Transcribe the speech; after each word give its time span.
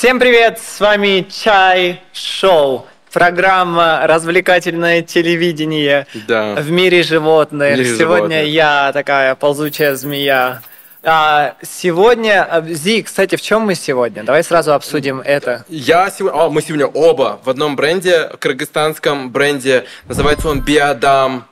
Всем 0.00 0.18
привет, 0.18 0.58
с 0.58 0.80
вами 0.80 1.26
Чай 1.30 2.00
Шоу. 2.14 2.86
Программа 3.12 4.00
«Развлекательное 4.04 5.02
телевидение 5.02 6.06
Да. 6.26 6.54
в 6.54 6.70
мире 6.70 7.02
животных». 7.02 7.76
Мире 7.76 7.84
сегодня 7.84 8.36
животных. 8.38 8.46
я 8.46 8.92
такая 8.94 9.34
ползучая 9.34 9.96
змея. 9.96 10.62
А, 11.02 11.54
сегодня, 11.60 12.48
а, 12.50 12.62
Зи, 12.62 13.02
кстати, 13.02 13.36
в 13.36 13.42
чем 13.42 13.60
мы 13.66 13.74
сегодня? 13.74 14.24
Давай 14.24 14.42
сразу 14.42 14.72
обсудим 14.72 15.20
это. 15.20 15.66
Я 15.68 16.08
сегодня, 16.10 16.34
о, 16.44 16.48
мы 16.48 16.62
сегодня 16.62 16.86
оба 16.86 17.38
в 17.44 17.50
одном 17.50 17.76
бренде, 17.76 18.30
кыргызстанском 18.38 19.30
бренде, 19.30 19.84
называется 20.08 20.48
он 20.48 20.62
Биадам. 20.62 21.44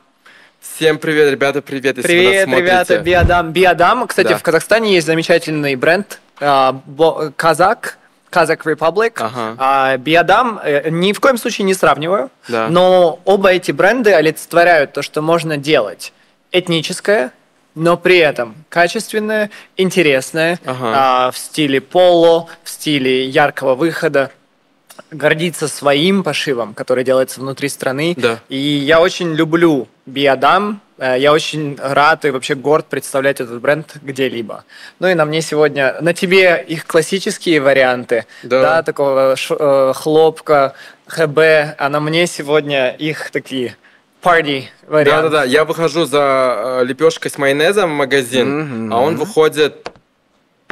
Всем 0.58 0.96
привет, 0.96 1.30
ребята, 1.30 1.60
привет, 1.60 1.98
если 1.98 2.08
вы 2.08 2.22
нас 2.22 2.30
Привет, 2.30 2.44
смотрите. 2.44 2.64
ребята, 2.66 2.98
Биодам. 3.00 3.52
Биодам, 3.52 4.06
кстати, 4.06 4.28
Да. 4.28 4.38
в 4.38 4.42
Казахстане 4.42 4.94
есть 4.94 5.06
замечательный 5.06 5.76
бренд 5.76 6.18
а, 6.40 6.80
Бо- 6.87 7.30
Казак. 7.37 7.98
Казак 8.30 8.66
Republic. 8.66 9.12
Ага. 9.16 9.55
А, 9.59 9.96
Биодам 9.96 10.60
э, 10.62 10.91
ни 10.91 11.12
в 11.12 11.20
коем 11.20 11.38
случае 11.38 11.64
не 11.64 11.74
сравниваю, 11.74 12.30
Да. 12.48 12.68
но 12.68 13.20
оба 13.24 13.51
эти 13.52 13.73
бренды 13.73 14.12
олицетворяют 14.12 14.92
то, 14.92 15.02
что 15.02 15.23
можно 15.23 15.56
делать 15.56 16.12
этническое, 16.52 17.32
но 17.74 17.96
при 17.96 18.18
этом 18.18 18.54
качественное, 18.68 19.51
интересное, 19.77 20.59
Ага. 20.64 20.92
а, 21.27 21.30
в 21.30 21.38
стиле 21.38 21.80
поло, 21.80 22.48
в 22.64 22.68
стиле 22.70 23.27
яркого 23.27 23.74
выхода, 23.74 24.30
гордиться 25.11 25.69
своим 25.69 26.23
пошивом, 26.23 26.75
который 26.75 27.05
делается 27.05 27.41
внутри 27.41 27.69
страны. 27.69 28.15
Да. 28.16 28.38
И 28.48 28.57
я 28.59 29.01
очень 29.01 29.34
люблю 29.34 29.88
Биодам. 30.07 30.80
Э, 30.98 31.16
Я 31.19 31.33
очень 31.33 31.77
рад 31.80 32.24
и 32.24 32.30
вообще 32.30 32.55
горд 32.55 32.87
представлять 32.87 33.41
этот 33.41 33.61
бренд 33.61 33.95
где-либо. 34.02 34.65
Ну 34.98 35.09
и 35.09 35.15
на 35.15 35.24
мне 35.24 35.43
сегодня, 35.43 35.97
на 36.01 36.12
тебе 36.12 36.65
их 36.66 36.87
классические 36.87 37.61
варианты, 37.61 38.27
Да. 38.43 38.82
такого 38.82 39.37
ш- 39.37 39.57
э, 39.59 39.93
хлопка, 39.95 40.74
ХБ, 41.07 41.38
а 41.79 41.88
на 41.88 42.01
мне 42.01 42.27
сегодня 42.27 42.90
их 42.90 43.30
такие 43.30 43.77
party 44.23 44.65
варианты. 44.88 45.23
Да-да-да, 45.30 45.45
я 45.45 45.65
выхожу 45.65 46.05
за 46.05 46.83
лепешкой 46.85 47.30
с 47.30 47.38
майонезом 47.38 47.90
в 47.93 47.95
магазин, 47.95 48.60
Мгм. 48.87 48.93
а 48.95 49.01
он 49.01 49.16
выходит... 49.16 49.88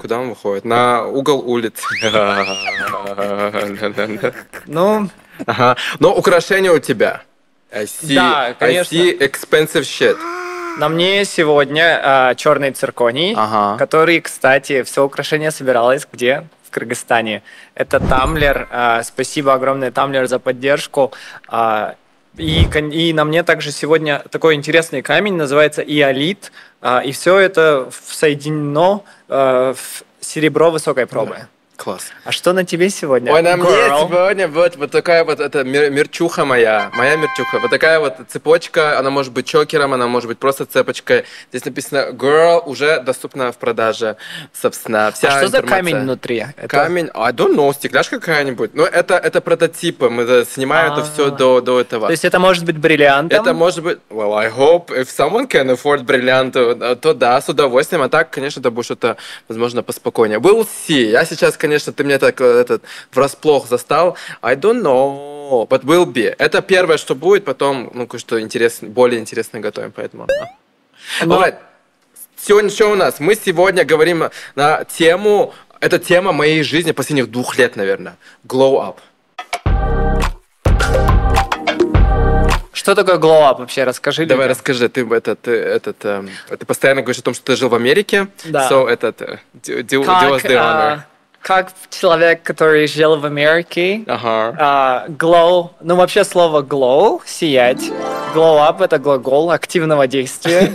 Куда 0.00 0.18
он 0.20 0.28
выходит? 0.30 0.64
На 0.64 1.04
угол 1.06 1.42
улицы. 1.48 1.82
Ну, 4.66 5.08
Ага. 5.46 5.76
Но 5.98 6.14
украшения 6.14 6.72
у 6.72 6.78
тебя. 6.78 7.22
I 7.72 7.84
see, 7.84 8.14
Да, 8.14 8.54
конечно. 8.58 8.96
I 8.96 9.02
see 9.12 9.18
expensive 9.18 9.82
shit. 9.82 10.16
на 10.78 10.88
мне 10.88 11.24
сегодня 11.26 12.34
черный 12.36 12.70
цирконий, 12.72 13.34
Ага. 13.36 13.76
который, 13.78 14.20
кстати, 14.20 14.82
все 14.82 15.04
украшение 15.04 15.50
собиралось 15.50 16.06
где? 16.10 16.46
В 16.68 16.70
Кыргызстане. 16.70 17.42
Это 17.74 18.00
Тамблер. 18.00 18.66
а, 18.70 19.02
Спасибо 19.02 19.52
огромное, 19.54 19.90
Тамблер, 19.90 20.26
за 20.26 20.38
поддержку. 20.38 21.12
А, 21.48 21.94
И, 22.36 22.64
и 22.64 23.12
на 23.12 23.24
мне 23.24 23.42
также 23.42 23.72
сегодня 23.72 24.22
такой 24.30 24.54
интересный 24.54 25.02
камень, 25.02 25.34
называется 25.34 25.82
иолит. 25.82 26.52
А, 26.80 27.00
И 27.00 27.12
все 27.12 27.38
это 27.38 27.88
соединено 28.10 29.02
а, 29.28 29.74
в 29.74 30.04
серебро 30.20 30.70
высокой 30.70 31.06
пробы. 31.06 31.48
Класс. 31.76 32.04
А 32.24 32.32
что 32.32 32.52
на 32.54 32.64
тебе 32.64 32.88
сегодня? 32.88 33.30
Ой, 33.32 33.42
на 33.42 33.56
мне 33.56 33.66
сегодня 33.68 34.48
вот, 34.48 34.76
вот 34.76 34.90
такая 34.90 35.24
вот 35.24 35.40
эта 35.40 35.62
мир- 35.62 35.90
мерчуха 35.90 36.44
моя, 36.46 36.90
моя 36.94 37.16
мерчуха. 37.16 37.58
Вот 37.60 37.70
такая 37.70 38.00
вот 38.00 38.14
цепочка, 38.28 38.98
она 38.98 39.10
может 39.10 39.32
быть 39.32 39.46
чокером, 39.46 39.92
она 39.92 40.06
может 40.06 40.26
быть 40.28 40.38
просто 40.38 40.64
цепочкой. 40.64 41.24
Здесь 41.50 41.64
написано 41.66 42.08
Girl, 42.12 42.62
уже 42.64 43.00
доступна 43.00 43.52
в 43.52 43.58
продаже, 43.58 44.16
собственно, 44.52 45.12
вся 45.12 45.28
А 45.28 45.30
что 45.38 45.48
за 45.48 45.58
информация. 45.58 45.76
камень 45.76 45.98
внутри? 46.02 46.46
Это- 46.56 46.68
Камень, 46.68 47.10
I 47.14 47.32
don't 47.32 47.54
know, 47.54 47.72
стекляшка 47.74 48.20
какая-нибудь. 48.20 48.70
Ну, 48.74 48.82
это, 48.84 49.14
это 49.16 49.40
прототипы, 49.42 50.08
мы 50.08 50.22
э, 50.22 50.44
снимаем 50.50 50.92
это 50.92 51.02
А. 51.02 51.04
все 51.04 51.30
до, 51.30 51.60
до 51.60 51.78
этого. 51.80 52.06
То 52.06 52.12
есть 52.12 52.24
это 52.24 52.38
может 52.38 52.64
быть 52.64 52.78
бриллиантом? 52.78 53.38
Это 53.38 53.52
может 53.52 53.84
быть, 53.84 53.98
well, 54.10 54.34
I 54.34 54.48
hope, 54.50 54.86
if 54.88 55.08
someone 55.08 55.46
can 55.46 55.70
afford 55.76 56.04
бриллианты, 56.04 56.60
э, 56.60 56.96
то 56.96 57.12
да, 57.12 57.38
с 57.40 57.48
удовольствием, 57.50 58.02
а 58.02 58.08
так, 58.08 58.30
конечно, 58.30 58.60
это 58.60 58.70
будет 58.70 58.86
что-то, 58.86 59.18
возможно, 59.48 59.82
поспокойнее. 59.82 60.38
We'll 60.38 60.66
see. 60.88 61.10
Я 61.10 61.24
сейчас, 61.26 61.56
конечно, 61.56 61.65
ты 61.68 62.04
меня 62.04 62.18
так 62.18 62.40
э, 62.40 62.44
этот, 62.44 62.82
врасплох 63.12 63.68
застал. 63.68 64.16
I 64.42 64.56
don't 64.56 64.82
know, 64.82 65.66
but 65.68 65.84
will 65.84 66.06
be. 66.06 66.34
Это 66.38 66.62
первое, 66.62 66.96
что 66.96 67.14
будет, 67.14 67.44
потом, 67.44 67.90
ну, 67.94 68.06
кое-что 68.06 68.40
интересное, 68.40 68.88
более 68.88 69.20
интересное 69.20 69.60
готовим, 69.60 69.92
поэтому... 69.92 70.26
Ну, 71.24 71.34
Alright. 71.34 71.56
Сегодня 72.36 72.70
что 72.70 72.88
у 72.88 72.94
нас? 72.94 73.18
Мы 73.18 73.34
сегодня 73.34 73.84
говорим 73.84 74.24
на 74.54 74.84
тему, 74.84 75.52
это 75.80 75.98
тема 75.98 76.32
моей 76.32 76.62
жизни 76.62 76.92
последних 76.92 77.30
двух 77.30 77.58
лет, 77.58 77.76
наверное. 77.76 78.16
Glow 78.46 78.80
up. 78.80 78.96
Что 82.72 82.94
такое 82.94 83.16
glow 83.16 83.50
up 83.50 83.58
вообще? 83.58 83.84
Расскажи. 83.84 84.26
Давай 84.26 84.46
людям. 84.46 84.58
расскажи, 84.58 84.88
ты 84.88 85.04
этот, 85.04 85.40
ты, 85.40 85.50
этот, 85.50 86.04
эм, 86.04 86.30
ты 86.48 86.64
постоянно 86.66 87.02
говоришь 87.02 87.20
о 87.20 87.24
том, 87.24 87.34
что 87.34 87.44
ты 87.44 87.56
жил 87.56 87.68
в 87.68 87.74
Америке. 87.74 88.28
Да. 88.44 88.68
So, 88.70 88.86
этот, 88.86 89.22
э, 89.22 89.38
do, 89.54 89.82
do, 89.82 90.02
do 90.02 90.04
Как, 90.04 90.22
us 90.24 90.42
the 90.44 90.50
honor. 90.50 90.58
а, 90.58 91.06
как 91.46 91.68
человек, 91.90 92.42
который 92.42 92.88
жил 92.88 93.20
в 93.20 93.24
Америке, 93.24 94.02
Ага. 94.08 94.56
а, 94.58 95.04
glow, 95.08 95.70
ну 95.80 95.94
вообще 95.94 96.24
слово 96.24 96.62
glow, 96.62 97.20
сиять, 97.24 97.84
glow 98.34 98.68
up 98.68 98.82
это 98.82 98.98
глагол 98.98 99.52
активного 99.52 100.08
действия, 100.08 100.72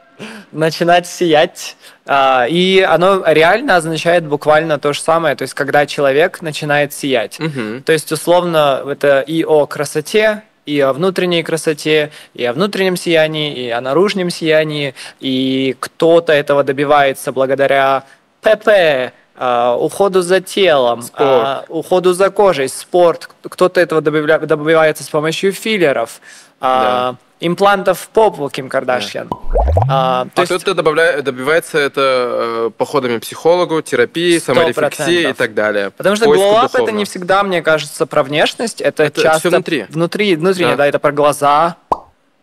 начинать 0.52 1.06
сиять, 1.06 1.76
А, 2.06 2.46
и 2.48 2.80
оно 2.80 3.22
реально 3.26 3.76
означает 3.76 4.24
буквально 4.26 4.78
то 4.78 4.94
же 4.94 5.00
самое, 5.02 5.36
то 5.36 5.42
есть 5.42 5.52
когда 5.52 5.84
человек 5.84 6.40
начинает 6.40 6.94
сиять. 6.94 7.38
Мгм. 7.38 7.82
То 7.82 7.92
есть, 7.92 8.10
условно, 8.10 8.82
это 8.90 9.20
и 9.20 9.44
о 9.44 9.66
красоте, 9.66 10.42
и 10.64 10.80
о 10.80 10.94
внутренней 10.94 11.42
красоте, 11.42 12.10
и 12.32 12.46
о 12.46 12.54
внутреннем 12.54 12.96
сиянии, 12.96 13.54
и 13.54 13.68
о 13.68 13.82
наружном 13.82 14.30
сиянии, 14.30 14.94
и 15.20 15.76
кто-то 15.78 16.32
этого 16.32 16.64
добивается 16.64 17.30
благодаря 17.30 18.04
ПП, 18.40 19.12
уходу 19.80 20.22
за 20.22 20.40
телом, 20.40 21.02
Спорт. 21.02 21.20
а, 21.22 21.64
уходу 21.68 22.12
за 22.12 22.30
кожей, 22.30 22.68
спорт. 22.68 23.28
Кто-то 23.42 23.80
этого 23.80 24.00
добивается 24.00 25.02
с 25.02 25.08
помощью 25.08 25.52
филлеров, 25.52 26.20
а, 26.60 27.16
имплантов 27.40 27.98
в 28.00 28.08
попу 28.08 28.48
Ким 28.48 28.68
Кардашьян. 28.68 29.28
А, 29.90 30.24
то 30.34 30.42
А 30.42 30.44
есть- 30.44 30.62
кто-то 30.62 30.74
добивается 31.22 31.78
это 31.78 32.00
э, 32.00 32.70
походами 32.78 33.18
к 33.18 33.22
психологу, 33.22 33.82
терапии, 33.82 34.38
саморефлексии 34.38 35.30
и 35.30 35.32
так 35.34 35.52
далее. 35.52 35.90
Потому 35.90 36.16
что 36.16 36.26
up 36.32 36.70
это 36.72 36.92
не 36.92 37.04
всегда, 37.04 37.42
мне 37.42 37.60
кажется, 37.60 38.06
про 38.06 38.22
внешность, 38.22 38.80
это, 38.80 39.02
Это 39.04 39.20
часто 39.20 39.50
внутри. 39.50 39.84
внутри, 39.90 40.36
внутреннее, 40.36 40.70
Да. 40.76 40.84
да. 40.84 40.86
это 40.86 40.98
про 40.98 41.12
глаза 41.12 41.76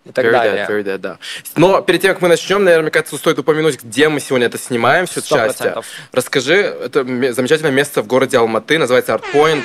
и 0.06 0.12
так 0.12 0.26
Very 0.26 0.32
далее. 0.32 0.66
dead, 0.68 0.70
very 0.70 0.84
dead, 0.84 0.98
да. 0.98 1.18
Но 1.56 1.82
перед 1.82 2.02
тем, 2.02 2.14
как 2.14 2.22
мы 2.22 2.28
начнем, 2.28 2.64
наверное, 2.64 2.84
мне 2.84 2.92
кажется, 2.92 3.18
стоит 3.18 3.38
упомянуть, 3.40 3.84
где 3.84 4.10
мы 4.10 4.20
сегодня 4.20 4.48
это 4.48 4.58
снимаем, 4.58 5.06
все 5.06 5.22
части. 5.22 5.74
Расскажи, 6.12 6.56
это 6.56 7.04
ме- 7.04 7.34
замечательное 7.34 7.72
место 7.72 8.02
в 8.02 8.08
городе 8.08 8.38
Алматы, 8.38 8.80
называется 8.80 9.14
Art 9.14 9.24
Point. 9.34 9.64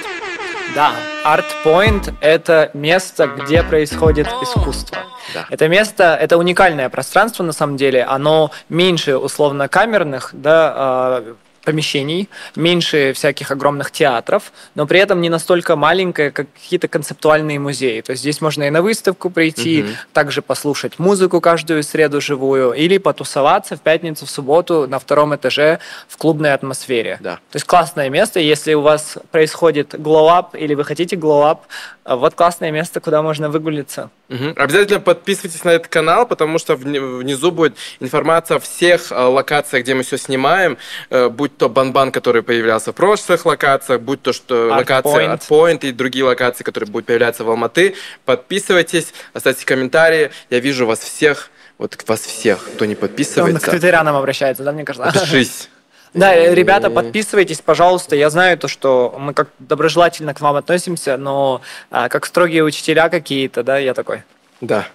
Да, 0.74 0.92
Art 1.24 1.46
Point— 1.64 2.12
это 2.20 2.70
место, 2.74 3.28
где 3.28 3.62
происходит 3.62 4.26
искусство. 4.42 4.98
Да. 5.32 5.46
Это 5.48 5.68
место, 5.68 6.16
это 6.20 6.36
уникальное 6.36 6.88
пространство 6.90 7.42
на 7.42 7.52
самом 7.52 7.76
деле. 7.76 8.04
Оно 8.04 8.50
меньше 8.68 9.16
условно 9.16 9.68
камерных, 9.68 10.30
да, 10.32 10.72
а, 10.76 11.34
помещений, 11.66 12.28
меньше 12.54 13.12
всяких 13.12 13.50
огромных 13.50 13.90
театров, 13.90 14.52
но 14.76 14.86
при 14.86 15.00
этом 15.00 15.20
не 15.20 15.28
настолько 15.28 15.74
маленькое, 15.76 16.30
как 16.30 16.46
какие-то 16.54 16.86
концептуальные 16.88 17.58
музеи. 17.58 18.00
То 18.02 18.12
есть 18.12 18.22
здесь 18.22 18.40
можно 18.40 18.62
и 18.64 18.70
на 18.70 18.82
выставку 18.82 19.30
прийти, 19.30 19.82
Мгм. 19.82 19.92
также 20.12 20.42
послушать 20.42 20.98
музыку 21.00 21.40
каждую 21.40 21.82
среду 21.82 22.20
живую, 22.20 22.72
или 22.72 22.98
потусоваться 22.98 23.76
в 23.76 23.80
пятницу, 23.80 24.26
в 24.26 24.30
субботу 24.30 24.86
на 24.88 24.98
втором 24.98 25.34
этаже 25.34 25.80
в 26.08 26.16
клубной 26.16 26.54
атмосфере. 26.54 27.18
Да. 27.20 27.34
То 27.50 27.56
есть 27.56 27.66
классное 27.66 28.08
место, 28.10 28.38
если 28.38 28.74
у 28.74 28.80
вас 28.82 29.18
происходит 29.32 29.94
glow 29.94 30.28
up 30.28 30.56
или 30.56 30.74
вы 30.74 30.84
хотите 30.84 31.16
glow 31.16 31.42
up, 31.50 31.58
а 32.04 32.14
вот 32.14 32.34
классное 32.34 32.70
место, 32.70 33.00
куда 33.00 33.22
можно 33.22 33.48
выгулиться. 33.48 34.10
Мгм. 34.28 34.54
Обязательно 34.56 34.98
подписывайтесь 35.00 35.62
на 35.62 35.70
этот 35.70 35.86
канал, 35.88 36.26
потому 36.26 36.58
что 36.58 36.74
вни- 36.74 36.98
внизу 36.98 37.52
будет 37.52 37.76
информация 38.00 38.56
о 38.56 38.60
всех 38.60 39.12
э, 39.12 39.14
локациях, 39.14 39.84
где 39.84 39.94
мы 39.94 40.02
все 40.02 40.18
снимаем, 40.18 40.78
Э, 41.10 41.28
будь 41.28 41.56
то 41.56 41.68
Банбан, 41.68 42.10
который 42.10 42.42
появлялся 42.42 42.90
в 42.92 42.94
прошлых 42.96 43.46
локациях, 43.46 44.00
будь 44.00 44.22
то 44.22 44.32
что 44.32 44.68
Art 44.70 44.78
локация 44.78 45.12
Point. 45.12 45.38
Art 45.38 45.48
Point 45.48 45.88
и 45.88 45.92
другие 45.92 46.24
локации, 46.24 46.64
которые 46.64 46.90
будут 46.90 47.06
появляться 47.06 47.44
в 47.44 47.50
Алматы. 47.50 47.94
Подписывайтесь, 48.24 49.12
оставьте 49.32 49.64
комментарии. 49.64 50.30
Я 50.50 50.58
вижу 50.60 50.86
вас 50.86 50.98
всех, 51.00 51.50
вот 51.78 51.96
вас 52.08 52.20
всех, 52.20 52.58
кто 52.74 52.84
не 52.84 52.92
Он 52.92 52.96
к 52.96 53.00
подписывается, 53.00 53.70
твиттерянам 53.70 54.16
обращается, 54.16 54.62
да, 54.64 54.72
мне 54.72 54.84
кажется? 54.84 55.10
подпишись. 55.12 55.68
Да, 56.14 56.34
ребята, 56.34 56.90
подписывайтесь, 56.90 57.60
пожалуйста. 57.60 58.16
Я 58.16 58.30
знаю 58.30 58.58
то, 58.58 58.68
что 58.68 59.14
мы 59.18 59.34
как 59.34 59.48
доброжелательно 59.58 60.34
к 60.34 60.40
вам 60.40 60.56
относимся, 60.56 61.16
но 61.16 61.60
а, 61.90 62.08
как 62.08 62.26
строгие 62.26 62.64
учителя 62.64 63.08
какие-то, 63.08 63.62
да, 63.62 63.78
я 63.78 63.94
такой. 63.94 64.22
Да. 64.60 64.86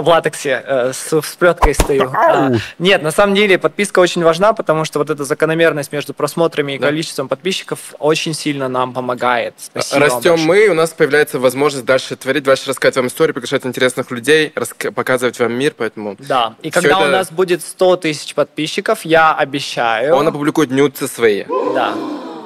В 0.00 0.08
латексе 0.08 0.62
э, 0.66 0.92
с, 0.92 1.12
с 1.20 1.36
плеткой 1.36 1.74
стою. 1.74 2.10
А, 2.14 2.50
нет, 2.78 3.02
на 3.02 3.10
самом 3.12 3.34
деле 3.34 3.58
подписка 3.58 4.00
очень 4.00 4.24
важна, 4.24 4.52
потому 4.52 4.84
что 4.84 4.98
вот 4.98 5.10
эта 5.10 5.24
закономерность 5.24 5.92
между 5.92 6.14
просмотрами 6.14 6.72
и 6.72 6.78
Да. 6.78 6.88
количеством 6.88 7.28
подписчиков 7.28 7.78
очень 7.98 8.34
сильно 8.34 8.68
нам 8.68 8.92
помогает. 8.92 9.54
Спасибо 9.58 10.00
Растем 10.00 10.40
мы, 10.40 10.66
у 10.68 10.74
нас 10.74 10.90
появляется 10.90 11.38
возможность 11.38 11.84
дальше 11.84 12.16
творить, 12.16 12.42
дальше 12.42 12.68
рассказать 12.70 12.96
вам 12.96 13.06
истории, 13.06 13.32
приглашать 13.32 13.64
интересных 13.66 14.10
людей, 14.10 14.52
показывать 14.94 15.38
вам 15.38 15.52
мир, 15.54 15.74
поэтому 15.76 16.16
Да, 16.18 16.54
и 16.62 16.70
когда 16.70 16.98
это- 17.00 17.08
у 17.08 17.10
нас 17.12 17.30
будет 17.30 17.62
100 17.62 17.96
тысяч 17.96 18.34
подписчиков, 18.34 19.04
я 19.04 19.32
обещаю... 19.34 20.14
он 20.16 20.26
опубликует 20.26 20.70
нюцы 20.70 21.06
свои. 21.08 21.44
Да, 21.74 21.94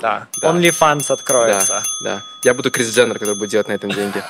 да. 0.00 0.26
Да. 0.40 0.48
OnlyFans 0.50 1.04
Да, 1.08 1.14
откроется. 1.14 1.82
да. 2.04 2.22
Я 2.44 2.54
буду 2.54 2.70
Крис 2.70 2.94
Дженнер, 2.94 3.18
который 3.18 3.34
будет 3.36 3.50
делать 3.50 3.68
на 3.68 3.72
этом 3.72 3.90
деньги. 3.90 4.22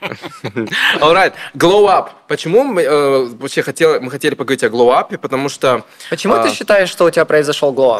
Alright, 1.00 1.32
glow 1.54 1.86
up. 1.86 2.10
Почему 2.28 2.62
мы 2.62 2.82
э, 2.82 3.24
вообще 3.38 3.62
хотели, 3.62 3.98
мы 3.98 4.10
хотели 4.10 4.34
поговорить 4.34 4.62
о 4.62 4.68
glow 4.68 4.90
up? 4.96 5.16
Потому 5.18 5.48
что 5.48 5.82
Почему 6.08 6.34
А. 6.34 6.42
ты 6.44 6.50
считаешь, 6.54 6.88
что 6.88 7.04
у 7.06 7.10
тебя 7.10 7.24
произошел 7.24 7.72
глоу? 7.72 7.98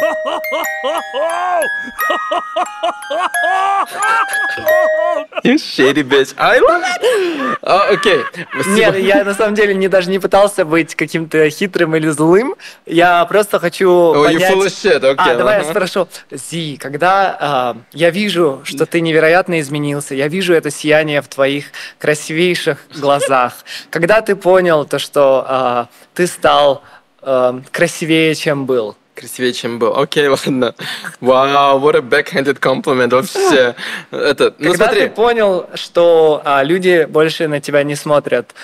You 5.45 5.55
shitty 5.57 6.03
bitch. 6.03 6.35
I 6.37 6.59
love 6.61 6.83
it. 6.83 7.59
А, 7.63 7.89
Окей. 7.91 8.21
Спасибо. 8.53 8.75
Нет, 8.77 8.99
я 8.99 9.25
на 9.25 9.35
самом 9.35 9.55
деле 9.55 9.75
не, 9.75 9.89
даже 9.89 10.11
не 10.11 10.19
пытался 10.19 10.65
быть 10.65 10.95
каким-то 10.95 11.49
хитрым 11.51 11.97
или 11.97 12.09
злым. 12.09 12.55
Я 12.87 13.25
просто 13.27 13.59
хочу 13.59 13.89
Oh, 13.89 14.15
you 14.31 14.35
понять... 14.35 14.53
full 14.53 14.67
of 14.67 14.67
shit. 14.67 15.05
А, 15.05 15.11
Окей. 15.23 15.37
давай 15.37 15.57
я 15.57 15.61
ага. 15.63 15.71
спрошу. 15.71 16.09
Зи, 16.31 16.77
когда 16.77 17.08
а, 17.09 17.77
я 17.93 18.11
вижу, 18.11 18.61
что 18.65 18.87
ты 18.87 19.01
невероятно 19.01 19.61
изменился, 19.61 20.15
я 20.15 20.29
вижу 20.29 20.55
это 20.55 20.71
сияние 20.71 21.23
в 21.23 21.29
твоих 21.29 21.67
красивейших 21.99 22.79
глазах. 22.97 23.55
Когда 23.91 24.21
ты 24.21 24.37
понял 24.37 24.85
то, 24.85 24.99
что 24.99 25.45
а, 25.47 25.89
ты 26.15 26.27
стал 26.27 26.83
а, 27.23 27.61
красивее, 27.71 28.35
чем 28.35 28.67
был? 28.67 28.97
Красивее, 29.15 29.53
чем 29.53 29.79
был. 29.81 29.99
Окей, 29.99 30.29
ладно. 30.29 30.75
Вау, 31.21 31.81
what 31.81 31.97
a 31.97 32.01
backhanded 32.01 32.61
compliment 32.61 33.11
вообще. 33.11 33.75
Это, 34.13 34.55
ну 34.59 34.71
Когда 34.71 34.87
смотри. 34.87 35.03
ты 35.03 35.11
понял, 35.11 35.69
что 35.75 36.41
а, 36.45 36.63
люди 36.63 37.07
больше 37.09 37.49
на 37.49 37.61
тебя 37.61 37.83
не 37.83 37.97
смотрят 37.97 38.55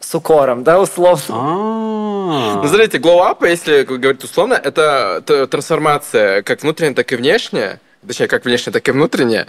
с 0.00 0.14
укором, 0.14 0.64
да, 0.64 0.80
условно? 0.80 1.22
Ну, 1.28 2.68
смотрите, 2.68 2.98
glow 2.98 3.20
up, 3.20 3.48
если 3.48 3.84
говорить 3.84 4.24
условно, 4.24 4.54
это 4.54 5.22
трансформация 5.50 6.42
как 6.42 6.62
внутренняя, 6.62 6.94
так 6.94 7.10
и 7.12 7.16
внешняя. 7.16 7.80
Точнее, 8.06 8.26
как 8.26 8.44
внешняя, 8.44 8.72
так 8.72 8.88
и 8.88 8.92
внутренняя. 8.92 9.46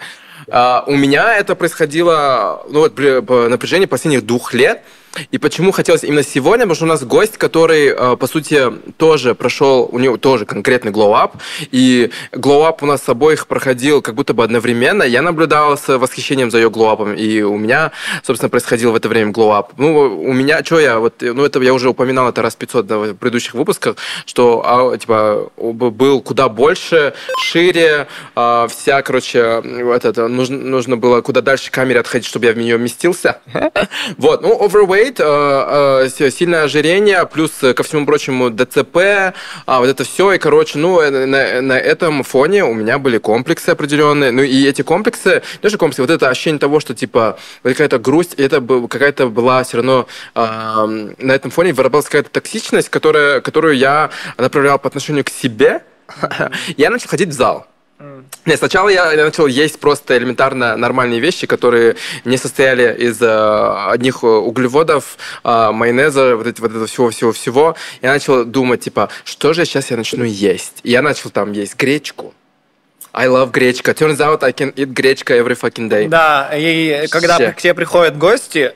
А, 0.48 0.84
у 0.86 0.96
меня 0.96 1.36
это 1.36 1.56
происходило 1.56 2.64
ну, 2.70 2.82
вот, 2.82 2.96
напряжении 3.50 3.86
последних 3.86 4.26
двух 4.26 4.54
лет. 4.54 4.82
И 5.32 5.38
почему 5.38 5.72
хотелось 5.72 6.04
именно 6.04 6.24
сегодня? 6.24 6.66
Потому 6.66 6.76
что 6.76 6.86
у 6.86 6.88
нас 6.88 7.04
гость, 7.04 7.38
который, 7.38 7.88
э, 7.88 8.18
по 8.18 8.28
сути, 8.28 8.72
тоже 8.98 9.36
прошел, 9.36 9.88
у 9.92 10.00
него 10.00 10.18
тоже 10.18 10.46
конкретный 10.46 10.92
glow-up. 10.92 11.34
И 11.72 12.12
glow-up 12.32 12.78
у 12.82 12.86
нас 12.86 13.04
с 13.04 13.10
обоих 13.10 13.48
проходил 13.48 14.02
как 14.02 14.16
будто 14.16 14.34
бы 14.34 14.44
одновременно. 14.44 15.04
Я 15.04 15.22
наблюдал 15.22 15.78
с 15.78 15.98
восхищением 15.98 16.52
за 16.52 16.60
ее 16.60 16.70
glow-up. 16.70 17.16
И 17.16 17.44
у 17.44 17.58
меня, 17.58 17.92
собственно, 18.24 18.50
происходил 18.50 18.92
в 18.92 18.96
это 18.96 19.10
время 19.10 19.32
glow-up. 19.32 19.68
Ну, 19.78 20.22
у 20.24 20.34
меня, 20.34 20.64
что 20.64 20.80
я, 20.80 21.00
вот, 21.00 21.22
ну, 21.22 21.46
это 21.46 21.62
я 21.62 21.74
уже 21.74 21.90
упоминал 21.90 22.30
это 22.30 22.42
раз 22.42 22.56
500 22.56 22.88
да, 22.88 22.98
в 22.98 23.14
предыдущих 23.14 23.54
выпусках, 23.54 23.98
что, 24.26 24.62
а, 24.66 24.98
типа, 24.98 25.52
был 25.58 26.22
куда 26.22 26.50
больше, 26.50 27.14
шире, 27.40 28.08
а, 28.36 28.68
вся, 28.68 29.02
короче, 29.02 29.62
вот 29.84 30.06
это, 30.06 30.28
нужно, 30.28 30.58
нужно 30.58 30.98
было 30.98 31.22
куда 31.22 31.42
дальше 31.42 31.72
камере 31.72 32.00
отходить, 32.00 32.28
чтобы 32.28 32.46
я 32.46 32.54
в 32.54 32.58
нее 32.58 32.78
вместился. 32.78 33.40
Вот, 34.18 34.42
ну, 34.42 34.58
overweight, 34.58 35.03
э, 35.20 36.04
э, 36.06 36.10
с- 36.10 36.36
сильное 36.36 36.64
ожирение, 36.64 37.26
плюс, 37.26 37.52
э, 37.62 37.74
ко 37.74 37.84
всему 37.84 38.06
прочему, 38.06 38.50
ДЦП, 38.50 38.98
а, 39.66 39.80
вот 39.80 39.90
это 39.90 40.04
все, 40.04 40.34
и, 40.34 40.38
короче, 40.38 40.78
ну, 40.80 41.00
э, 41.00 41.10
на, 41.26 41.62
на 41.62 41.78
этом 41.78 42.24
фоне 42.24 42.64
у 42.66 42.74
меня 42.74 42.98
были 43.00 43.18
комплексы 43.18 43.70
определенные, 43.70 44.32
ну, 44.32 44.42
и 44.42 44.68
эти 44.68 44.82
комплексы, 44.82 45.42
даже 45.62 45.78
комплексы, 45.78 46.02
вот 46.02 46.12
это 46.12 46.30
ощущение 46.30 46.60
того, 46.60 46.80
что, 46.80 46.94
типа, 46.94 47.38
какая-то 47.64 48.00
грусть, 48.00 48.34
это 48.36 48.62
какая-то 48.88 49.28
была 49.28 49.64
все 49.64 49.78
равно 49.78 50.08
на 50.36 51.32
этом 51.34 51.52
фоне 51.52 51.74
выработалась 51.74 52.06
какая-то 52.06 52.30
токсичность, 52.30 52.90
которая, 52.90 53.42
которую 53.42 53.78
я 53.78 54.10
направлял 54.38 54.80
по 54.80 54.88
отношению 54.88 55.24
к 55.24 55.30
себе, 55.30 55.82
я 56.78 56.90
начал 56.90 57.10
ходить 57.10 57.30
в 57.30 57.34
зал. 57.34 57.68
Нет, 58.46 58.60
сначала 58.60 58.90
я, 58.90 59.12
начал 59.16 59.48
есть 59.48 59.80
просто 59.80 60.18
элементарно 60.18 60.76
нормальные 60.76 61.20
вещи, 61.20 61.48
которые 61.48 61.96
не 62.26 62.38
состояли 62.38 62.94
из 62.98 63.22
э, 63.22 63.90
одних 63.92 64.24
э, 64.24 64.28
углеводов, 64.28 65.18
э, 65.44 65.72
майонеза, 65.72 66.36
вот, 66.36 66.48
эти, 66.48 66.60
вот 66.60 66.72
этого 66.72 66.88
всего-всего-всего. 66.88 67.76
Я 68.02 68.12
начал 68.12 68.44
думать, 68.44 68.82
типа, 68.82 69.10
что 69.24 69.54
же 69.54 69.64
сейчас 69.66 69.92
я 69.92 69.98
начну 69.98 70.26
есть? 70.26 70.82
И 70.84 70.92
я 70.92 71.02
начал 71.02 71.30
там 71.30 71.54
есть 71.54 71.76
гречку. 71.78 72.34
I 73.14 73.28
love 73.28 73.52
гречка. 73.52 73.92
Turns 73.92 74.18
out 74.18 74.44
I 74.44 74.52
can 74.52 74.74
eat 74.74 74.92
гречка 74.92 75.36
every 75.36 75.56
fucking 75.56 75.88
day. 75.88 76.08
Да, 76.08 76.50
и 76.54 77.08
когда 77.12 77.36
Все. 77.36 77.52
к 77.52 77.58
тебе 77.58 77.76
приходят 77.76 78.18
гости, 78.18 78.74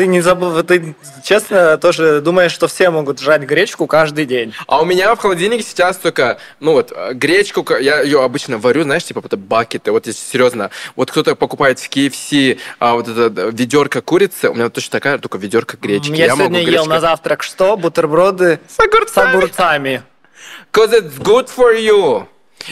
ты 0.00 0.06
не 0.06 0.22
забыл, 0.22 0.62
ты 0.62 0.94
честно 1.22 1.76
тоже 1.76 2.22
думаешь, 2.22 2.52
что 2.52 2.68
все 2.68 2.88
могут 2.88 3.20
жрать 3.20 3.42
гречку 3.42 3.86
каждый 3.86 4.24
день. 4.24 4.54
А 4.66 4.80
у 4.80 4.86
меня 4.86 5.14
в 5.14 5.18
холодильнике 5.18 5.62
сейчас 5.62 5.98
только, 5.98 6.38
ну 6.58 6.72
вот, 6.72 6.90
э, 6.90 7.12
гречку, 7.12 7.66
я 7.78 8.00
ее 8.00 8.24
обычно 8.24 8.56
варю, 8.56 8.84
знаешь, 8.84 9.04
типа 9.04 9.20
это 9.22 9.36
бакеты, 9.36 9.92
вот 9.92 10.06
если 10.06 10.24
серьезно. 10.24 10.70
Вот 10.96 11.10
кто-то 11.10 11.34
покупает 11.36 11.80
в 11.80 11.90
KFC 11.90 12.58
а, 12.78 12.94
вот 12.94 13.08
это 13.08 13.50
ведерко 13.50 14.00
курицы, 14.00 14.48
у 14.48 14.54
меня 14.54 14.70
точно 14.70 14.92
такая, 14.92 15.18
только 15.18 15.36
ведерко 15.36 15.76
гречки. 15.76 16.12
Я, 16.12 16.28
сегодня 16.28 16.60
могу 16.60 16.70
ел 16.70 16.86
на 16.86 17.00
завтрак 17.00 17.42
что? 17.42 17.76
Бутерброды 17.76 18.58
С 18.68 18.76
с 18.76 18.78
огурцами. 18.78 19.36
огурцами. 19.36 20.02
Cause 20.72 20.92
it's 20.94 21.18
good 21.18 21.50
for 21.54 21.78
you. 21.78 22.26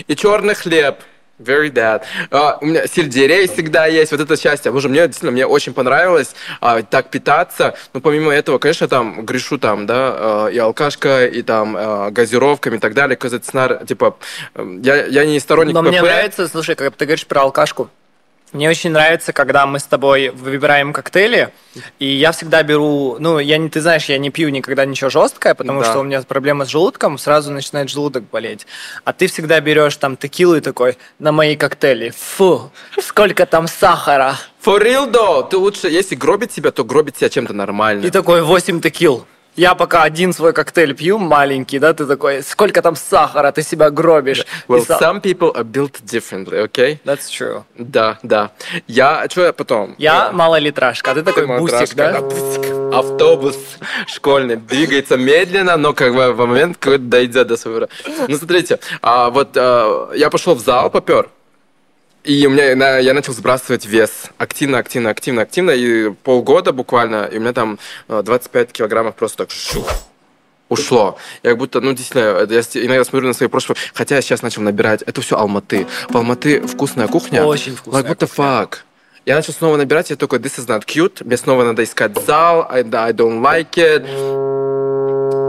И 0.06 0.16
черный 0.16 0.54
хлеб. 0.54 0.96
Very 1.38 1.72
that. 1.72 2.02
А, 2.30 2.58
у 2.60 2.66
меня 2.66 2.86
сельдерей 2.86 3.46
всегда 3.46 3.86
есть, 3.86 4.10
вот 4.10 4.20
это 4.20 4.36
счастье. 4.36 4.72
Боже, 4.72 4.88
мне 4.88 5.06
действительно 5.06 5.32
мне 5.32 5.46
очень 5.46 5.72
понравилось 5.72 6.34
а, 6.60 6.82
так 6.82 7.10
питаться. 7.10 7.76
Но 7.94 8.00
помимо 8.00 8.32
этого, 8.32 8.58
конечно, 8.58 8.88
там 8.88 9.24
грешу 9.24 9.58
там, 9.58 9.86
да, 9.86 9.94
а, 9.96 10.46
и 10.48 10.58
алкашка, 10.58 11.26
и 11.26 11.42
там 11.42 11.76
а, 11.78 12.10
газировками 12.10 12.76
и 12.76 12.80
так 12.80 12.94
далее. 12.94 13.16
Not, 13.16 13.86
типа, 13.86 14.16
я, 14.56 15.06
я 15.06 15.24
не 15.24 15.38
сторонник 15.38 15.74
Но 15.74 15.82
ПП. 15.82 15.88
мне 15.88 16.02
нравится, 16.02 16.48
слушай, 16.48 16.74
как 16.74 16.94
ты 16.96 17.04
говоришь 17.04 17.26
про 17.26 17.42
алкашку. 17.42 17.88
Мне 18.52 18.70
очень 18.70 18.90
нравится, 18.90 19.32
когда 19.32 19.66
мы 19.66 19.78
с 19.78 19.84
тобой 19.84 20.30
выбираем 20.30 20.92
коктейли, 20.94 21.50
и 21.98 22.06
я 22.06 22.32
всегда 22.32 22.62
беру, 22.62 23.16
ну, 23.18 23.38
я 23.38 23.58
не, 23.58 23.68
ты 23.68 23.80
знаешь, 23.82 24.06
я 24.06 24.16
не 24.18 24.30
пью 24.30 24.48
никогда 24.48 24.86
ничего 24.86 25.10
жесткое, 25.10 25.54
потому 25.54 25.80
Да. 25.82 25.86
что 25.90 25.98
у 26.00 26.02
меня 26.02 26.22
проблема 26.22 26.64
с 26.64 26.68
желудком, 26.68 27.18
сразу 27.18 27.52
начинает 27.52 27.90
желудок 27.90 28.24
болеть. 28.30 28.66
А 29.04 29.12
ты 29.12 29.26
всегда 29.26 29.60
берешь 29.60 29.96
там 29.96 30.16
текилу 30.16 30.56
и 30.56 30.60
такой 30.60 30.96
на 31.18 31.30
мои 31.32 31.56
коктейли. 31.56 32.10
Фу, 32.16 32.70
сколько 33.02 33.44
там 33.44 33.68
сахара. 33.68 34.36
For 34.64 34.82
real, 34.82 35.10
though, 35.12 35.48
ты 35.48 35.56
лучше, 35.58 35.88
если 35.88 36.14
гробит 36.14 36.50
тебя, 36.50 36.70
то 36.70 36.84
гробит 36.84 37.16
тебя 37.16 37.28
чем-то 37.28 37.52
нормальным. 37.52 38.06
И 38.06 38.10
такой 38.10 38.42
8 38.42 38.80
текил. 38.80 39.26
Я 39.58 39.74
пока 39.74 40.04
один 40.04 40.32
свой 40.32 40.52
коктейль 40.52 40.94
пью, 40.94 41.18
маленький, 41.18 41.80
да, 41.80 41.92
ты 41.92 42.06
такой, 42.06 42.44
сколько 42.44 42.80
там 42.80 42.94
сахара, 42.94 43.50
ты 43.50 43.62
себя 43.62 43.90
гробишь. 43.90 44.46
Well, 44.68 44.86
са- 44.86 45.00
some 45.00 45.20
people 45.20 45.52
are 45.52 45.64
built 45.64 46.00
differently, 46.04 46.62
okay? 46.68 47.00
That's 47.04 47.28
true. 47.28 47.64
Да, 47.76 48.18
да. 48.22 48.52
Я, 48.86 49.26
что 49.28 49.42
я 49.42 49.52
потом? 49.52 49.96
Я 49.98 50.30
малолитражка, 50.30 51.10
а 51.10 51.14
ты 51.14 51.24
такой 51.24 51.48
Ты 51.48 51.58
бусик, 51.58 51.94
да? 51.96 52.20
бусик. 52.20 52.94
Автобус 52.94 53.58
школьный 54.06 54.54
двигается 54.54 55.16
медленно, 55.16 55.76
но 55.76 55.92
как 55.92 56.14
бы 56.14 56.32
в 56.32 56.46
момент, 56.46 56.78
дойдет 57.08 57.48
до 57.48 57.56
своего... 57.56 57.88
Ну, 58.28 58.36
смотрите, 58.36 58.78
а, 59.02 59.28
вот 59.30 59.56
а, 59.56 60.12
я 60.14 60.30
пошел 60.30 60.54
в 60.54 60.60
зал, 60.60 60.88
попер, 60.88 61.30
и 62.24 62.46
у 62.46 62.50
меня 62.50 62.74
на- 62.76 62.98
я 62.98 63.14
начал 63.14 63.32
сбрасывать 63.32 63.86
вес 63.86 64.10
активно, 64.38 64.78
активно, 64.78 65.10
активно, 65.10 65.42
активно, 65.42 65.70
и 65.70 66.10
полгода 66.10 66.72
буквально, 66.72 67.24
и 67.24 67.38
у 67.38 67.40
меня 67.40 67.52
там 67.52 67.78
э, 68.08 68.22
25 68.24 68.72
килограммов 68.72 69.14
просто 69.14 69.38
так 69.38 69.50
шух, 69.50 69.90
ушло. 70.68 71.16
Я 71.42 71.50
как 71.50 71.58
будто, 71.58 71.80
ну, 71.80 71.92
действительно, 71.92 72.38
я 72.50 72.60
иногда 72.84 73.04
смотрю 73.04 73.28
на 73.28 73.34
свои 73.34 73.48
прошлые, 73.48 73.76
хотя 73.94 74.16
я 74.16 74.22
сейчас 74.22 74.42
начал 74.42 74.62
набирать, 74.62 75.02
это 75.02 75.20
все 75.20 75.38
Алматы. 75.38 75.86
В 76.08 76.16
Алматы 76.16 76.60
вкусная 76.66 77.08
кухня. 77.08 77.44
Очень 77.44 77.76
вкусная 77.76 78.02
Like, 78.02 78.08
what 78.10 78.18
the 78.18 78.30
fuck? 78.36 78.74
Я 79.24 79.36
начал 79.36 79.52
снова 79.52 79.76
набирать, 79.76 80.10
я 80.10 80.16
такой, 80.16 80.38
this 80.38 80.58
is 80.58 80.66
not 80.66 80.84
cute, 80.86 81.24
мне 81.24 81.36
снова 81.36 81.64
надо 81.64 81.84
искать 81.84 82.12
зал, 82.26 82.66
I, 82.70 82.80
I 82.80 83.12
don't 83.12 83.40
like 83.42 83.72
it. 83.76 84.77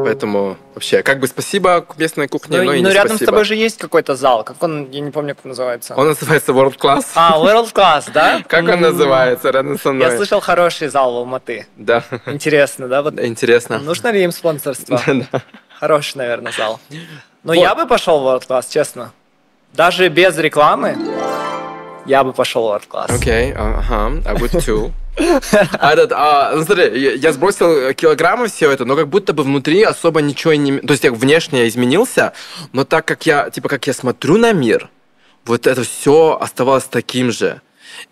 Поэтому 0.04 0.58
вообще, 0.76 1.04
как 1.04 1.20
бы 1.20 1.28
спасибо 1.28 1.86
местной 1.98 2.28
кухне, 2.28 2.58
Ну, 2.60 2.64
но 2.66 2.74
и 2.74 2.82
ну, 2.82 2.88
не 2.90 2.94
рядом 2.94 3.10
спасибо. 3.18 3.26
с 3.26 3.32
тобой 3.32 3.46
же 3.46 3.56
есть 3.56 3.78
какой-то 3.78 4.16
зал. 4.16 4.44
Как 4.44 4.62
он, 4.62 4.90
я 4.92 5.00
не 5.02 5.12
помню, 5.12 5.36
как 5.36 5.46
называется. 5.46 5.94
Он 5.96 6.08
называется 6.08 6.52
World 6.52 6.78
Class. 6.78 7.06
А, 7.16 7.38
World 7.40 7.74
Class, 7.74 8.10
да? 8.14 8.42
Как 8.48 8.64
он 8.68 8.82
называется 8.82 9.50
рядом 9.50 9.80
со 9.80 9.92
мной? 9.92 10.10
Я 10.10 10.16
слышал 10.16 10.40
хороший 10.40 10.88
зал 10.88 11.14
в 11.14 11.18
Алматы. 11.18 11.68
Да, 11.78 12.04
Интересно, 12.26 12.88
да? 12.88 13.02
Вот 13.02 13.20
интересно. 13.20 13.80
нужно 13.80 14.10
ли 14.12 14.24
им 14.24 14.32
спонсорство? 14.32 15.02
Да. 15.08 15.42
Хороший, 15.80 16.18
наверное, 16.18 16.52
зал. 16.52 16.80
Но 17.44 17.54
я 17.54 17.74
бы 17.76 17.86
пошел 17.88 18.20
в 18.20 18.28
World 18.28 18.48
Class, 18.48 18.66
честно. 18.70 19.12
Даже 19.74 20.08
без 20.10 20.38
рекламы. 20.38 20.98
я 22.06 22.24
бы 22.24 22.34
пошел 22.34 22.68
в 22.68 22.72
арт-класс. 22.72 23.10
Окей, 23.12 23.54
ага, 23.54 24.12
I 24.26 24.34
would 24.36 24.52
too. 24.66 24.92
А 25.80 25.94
этот, 25.94 26.12
а, 26.14 26.54
ну, 26.56 26.64
смотри, 26.64 27.18
я, 27.18 27.34
сбросил 27.34 27.94
килограммы 27.94 28.48
все 28.48 28.72
это, 28.72 28.86
но 28.86 28.96
как 28.96 29.08
будто 29.08 29.34
бы 29.34 29.44
внутри 29.44 29.84
особо 29.84 30.22
ничего 30.22 30.54
не... 30.54 30.80
То 30.80 30.94
есть 30.94 31.04
я 31.04 31.12
внешне 31.12 31.68
изменился, 31.68 32.34
но 32.72 32.86
так 32.86 33.06
как 33.06 33.26
я, 33.26 33.50
типа, 33.50 33.70
как 33.70 33.88
я 33.88 33.94
смотрю 33.94 34.38
на 34.38 34.54
мир, 34.54 34.90
вот 35.46 35.68
это 35.68 35.84
все 35.84 36.38
оставалось 36.40 36.86
таким 36.86 37.32
же. 37.32 37.62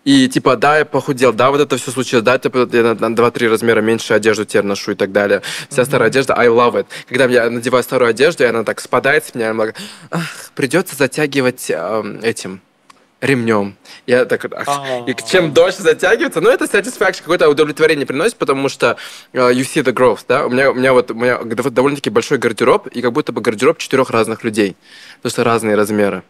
И 0.04 0.28
типа, 0.28 0.56
да, 0.56 0.78
я 0.78 0.84
похудел, 0.84 1.32
да, 1.32 1.50
вот 1.50 1.60
это 1.60 1.76
все 1.76 1.90
случилось, 1.90 2.24
да, 2.24 2.38
типа, 2.38 2.68
я 2.72 2.82
на, 2.82 3.08
на 3.08 3.14
2-3 3.14 3.48
размера 3.48 3.80
меньше 3.80 4.14
одежду 4.14 4.44
теперь 4.44 4.64
ношу 4.64 4.92
и 4.92 4.94
так 4.94 5.12
далее. 5.12 5.42
Вся 5.68 5.82
mm-hmm. 5.82 5.86
старая 5.86 6.08
одежда, 6.08 6.34
I 6.36 6.48
love 6.48 6.74
it. 6.74 6.86
Когда 7.08 7.26
я 7.26 7.48
надеваю 7.50 7.84
старую 7.84 8.10
одежду, 8.10 8.44
и 8.44 8.46
она 8.46 8.64
так 8.64 8.80
спадает 8.80 9.24
с 9.24 9.34
меня, 9.34 9.54
я 9.54 10.20
придется 10.54 10.96
затягивать 10.96 11.70
э, 11.70 12.18
этим 12.22 12.60
ремнем. 13.20 13.76
Я 14.06 14.24
так, 14.24 14.44
и 14.44 15.14
чем 15.28 15.52
дольше 15.52 15.82
затягивается, 15.82 16.40
ну, 16.40 16.50
это 16.50 16.64
satisfaction, 16.64 17.22
какое-то 17.22 17.48
удовлетворение 17.48 18.06
приносит, 18.06 18.36
потому 18.36 18.68
что 18.68 18.96
uh, 19.32 19.52
you 19.52 19.62
see 19.62 19.82
the 19.82 19.92
growth, 19.92 20.20
да, 20.28 20.46
у 20.46 20.50
меня, 20.50 20.70
у 20.70 20.74
меня 20.74 20.92
вот 20.92 21.10
у 21.10 21.14
меня 21.14 21.38
довольно-таки 21.42 22.10
большой 22.10 22.38
гардероб, 22.38 22.86
и 22.86 23.02
как 23.02 23.12
будто 23.12 23.32
бы 23.32 23.40
гардероб 23.40 23.78
четырех 23.78 24.10
разных 24.10 24.44
людей, 24.44 24.76
потому 25.16 25.30
что 25.30 25.44
разные 25.44 25.74
размеры. 25.74 26.22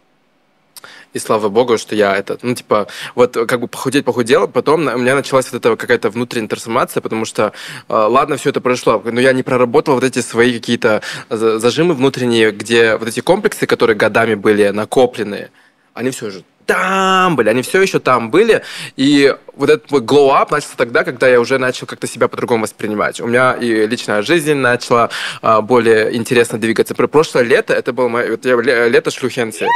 И 1.15 1.19
слава 1.19 1.49
богу, 1.49 1.79
что 1.79 1.95
я 1.95 2.15
это, 2.17 2.39
ну, 2.43 2.55
типа, 2.55 2.87
вот 3.15 3.35
как 3.35 3.61
бы 3.61 3.69
похудеть 3.69 4.05
похудел, 4.05 4.47
потом 4.47 4.87
у 4.87 4.99
меня 4.99 5.15
началась 5.15 5.51
вот 5.51 5.65
эта 5.65 5.75
какая-то 5.75 6.11
внутренняя 6.11 6.49
трансформация, 6.49 7.01
потому 7.01 7.25
что, 7.25 7.53
э, 7.89 7.95
ладно, 7.95 8.37
все 8.37 8.51
это 8.51 8.61
прошло, 8.61 9.03
но 9.03 9.19
я 9.19 9.33
не 9.33 9.43
проработал 9.43 9.95
вот 9.95 10.05
эти 10.05 10.21
свои 10.21 10.53
какие-то 10.53 11.01
зажимы 11.31 11.95
внутренние, 11.95 12.51
где 12.51 12.97
вот 12.97 13.09
эти 13.09 13.21
комплексы, 13.21 13.67
которые 13.67 13.97
годами 13.97 14.35
были 14.35 14.69
накоплены, 14.69 15.51
они 15.95 16.11
все 16.11 16.31
же 16.31 16.45
там 16.69 17.35
были, 17.35 17.49
они 17.49 17.63
все 17.63 17.81
еще 17.81 17.99
там 17.99 18.31
были. 18.31 18.63
И 18.97 19.35
вот 19.57 19.71
этот 19.71 19.91
мой 19.91 20.03
glow 20.03 20.31
up 20.31 20.49
начался 20.51 20.77
тогда, 20.77 21.03
когда 21.03 21.27
я 21.27 21.41
уже 21.41 21.59
начал 21.59 21.87
как-то 21.87 22.07
себя 22.07 22.29
по-другому 22.29 22.65
воспринимать. 22.65 23.21
У 23.21 23.27
меня 23.27 23.57
и 23.59 23.87
личная 23.87 24.23
жизнь 24.23 24.55
начала 24.55 25.09
а, 25.41 25.63
более 25.63 26.15
интересно 26.15 26.59
двигаться. 26.59 26.95
Про 26.95 27.09
прошлое 27.09 27.45
лето, 27.45 27.73
это 27.73 27.95
было 27.95 28.09
мое 28.09 28.33
вот 28.33 28.45
я, 28.45 28.87
лето 28.89 29.11
шлюхенцы. 29.11 29.67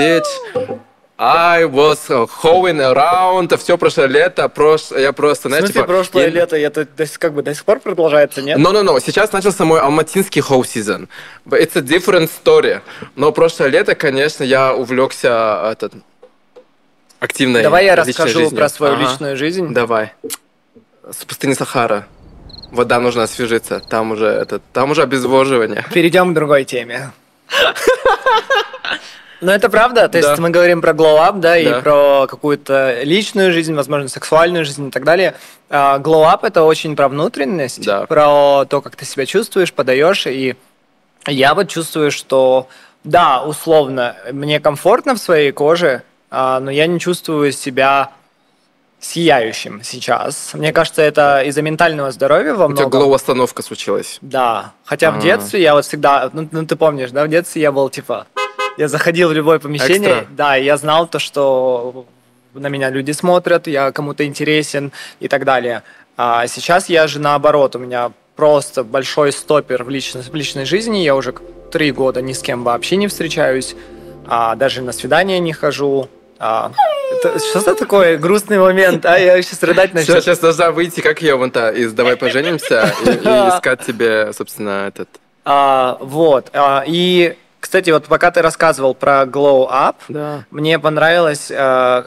Bitch, 0.00 0.24
I 1.18 1.64
was 1.64 2.08
hoeing 2.08 2.80
around, 2.80 3.54
все 3.58 3.76
прошлое 3.76 4.06
лето, 4.06 4.48
прош... 4.48 4.90
я 4.92 5.12
просто, 5.12 5.50
смысле, 5.50 5.68
типа, 5.68 5.84
прошлое 5.84 6.24
я... 6.24 6.30
лето, 6.30 6.56
это 6.56 6.86
как 7.18 7.34
бы 7.34 7.42
до 7.42 7.54
сих 7.54 7.66
пор 7.66 7.80
продолжается, 7.80 8.40
нет? 8.40 8.56
No, 8.56 8.72
no, 8.72 8.82
no, 8.82 8.98
сейчас 9.04 9.30
начался 9.32 9.66
мой 9.66 9.80
алматинский 9.80 10.40
hoe 10.40 10.62
season. 10.62 11.08
It's 11.50 11.76
a 11.76 11.82
different 11.82 12.30
story. 12.30 12.80
Но 13.16 13.32
прошлое 13.32 13.68
лето, 13.68 13.94
конечно, 13.94 14.42
я 14.44 14.74
увлекся 14.74 15.68
этот, 15.72 15.92
активной 17.20 17.62
Давай 17.62 17.84
я 17.84 17.94
расскажу 17.94 18.40
жизнью. 18.40 18.58
про 18.58 18.68
свою 18.68 18.94
ага. 18.94 19.02
личную 19.02 19.36
жизнь. 19.36 19.72
Давай. 19.72 20.12
С 21.08 21.24
пустыни 21.24 21.52
Сахара. 21.52 22.06
Вода 22.72 23.00
нужно 23.00 23.24
освежиться. 23.24 23.80
Там 23.80 24.12
уже 24.12 24.26
это, 24.26 24.60
там 24.72 24.90
уже 24.90 25.02
обезвоживание. 25.02 25.84
Перейдем 25.92 26.32
к 26.32 26.34
другой 26.34 26.64
теме. 26.64 27.12
Ну, 29.42 29.50
это 29.50 29.70
правда. 29.70 30.06
То 30.08 30.18
есть 30.18 30.38
мы 30.38 30.50
говорим 30.50 30.82
про 30.82 30.92
glow 30.92 31.16
up, 31.16 31.40
да, 31.40 31.56
и 31.56 31.80
про 31.80 32.26
какую-то 32.26 33.02
личную 33.04 33.52
жизнь, 33.52 33.74
возможно, 33.74 34.06
сексуальную 34.08 34.66
жизнь 34.66 34.88
и 34.88 34.90
так 34.90 35.04
далее. 35.04 35.34
А, 35.70 35.98
glow 35.98 36.30
up 36.30 36.40
это 36.42 36.62
очень 36.62 36.94
про 36.94 37.08
внутренность, 37.08 37.88
про 38.06 38.66
то, 38.66 38.82
как 38.82 38.96
ты 38.96 39.06
себя 39.06 39.24
чувствуешь, 39.24 39.72
подаешь. 39.72 40.26
И 40.26 40.56
я 41.26 41.54
вот 41.54 41.68
чувствую, 41.68 42.10
что 42.10 42.68
да, 43.02 43.42
условно, 43.42 44.16
мне 44.30 44.60
комфортно 44.60 45.14
в 45.14 45.18
своей 45.18 45.52
коже, 45.52 46.02
но 46.30 46.70
я 46.70 46.86
не 46.86 47.00
чувствую 47.00 47.52
себя 47.52 48.12
сияющим 49.00 49.80
сейчас. 49.82 50.52
Мне 50.54 50.72
кажется, 50.72 51.02
это 51.02 51.42
из-за 51.42 51.62
ментального 51.62 52.10
здоровья 52.10 52.52
во 52.52 52.68
многом. 52.68 52.86
У 52.86 52.90
тебя 52.90 53.00
глоу-остановка 53.00 53.62
случилась. 53.62 54.18
Да. 54.20 54.72
Хотя 54.84 55.08
А-а-а. 55.08 55.16
в 55.16 55.18
а. 55.18 55.22
детстве 55.22 55.62
я 55.62 55.74
вот 55.74 55.86
всегда, 55.86 56.30
ну, 56.32 56.46
ну 56.50 56.66
ты 56.66 56.76
помнишь, 56.76 57.10
да, 57.10 57.24
в 57.24 57.28
детстве 57.28 57.62
я 57.62 57.72
был 57.72 57.88
типа, 57.88 58.26
я 58.76 58.88
заходил 58.88 59.30
в 59.30 59.32
любое 59.32 59.58
помещение, 59.58 60.10
Экстра. 60.10 60.26
да, 60.30 60.58
и 60.58 60.64
я 60.64 60.76
знал 60.76 61.06
то, 61.06 61.18
что 61.18 62.06
на 62.54 62.68
меня 62.68 62.90
люди 62.90 63.12
смотрят, 63.12 63.66
я 63.66 63.90
кому-то 63.90 64.24
интересен 64.26 64.92
и 65.18 65.28
так 65.28 65.44
далее. 65.44 65.82
А 66.16 66.46
сейчас 66.46 66.88
я 66.88 67.06
же 67.06 67.18
наоборот, 67.20 67.76
у 67.76 67.78
меня 67.78 68.12
просто 68.36 68.84
большой 68.84 69.32
стопер 69.32 69.84
в 69.84 69.88
личной, 69.88 70.22
в 70.22 70.34
личной 70.34 70.66
жизни, 70.66 70.98
я 70.98 71.16
уже 71.16 71.34
три 71.72 71.92
года 71.92 72.20
ни 72.20 72.32
с 72.32 72.40
кем 72.40 72.64
вообще 72.64 72.96
не 72.96 73.08
встречаюсь, 73.08 73.74
а 74.26 74.54
даже 74.56 74.82
на 74.82 74.92
свидания 74.92 75.38
не 75.38 75.52
хожу, 75.52 76.08
а, 76.40 76.72
это, 77.12 77.38
что 77.38 77.58
это 77.58 77.74
такое 77.74 78.16
грустный 78.16 78.58
момент? 78.58 79.04
А 79.04 79.18
я 79.18 79.40
сейчас 79.42 79.62
рыдать 79.62 79.92
начну. 79.92 80.14
Сейчас, 80.14 80.24
сейчас 80.24 80.38
должна 80.38 80.70
выйти, 80.70 81.00
как 81.00 81.20
ее 81.20 81.34
вон 81.36 81.50
то 81.50 81.70
из 81.70 81.92
«Давай 81.92 82.16
поженимся» 82.16 82.94
и, 83.04 83.10
и 83.10 83.14
искать 83.56 83.84
тебе, 83.84 84.32
собственно, 84.32 84.88
этот... 84.88 85.08
А, 85.44 85.98
вот. 86.00 86.48
А, 86.54 86.82
и, 86.86 87.36
кстати, 87.60 87.90
вот 87.90 88.06
пока 88.06 88.30
ты 88.30 88.40
рассказывал 88.40 88.94
про 88.94 89.24
Glow 89.24 89.70
Up, 89.70 89.96
да. 90.08 90.44
мне 90.50 90.78
понравилось... 90.78 91.52
А, 91.54 92.06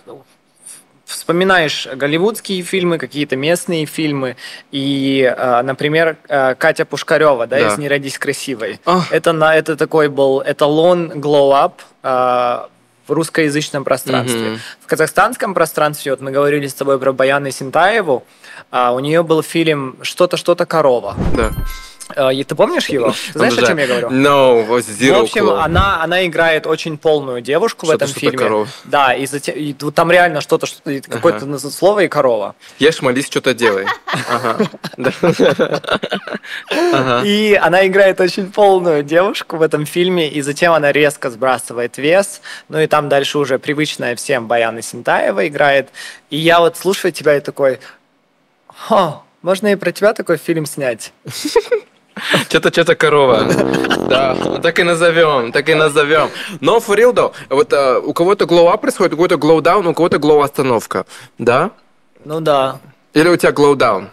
вспоминаешь 1.05 1.87
голливудские 1.93 2.63
фильмы, 2.63 2.97
какие-то 2.97 3.35
местные 3.35 3.85
фильмы, 3.85 4.35
и, 4.71 5.31
а, 5.37 5.61
например, 5.61 6.17
а, 6.27 6.55
Катя 6.55 6.85
Пушкарева, 6.85 7.45
да, 7.45 7.59
да. 7.59 7.67
из 7.67 7.77
«Не 7.77 7.87
родись 7.87 8.17
красивой». 8.17 8.79
Ох. 8.85 9.11
Это, 9.11 9.31
на, 9.31 9.55
это 9.55 9.75
такой 9.75 10.07
был 10.07 10.41
эталон 10.43 11.11
glow 11.11 11.51
up 12.03 12.67
в 13.07 13.11
русскоязычном 13.11 13.83
пространстве. 13.83 14.39
Mm-hmm. 14.39 14.59
В 14.81 14.87
казахстанском 14.87 15.53
пространстве, 15.53 16.11
вот 16.11 16.21
мы 16.21 16.31
говорили 16.31 16.67
с 16.67 16.73
тобой 16.73 16.99
про 16.99 17.11
Баяны 17.11 17.51
Синтаеву, 17.51 18.23
а 18.71 18.93
у 18.93 18.99
нее 18.99 19.23
был 19.23 19.43
фильм 19.43 19.97
«Что-то, 20.01 20.37
что-то 20.37 20.65
корова». 20.65 21.15
Да. 21.35 21.51
А, 22.15 22.29
и 22.29 22.43
ты 22.43 22.55
помнишь 22.55 22.89
его? 22.89 23.11
Ты 23.11 23.33
знаешь, 23.33 23.57
о 23.57 23.65
чем 23.65 23.77
я 23.77 23.87
говорю? 23.87 24.09
No, 24.09 24.67
zero 24.79 25.19
В 25.19 25.23
общем, 25.23 25.49
она, 25.49 26.03
она 26.03 26.25
играет 26.25 26.67
очень 26.67 26.97
полную 26.97 27.41
девушку 27.41 27.85
в 27.85 27.91
этом 27.91 28.07
фильме. 28.07 28.37
Корова. 28.37 28.67
Да, 28.85 29.13
и, 29.13 29.25
затем, 29.25 29.55
и 29.55 29.73
там 29.73 30.11
реально 30.11 30.41
что-то, 30.41 30.65
что, 30.65 30.81
какое-то 31.01 31.45
ага. 31.45 31.57
слово 31.57 32.01
и 32.01 32.07
корова. 32.07 32.55
Ешь, 32.79 33.01
молись, 33.01 33.27
что-то 33.27 33.53
делай. 33.53 33.85
И 37.25 37.59
она 37.61 37.87
играет 37.87 38.19
очень 38.19 38.51
полную 38.51 39.03
девушку 39.03 39.57
в 39.57 39.61
этом 39.61 39.85
фильме, 39.85 40.29
и 40.29 40.41
затем 40.41 40.73
она 40.73 40.91
резко 40.91 41.29
сбрасывает 41.29 41.97
вес. 41.97 42.41
Ну 42.69 42.79
и 42.79 42.87
там 42.87 43.09
дальше 43.09 43.37
уже 43.37 43.59
привычная 43.59 44.15
всем 44.15 44.47
Баяна 44.47 44.81
Синтаева 44.81 45.47
играет. 45.47 45.89
И 46.29 46.37
я 46.37 46.59
вот 46.59 46.77
слушаю 46.77 47.11
тебя 47.11 47.37
и 47.37 47.39
такой, 47.39 47.79
можно 49.41 49.67
и 49.67 49.75
про 49.75 49.91
тебя 49.91 50.13
такой 50.13 50.37
фильм 50.37 50.65
снять. 50.65 51.13
Что-то, 52.49 52.71
что-то 52.71 52.95
корова. 52.95 53.47
Да, 54.07 54.35
так 54.61 54.79
и 54.79 54.83
назовем, 54.83 55.51
так 55.51 55.69
и 55.69 55.75
назовем. 55.75 56.29
Но 56.61 56.77
for 56.77 56.95
real, 56.95 57.13
though, 57.13 57.33
вот 57.49 57.73
uh, 57.73 57.99
у 57.99 58.13
кого-то 58.13 58.45
glow 58.45 58.71
up 58.71 58.79
происходит, 58.79 59.13
у 59.13 59.15
кого-то 59.15 59.35
glow 59.35 59.61
down, 59.61 59.87
у 59.87 59.93
кого-то 59.93 60.17
glow 60.17 60.43
остановка. 60.43 61.05
Да? 61.37 61.71
Ну 62.25 62.39
да. 62.39 62.79
Или 63.13 63.29
у 63.29 63.37
тебя 63.37 63.51
glow 63.51 63.75
down? 63.75 64.09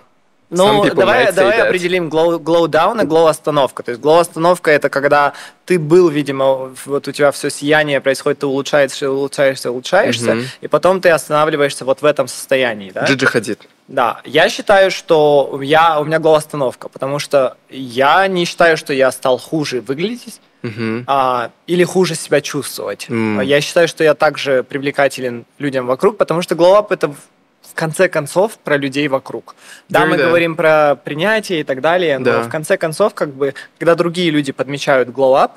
Ну, 0.50 0.84
давай, 0.94 1.32
давай 1.32 1.60
определим 1.60 2.08
glow, 2.08 2.38
glow 2.38 2.66
down 2.66 3.02
и 3.02 3.06
glow 3.06 3.28
остановка. 3.28 3.82
То 3.84 3.92
есть 3.92 4.02
glow 4.02 4.18
остановка 4.18 4.70
это 4.72 4.88
когда 4.88 5.32
ты 5.64 5.78
был, 5.78 6.08
видимо, 6.08 6.74
вот 6.86 7.06
у 7.06 7.12
тебя 7.12 7.30
все 7.30 7.50
сияние 7.50 8.00
происходит, 8.00 8.40
ты 8.40 8.46
улучшаешься, 8.46 9.10
улучшаешься, 9.10 9.70
улучшаешься, 9.70 10.32
угу. 10.32 10.40
и 10.60 10.66
потом 10.66 11.00
ты 11.00 11.10
останавливаешься 11.10 11.84
вот 11.84 12.02
в 12.02 12.04
этом 12.04 12.26
состоянии, 12.26 12.90
да? 12.90 13.04
Джиджи 13.04 13.26
ходит. 13.26 13.68
Да, 13.90 14.20
я 14.24 14.48
считаю, 14.48 14.92
что 14.92 15.58
я, 15.62 15.98
у 16.00 16.04
меня 16.04 16.18
glow 16.18 16.36
остановка, 16.36 16.88
потому 16.88 17.18
что 17.18 17.56
я 17.68 18.28
не 18.28 18.44
считаю, 18.44 18.76
что 18.76 18.92
я 18.92 19.10
стал 19.10 19.38
хуже 19.38 19.80
выглядеть, 19.80 20.40
Uh-huh. 20.62 21.04
А, 21.06 21.52
или 21.66 21.84
хуже 21.84 22.14
себя 22.14 22.42
чувствовать. 22.42 23.06
Mm. 23.08 23.42
Я 23.46 23.62
считаю, 23.62 23.88
что 23.88 24.04
я 24.04 24.12
также 24.12 24.62
привлекателен 24.62 25.46
людям 25.58 25.86
вокруг, 25.86 26.18
потому 26.18 26.42
что 26.42 26.54
up 26.54 26.88
это 26.90 27.08
в 27.08 27.74
конце 27.74 28.10
концов 28.10 28.58
про 28.58 28.76
людей 28.76 29.08
вокруг. 29.08 29.54
Да, 29.88 30.04
мы 30.04 30.18
да. 30.18 30.26
говорим 30.26 30.56
про 30.56 30.96
принятие 31.02 31.60
и 31.60 31.64
так 31.64 31.80
далее, 31.80 32.18
но 32.18 32.24
да. 32.26 32.42
в 32.42 32.50
конце 32.50 32.76
концов, 32.76 33.14
как 33.14 33.32
бы, 33.32 33.54
когда 33.78 33.94
другие 33.94 34.30
люди 34.30 34.52
подмечают 34.52 35.08
glow 35.08 35.42
up, 35.42 35.52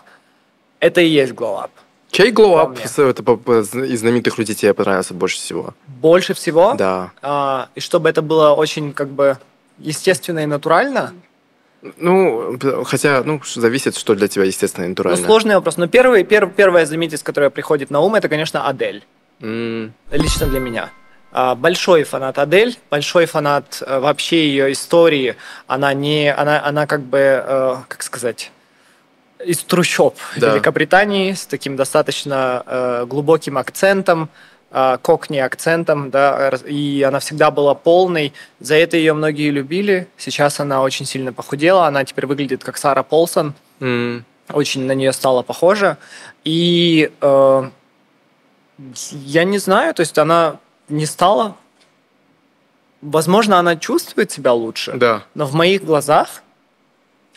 это 0.80 1.02
и 1.02 1.08
есть 1.08 1.34
up. 1.34 1.72
Чей 2.14 2.32
это 2.32 3.24
из 3.24 4.00
знаменитых 4.00 4.38
людей 4.38 4.56
тебе 4.56 4.74
понравился 4.76 5.16
больше 5.16 5.38
всего? 5.38 5.74
Больше 5.88 6.36
всего? 6.36 6.76
Да. 6.76 7.12
А, 7.24 7.70
и 7.74 7.80
чтобы 7.80 8.08
это 8.08 8.22
было 8.22 8.52
очень 8.54 8.94
как 8.94 9.10
бы 9.10 9.40
естественно 9.80 10.40
и 10.40 10.46
натурально? 10.46 11.14
Ну, 11.98 12.58
хотя, 12.86 13.24
ну, 13.26 13.42
зависит, 13.44 13.98
что 13.98 14.14
для 14.14 14.28
тебя 14.28 14.46
естественно 14.46 14.86
и 14.86 14.90
натурально. 14.90 15.20
Ну, 15.20 15.26
сложный 15.26 15.56
вопрос. 15.56 15.78
Но 15.78 15.88
первый, 15.88 16.24
первый, 16.24 16.54
первая 16.54 16.86
знаменитость, 16.86 17.24
которая 17.24 17.50
приходит 17.50 17.90
на 17.90 18.00
ум, 18.00 18.14
это, 18.14 18.30
конечно, 18.30 18.68
Адель. 18.68 19.04
Mm. 19.42 19.92
Лично 20.12 20.46
для 20.46 20.60
меня. 20.60 20.92
А, 21.32 21.56
большой 21.56 22.04
фанат 22.04 22.38
Адель, 22.38 22.78
большой 22.92 23.26
фанат 23.26 23.82
э, 23.82 24.00
вообще 24.00 24.48
ее 24.48 24.72
истории. 24.72 25.36
Она 25.66 25.96
не, 25.96 26.32
она, 26.32 26.64
она 26.64 26.86
как 26.86 27.02
бы, 27.02 27.18
э, 27.18 27.76
как 27.88 28.04
сказать, 28.04 28.52
из 29.46 29.60
трущоб 29.64 30.16
да. 30.38 30.52
Великобритании 30.54 31.34
с 31.34 31.46
таким 31.46 31.76
достаточно 31.76 32.64
э, 32.66 33.06
глубоким 33.08 33.58
акцентом. 33.58 34.30
э, 34.72 34.98
кокни 35.02 35.38
акцентом, 35.38 36.10
да, 36.10 36.50
и 36.66 37.04
она 37.08 37.20
всегда 37.20 37.52
была 37.52 37.76
полной. 37.76 38.34
За 38.60 38.74
это 38.76 38.98
ее 38.98 39.14
многие 39.14 39.52
любили. 39.52 40.08
Сейчас 40.18 40.60
она 40.60 40.82
очень 40.82 41.06
сильно 41.06 41.32
похудела, 41.32 41.86
она 41.86 42.04
теперь 42.06 42.26
выглядит 42.26 42.64
как 42.64 42.78
Сара 42.78 43.04
Полсон, 43.04 43.54
М, 43.80 44.26
очень 44.52 44.86
на 44.86 44.94
нее 44.94 45.14
стала 45.14 45.44
похожа. 45.44 45.98
И 46.44 47.12
э, 47.22 47.70
я 49.12 49.44
не 49.44 49.58
знаю, 49.60 49.94
то 49.94 50.02
есть 50.02 50.18
она 50.18 50.58
не 50.90 51.06
стала... 51.06 51.56
Возможно, 53.02 53.60
она 53.60 53.76
чувствует 53.76 54.32
себя 54.32 54.54
лучше, 54.54 54.94
Да. 54.94 55.24
но 55.36 55.46
в 55.46 55.54
моих 55.54 55.84
глазах 55.84 56.42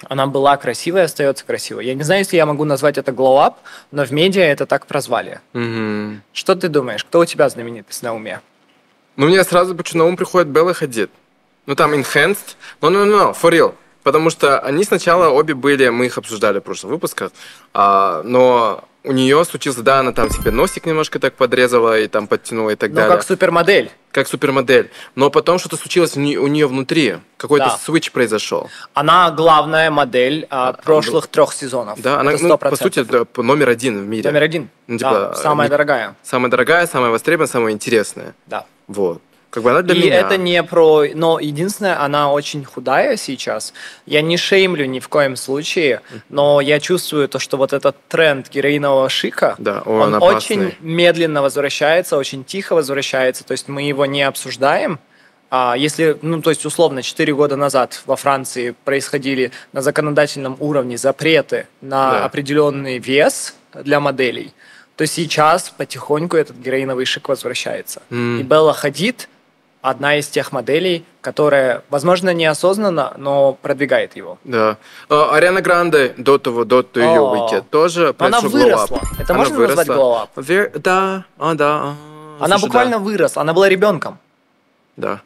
она 0.09 0.26
была 0.26 0.57
красивой 0.57 1.03
и 1.03 1.05
остается 1.05 1.45
красивой. 1.45 1.87
Я 1.87 1.95
не 1.95 2.03
знаю, 2.03 2.21
если 2.21 2.37
я 2.37 2.47
могу 2.47 2.65
назвать 2.65 2.99
это 2.99 3.12
glow 3.12 3.47
up, 3.47 3.55
но 3.91 4.05
в 4.05 4.11
медиа 4.11 4.43
это 4.43 4.67
так 4.67 4.87
прозвали. 4.87 5.41
Мгм. 5.53 6.23
Что 6.33 6.55
ты 6.55 6.69
думаешь? 6.69 7.05
Кто 7.05 7.21
у 7.21 7.25
тебя 7.25 7.49
знаменитость 7.49 8.03
на 8.03 8.15
уме? 8.15 8.41
Ну, 9.17 9.26
мне 9.26 9.43
сразу 9.45 9.75
почему 9.75 10.03
на 10.03 10.09
ум 10.11 10.17
приходит 10.17 10.49
Белла 10.49 10.75
Хадид. 10.75 11.11
Ну, 11.67 11.75
там 11.75 11.95
Enhanced. 11.95 12.57
No, 12.81 12.91
no, 12.91 13.07
no, 13.07 13.37
for 13.41 13.50
real. 13.50 13.75
Потому 14.03 14.31
что 14.31 14.61
они 14.61 14.85
сначала 14.85 15.31
обе 15.31 15.55
были, 15.55 15.88
мы 15.88 16.07
их 16.07 16.17
обсуждали 16.17 16.61
в 16.61 16.62
прошлых 16.62 16.93
выпусках, 16.93 17.33
а, 17.75 18.23
но 18.23 18.85
у 19.06 19.12
нее 19.12 19.44
случился, 19.44 19.82
да, 19.82 20.00
она 20.00 20.12
там 20.12 20.30
себе 20.30 20.50
носик 20.50 20.84
немножко 20.86 21.18
так 21.18 21.34
подрезала 21.34 21.98
и 21.98 22.08
там 22.08 22.26
подтянула 22.26 22.70
и 22.70 22.75
так 22.76 22.90
Ну, 22.90 22.96
далее. 22.96 23.16
как 23.16 23.25
супермодель. 23.26 23.90
как 24.10 24.26
супермодель. 24.28 24.90
Но 25.14 25.30
потом 25.30 25.58
что-то 25.58 25.76
случилось 25.76 26.16
у 26.16 26.20
нее, 26.20 26.66
внутри. 26.66 27.16
Какой-то 27.36 27.66
Да. 27.66 27.76
свич 27.78 28.12
произошел. 28.12 28.70
Она 28.94 29.30
главная 29.30 29.90
модель 29.90 30.46
а, 30.50 30.72
прошлых 30.72 31.26
трех 31.26 31.52
сезонов. 31.52 32.00
Да, 32.00 32.20
она, 32.20 32.32
ну, 32.40 32.56
по 32.58 32.66
100%. 32.68 32.76
сути, 32.82 32.98
это 33.00 33.26
номер 33.42 33.68
один 33.68 34.02
в 34.02 34.06
мире. 34.06 34.28
Номер 34.30 34.42
один. 34.42 34.70
Ну, 34.86 34.98
Да, 34.98 35.08
типа, 35.10 35.34
самая 35.42 35.66
не- 35.68 35.70
дорогая. 35.70 36.16
Самая 36.22 36.50
дорогая, 36.50 36.86
самая 36.86 37.10
востребованная, 37.10 37.50
самая 37.52 37.72
интересная. 37.75 38.34
Да. 38.46 38.64
Вот. 38.88 39.20
Как 39.50 39.62
бы 39.62 39.71
она 39.71 39.83
для 39.83 39.95
И 39.95 39.99
меня. 40.03 40.21
это 40.21 40.37
не 40.37 40.62
про... 40.62 41.05
Но 41.15 41.38
единственное, 41.41 41.99
она 42.03 42.31
очень 42.31 42.65
худая 42.65 43.17
сейчас. 43.17 43.73
Я 44.05 44.21
не 44.21 44.37
шеймлю 44.37 44.85
ни 44.87 45.00
в 45.00 45.09
коем 45.09 45.37
случае, 45.37 46.03
но 46.29 46.61
я 46.61 46.79
чувствую 46.79 47.26
то, 47.29 47.38
что 47.38 47.57
вот 47.57 47.73
этот 47.73 47.97
тренд 48.09 48.50
героинового 48.50 49.09
шика, 49.09 49.55
Да, 49.59 49.83
о, 49.87 49.91
он 50.00 50.15
он 50.15 50.23
очень 50.23 50.75
медленно 50.81 51.41
возвращается, 51.43 52.17
очень 52.19 52.45
тихо 52.45 52.75
возвращается. 52.75 53.45
То 53.45 53.53
есть 53.53 53.69
мы 53.69 53.83
его 53.83 54.05
не 54.05 54.23
обсуждаем. 54.23 54.99
А 55.49 55.75
если, 55.79 56.19
ну, 56.23 56.43
то 56.43 56.50
есть, 56.50 56.67
условно, 56.67 57.03
4 57.03 57.33
года 57.33 57.57
назад 57.57 58.03
во 58.05 58.17
Франции 58.17 58.75
происходили 58.85 59.53
на 59.73 59.81
законодательном 59.81 60.57
уровне 60.59 60.99
запреты 60.99 61.67
на 61.81 62.11
Да. 62.11 62.25
определенный 62.25 62.99
вес 62.99 63.55
для 63.73 64.00
моделей, 64.00 64.53
то 64.97 65.07
сейчас 65.07 65.71
потихоньку 65.71 66.37
этот 66.37 66.57
героиновый 66.57 67.05
шик 67.07 67.29
возвращается. 67.29 68.03
М. 68.11 68.41
И 68.41 68.43
Белла 68.43 68.75
Хадид 68.75 69.29
одна 69.90 70.16
из 70.19 70.26
тех 70.28 70.52
моделей, 70.52 71.05
которая, 71.21 71.83
возможно, 71.90 72.35
неосознанно, 72.35 73.14
но 73.16 73.52
продвигает 73.55 74.16
его. 74.16 74.38
Да. 74.45 74.76
А, 75.09 75.35
Ариана 75.35 75.61
Гранде 75.62 76.14
до 76.16 76.38
того, 76.38 76.64
до 76.64 76.85
ее. 76.95 77.21
Уикет 77.21 77.71
тоже 77.71 78.14
она 78.19 78.40
выросла. 78.40 79.00
Это 79.19 79.33
Она 79.33 79.38
можно 79.45 79.59
назвать 79.59 79.87
выросла. 79.88 80.02
glow 80.02 80.23
up? 80.35 80.43
Вер- 80.45 80.78
Да, 80.78 81.25
а, 81.38 81.55
да. 81.55 81.66
а, 81.66 81.95
Она 82.40 82.59
слушай, 82.59 82.66
буквально 82.66 82.99
выросла, 82.99 83.43
она 83.43 83.52
была 83.52 83.69
ребенком. 83.69 84.19
Да. 84.97 85.21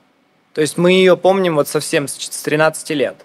То 0.55 0.61
есть 0.61 0.77
мы 0.77 0.93
ее 0.93 1.17
помним 1.17 1.55
вот 1.57 1.69
совсем 1.69 2.07
с 2.09 2.17
13 2.43 2.91
лет. 2.95 3.17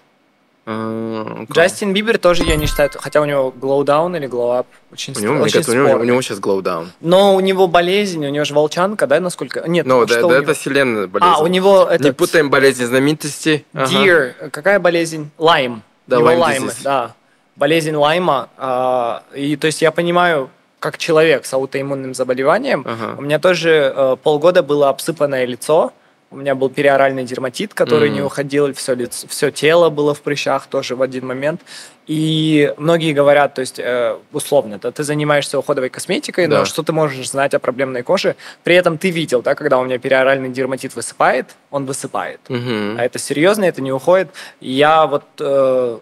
А, 0.68 1.22
окей. 1.42 1.46
Джастин 1.52 1.92
Бибер 1.92 2.18
тоже 2.18 2.42
я 2.42 2.56
не 2.56 2.66
считаю, 2.66 2.90
хотя 2.96 3.20
у 3.20 3.24
него 3.24 3.54
glow 3.56 3.84
down 3.84 4.16
или 4.16 4.28
glow 4.28 4.58
up 4.60 4.66
очень, 4.92 5.14
У 5.16 5.20
него, 5.20 5.34
очень 5.36 5.52
кажется, 5.52 5.70
у 5.72 5.74
него, 5.76 6.00
у 6.00 6.04
него 6.04 6.20
сейчас 6.22 6.38
glow 6.40 6.60
down. 6.60 6.88
Но 7.00 7.36
у 7.36 7.40
него 7.40 7.68
болезнь, 7.68 8.26
у 8.26 8.30
него 8.30 8.44
же 8.44 8.52
волчанка, 8.52 9.06
да, 9.06 9.20
насколько? 9.20 9.62
Нет, 9.68 9.86
Ну, 9.86 10.04
что 10.06 10.14
да, 10.16 10.22
да, 10.22 10.28
него? 10.28 10.32
это 10.42 10.54
вселенная 10.54 11.06
болезнь. 11.06 11.34
А, 11.36 11.40
у 11.40 11.46
него 11.46 11.86
Не 11.88 11.94
этот... 11.94 12.16
путаем 12.16 12.50
болезнь 12.50 12.84
знаменитости. 12.84 13.64
Ага. 13.72 13.86
Deer, 13.92 14.50
какая 14.50 14.80
болезнь? 14.80 15.30
Лайм. 15.38 15.82
Да, 16.08 16.18
лайм, 16.18 16.64
disease. 16.64 16.74
да. 16.82 17.14
Болезнь 17.54 17.94
лайма. 17.94 18.48
а, 18.58 19.22
и 19.34 19.54
то 19.56 19.68
есть 19.68 19.82
я 19.82 19.92
понимаю, 19.92 20.50
как 20.80 20.98
человек 20.98 21.46
с 21.46 21.54
аутоиммунным 21.54 22.12
заболеванием, 22.12 22.84
Ага. 22.84 23.14
у 23.18 23.22
меня 23.22 23.38
тоже 23.38 23.92
э, 23.96 24.16
полгода 24.22 24.62
было 24.64 24.88
обсыпанное 24.88 25.44
лицо. 25.46 25.92
У 26.30 26.36
меня 26.36 26.56
был 26.56 26.68
периоральный 26.68 27.24
дерматит, 27.24 27.72
который 27.72 28.08
Мгм. 28.08 28.16
не 28.16 28.22
уходил, 28.22 28.72
все, 28.74 28.94
лицо, 28.94 29.28
все 29.28 29.50
тело 29.52 29.90
было 29.90 30.12
в 30.12 30.20
прыщах 30.22 30.66
тоже 30.66 30.96
в 30.96 31.02
один 31.02 31.24
момент. 31.26 31.60
И 32.08 32.74
многие 32.78 33.12
говорят, 33.12 33.54
то 33.54 33.60
есть, 33.60 33.78
э, 33.78 34.16
условно, 34.32 34.78
да, 34.78 34.90
ты 34.90 35.04
занимаешься 35.04 35.56
уходовой 35.58 35.88
косметикой, 35.88 36.48
но 36.48 36.58
Да. 36.58 36.64
что 36.66 36.82
ты 36.82 36.92
можешь 36.92 37.30
знать 37.30 37.54
о 37.54 37.58
проблемной 37.60 38.02
коже? 38.02 38.34
При 38.64 38.74
этом 38.74 38.98
ты 38.98 39.10
видел, 39.10 39.40
да, 39.40 39.54
когда 39.54 39.78
у 39.78 39.84
меня 39.84 39.98
периоральный 39.98 40.48
дерматит 40.50 40.96
высыпает, 40.96 41.54
он 41.70 41.86
высыпает. 41.86 42.40
Мгм. 42.48 42.96
А 42.98 43.04
это 43.04 43.18
серьезно, 43.20 43.64
это 43.64 43.80
не 43.80 43.92
уходит. 43.92 44.28
Я 44.60 45.06
вот 45.06 45.24
э, 45.38 45.98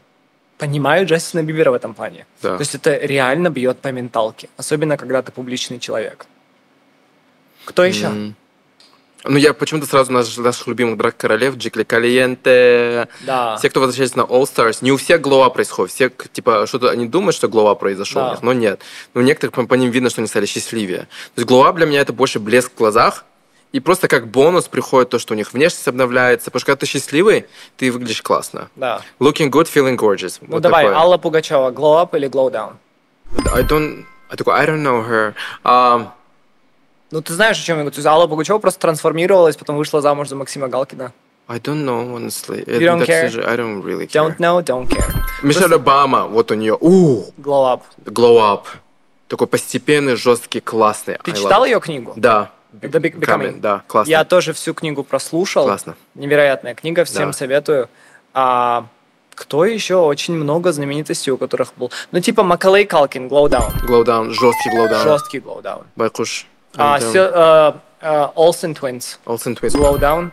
понимаю 0.57 1.07
Джастина 1.07 1.43
Бибера 1.43 1.71
в 1.71 1.75
этом 1.75 1.93
плане. 1.95 2.25
Да. 2.43 2.57
То 2.57 2.61
есть 2.63 2.75
это 2.75 2.97
реально 2.97 3.51
бьет 3.51 3.79
по 3.79 3.89
менталке. 3.93 4.49
Особенно, 4.57 4.97
когда 4.97 5.21
ты 5.21 5.33
публичный 5.33 5.79
человек. 5.79 6.25
Кто 7.67 7.85
еще? 7.85 8.07
М. 8.07 8.35
Ну, 9.25 9.39
я 9.39 9.55
почему-то 9.55 9.87
сразу 9.87 10.13
наш, 10.13 10.37
наших 10.37 10.67
любимых 10.67 10.97
брак 10.97 11.17
королев, 11.17 11.57
Джикли 11.57 11.83
Калиенте, 11.85 13.09
Да. 13.27 13.57
все, 13.57 13.71
кто 13.71 13.81
возвращается 13.81 14.19
на 14.19 14.23
All 14.23 14.43
Stars, 14.43 14.79
не 14.83 14.93
у 14.93 14.97
всех 14.97 15.21
глова 15.21 15.49
происходит, 15.51 15.93
все, 15.95 16.11
типа, 16.33 16.67
что-то 16.67 16.91
они 16.91 17.07
думают, 17.07 17.35
что 17.35 17.49
глава 17.49 17.75
произошел 17.75 18.23
Да. 18.23 18.29
у 18.29 18.31
них, 18.33 18.43
но 18.43 18.53
нет. 18.53 18.81
Но 19.15 19.21
у 19.23 19.25
некоторых 19.25 19.55
по, 19.55 19.65
по 19.67 19.75
ним 19.75 19.91
видно, 19.91 20.11
что 20.11 20.21
они 20.21 20.29
стали 20.29 20.47
счастливее. 20.47 21.01
То 21.35 21.39
есть 21.41 21.49
глава 21.49 21.73
для 21.73 21.87
меня 21.87 22.01
это 22.01 22.13
больше 22.13 22.39
блеск 22.39 22.73
в 22.73 22.77
глазах, 22.77 23.25
и 23.73 23.81
просто 23.81 24.07
как 24.09 24.29
бонус 24.29 24.69
приходит 24.69 25.09
то, 25.11 25.19
что 25.19 25.35
у 25.35 25.37
них 25.37 25.53
внешность 25.53 25.89
обновляется, 25.89 26.47
потому 26.51 26.61
что 26.61 26.67
когда 26.67 26.81
ты 26.81 26.87
счастливый, 26.87 27.47
ты 27.77 27.91
выглядишь 27.91 28.23
классно. 28.23 28.69
Да. 28.77 29.01
Looking 29.19 29.51
good, 29.51 29.67
feeling 29.73 29.97
gorgeous. 29.97 30.37
Ну 30.43 30.49
Вот 30.55 30.63
давай, 30.63 30.85
такое. 30.85 30.99
Алла 31.01 31.17
Пугачева, 31.19 31.71
glow 31.71 32.01
up 32.05 32.17
или 32.17 32.29
glow 32.29 32.51
down? 32.53 32.75
I 33.53 33.63
don't, 33.63 34.05
I 34.31 34.37
I 34.63 34.67
don't 34.67 34.83
know 34.83 35.03
her. 35.03 35.35
Um, 35.65 36.09
Ну 37.15 37.23
ты 37.23 37.33
знаешь, 37.33 37.61
о 37.61 37.65
чем 37.65 37.77
я 37.77 37.83
говорю. 37.85 37.95
То 37.95 37.99
есть 38.01 38.07
Алла 38.09 38.27
Пугачева 38.27 38.59
просто 38.59 38.81
трансформировалась, 38.81 39.57
потом 39.57 39.77
вышла 39.77 40.01
замуж 40.01 40.29
за 40.29 40.35
Максима 40.35 40.67
Галкина. 40.67 41.13
I 41.47 41.59
don't 41.61 41.85
know, 41.85 42.13
honestly. 42.13 42.65
You 42.67 42.81
don't 42.81 43.07
care? 43.07 43.23
даже- 43.31 43.45
I 43.45 43.57
don't 43.57 43.83
really 43.85 44.09
care. 44.09 44.35
Don't 44.35 44.39
know, 44.39 44.61
don't 44.65 44.89
care. 44.89 45.15
Мишель 45.45 45.73
Обама, 45.73 46.27
вот 46.27 46.51
у 46.51 46.55
нее, 46.55 46.77
у, 46.81 47.23
Glow 47.39 47.73
up. 47.73 47.83
glow 48.05 48.39
up. 48.41 48.63
Такой 49.29 49.47
постепенный, 49.47 50.17
жесткий, 50.17 50.59
классный. 50.59 51.17
Ты 51.23 51.31
I 51.31 51.35
читал 51.37 51.63
love. 51.63 51.69
ее 51.69 51.81
книгу? 51.81 52.15
Да. 52.17 52.51
The 52.81 52.91
Big 53.01 53.17
Becoming. 53.17 53.61
Да, 53.61 53.85
классно. 53.87 54.11
Я 54.11 54.25
тоже 54.25 54.53
всю 54.53 54.75
книгу 54.75 55.05
прослушал. 55.05 55.67
Классно. 55.67 55.95
Невероятная 56.17 56.75
книга, 56.75 57.05
всем 57.05 57.31
Да. 57.31 57.33
советую. 57.33 57.89
А 58.33 58.87
кто 59.37 59.65
еще? 59.65 59.97
Очень 59.99 60.35
много 60.35 60.73
знаменитостей, 60.73 61.31
у 61.31 61.37
которых 61.37 61.75
был. 61.77 61.93
Ну, 62.11 62.19
типа 62.19 62.43
Макалей 62.43 62.87
Калкин, 62.87 63.29
Glow 63.29 63.49
Down. 63.49 63.73
Glow 63.87 64.03
down, 64.05 64.31
жесткий 64.31 64.71
glow 64.71 64.91
down. 64.91 65.03
Жесткий 65.05 65.39
Glow 65.39 65.63
Down. 65.63 65.85
Байкуш. 65.95 66.47
Um, 66.77 67.01
сё- 67.13 67.31
э, 67.35 67.73
э, 68.01 68.29
Olsen 68.37 68.75
Twins, 68.75 69.19
Olsen 69.27 69.55
Twins. 69.57 69.75
Glow 69.75 69.99
Down. 69.99 70.31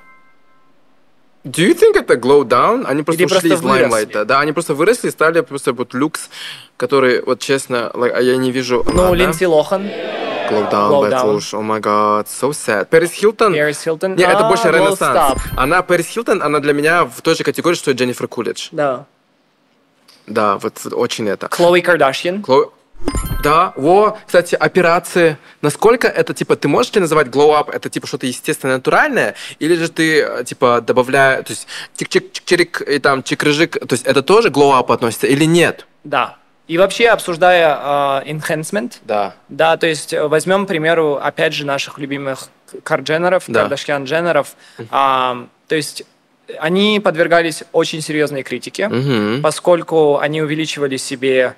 Do 1.44 1.64
you 1.64 1.74
think 1.74 1.96
это 1.98 2.16
glow 2.16 2.44
down? 2.44 2.86
Они 2.86 3.02
просто 3.02 3.24
Или 3.24 3.26
ушли 3.26 3.50
просто 3.50 3.54
из 3.56 3.62
выросли? 3.62 4.24
Да, 4.26 4.42
они 4.42 4.52
просто 4.52 4.76
выросли 4.76 5.08
и 5.08 5.12
стали 5.12 5.42
просто 5.42 5.74
вот 5.74 5.96
люкс, 5.96 6.30
который, 6.78 7.24
вот 7.24 7.40
честно, 7.40 7.90
like, 7.96 8.12
а 8.12 8.22
я 8.22 8.38
не 8.38 8.52
вижу. 8.52 8.86
Ну. 8.88 9.14
Линдси 9.16 9.46
Лохан, 9.46 9.82
Glow 10.52 10.70
down, 10.70 11.10
Glow. 11.10 11.58
О 11.58 11.62
май 11.62 11.80
гад, 11.80 12.28
so 12.28 12.52
sad. 12.52 12.86
Пэрис 12.86 13.12
Хилтон. 13.14 13.54
Пэрис 13.54 13.82
Хилтон. 13.82 14.16
Не, 14.16 14.24
это 14.24 14.46
А, 14.46 14.50
больше 14.50 14.68
well, 14.68 14.88
ренессанс. 14.88 15.42
Она, 15.58 15.82
Пэрис 15.82 16.08
Хилтон, 16.08 16.44
она 16.44 16.60
для 16.60 16.74
меня 16.74 17.06
в 17.06 17.22
той 17.22 17.34
же 17.36 17.44
категории, 17.44 17.76
что 17.76 17.90
и 17.90 17.96
Дженнифер 17.96 18.28
Кулидж. 18.28 18.68
Да. 18.72 19.06
Да, 20.28 20.58
вот, 20.60 20.80
вот 20.84 20.94
очень 20.94 21.28
это. 21.28 21.48
Хлои 21.50 21.82
Кардашьян. 21.82 22.42
Гло- 22.42 22.72
Да, 23.44 23.74
во, 23.76 24.18
кстати, 24.26 24.54
операции. 24.54 25.38
Насколько 25.62 26.08
это, 26.08 26.34
типа, 26.34 26.56
ты 26.56 26.68
можешь 26.68 26.94
ли 26.94 27.02
называть 27.02 27.28
glow 27.28 27.60
up, 27.60 27.72
это, 27.72 27.90
типа, 27.90 28.06
что-то 28.06 28.28
естественное, 28.28 28.76
натуральное, 28.76 29.34
или 29.58 29.74
же 29.76 29.90
ты, 29.90 30.22
э, 30.22 30.44
типа, 30.44 30.82
добавляя, 30.82 31.42
то 31.42 31.52
есть, 31.52 31.68
чик-чик-чик-чирик 31.98 32.84
и 32.88 33.00
там 33.00 33.22
чик-рыжик, 33.22 33.80
то 33.86 33.94
есть, 33.94 34.06
это 34.06 34.22
тоже 34.22 34.50
glow 34.50 34.80
up 34.80 34.94
относится 34.94 35.26
или 35.28 35.46
нет? 35.46 35.88
Да. 36.04 36.38
И 36.68 36.78
вообще, 36.78 37.08
обсуждая 37.10 37.76
э, 38.24 38.32
enhancement, 38.32 38.94
Да. 39.04 39.34
Да, 39.50 39.76
то 39.78 39.88
есть 39.88 40.14
э, 40.14 40.28
возьмем, 40.28 40.66
к 40.66 40.68
примеру, 40.68 41.16
опять 41.22 41.54
же, 41.54 41.66
наших 41.66 41.98
любимых 41.98 42.50
Кардженеров, 42.84 43.46
Да. 43.48 43.64
Кардашьян-Дженеров. 43.68 44.48
А, 44.92 45.48
то 45.68 45.76
есть 45.76 46.04
они 46.60 47.00
подвергались 47.00 47.64
очень 47.72 48.02
серьезной 48.02 48.44
критике, 48.44 48.88
Мгм. 48.88 49.42
поскольку 49.42 50.20
они 50.20 50.42
увеличивали 50.42 50.98
себе 50.98 51.56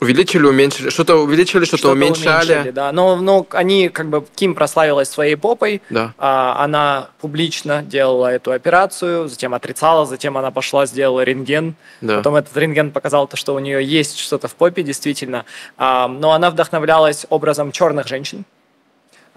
Увеличили, 0.00 0.44
уменьшили, 0.46 0.90
что-то 0.90 1.16
увеличили, 1.16 1.64
что-то, 1.64 1.78
что-то 1.78 1.92
уменьшали. 1.94 2.52
уменьшили, 2.52 2.70
да. 2.70 2.92
Но, 2.92 3.16
но 3.16 3.44
они, 3.50 3.88
как 3.88 4.08
бы, 4.08 4.24
Ким 4.36 4.54
прославилась 4.54 5.08
своей 5.08 5.34
попой, 5.34 5.82
Да. 5.90 6.14
а, 6.18 6.62
она 6.62 7.08
публично 7.20 7.82
делала 7.82 8.28
эту 8.32 8.52
операцию, 8.52 9.28
затем 9.28 9.54
отрицала, 9.54 10.06
затем 10.06 10.38
она 10.38 10.52
пошла, 10.52 10.86
сделала 10.86 11.24
рентген. 11.24 11.74
Да. 12.00 12.18
Потом 12.18 12.36
этот 12.36 12.56
рентген 12.56 12.92
показал 12.92 13.26
то, 13.26 13.36
что 13.36 13.54
у 13.54 13.58
нее 13.58 13.84
есть 13.84 14.18
что-то 14.20 14.46
в 14.46 14.54
попе, 14.54 14.84
действительно. 14.84 15.44
А, 15.76 16.06
но 16.06 16.30
она 16.32 16.50
вдохновлялась 16.50 17.26
образом 17.28 17.72
черных 17.72 18.06
женщин. 18.06 18.44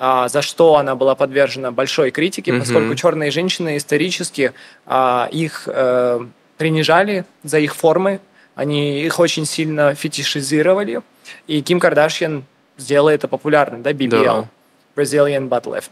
а, 0.03 0.29
за 0.29 0.41
что 0.41 0.77
она 0.77 0.95
была 0.95 1.13
подвержена 1.13 1.71
большой 1.71 2.09
критике, 2.11 2.51
Мгм. 2.51 2.61
поскольку 2.61 2.95
черные 2.95 3.29
женщины 3.29 3.77
исторически 3.77 4.51
а, 4.87 5.27
их 5.31 5.63
э, 5.67 6.19
принижали 6.57 7.25
за 7.43 7.59
их 7.59 7.75
формы, 7.75 8.19
они 8.55 9.01
их 9.03 9.19
очень 9.19 9.45
сильно 9.45 9.93
фетишизировали, 9.95 11.01
и 11.47 11.61
Ким 11.61 11.79
Кардашьян 11.79 12.43
сделала 12.77 13.09
это 13.09 13.27
популярным, 13.27 13.81
да, 13.83 13.91
BBL, 13.91 14.23
Да. 14.23 14.47
Brazilian 14.95 15.47
Butt 15.49 15.63
Lift. 15.63 15.91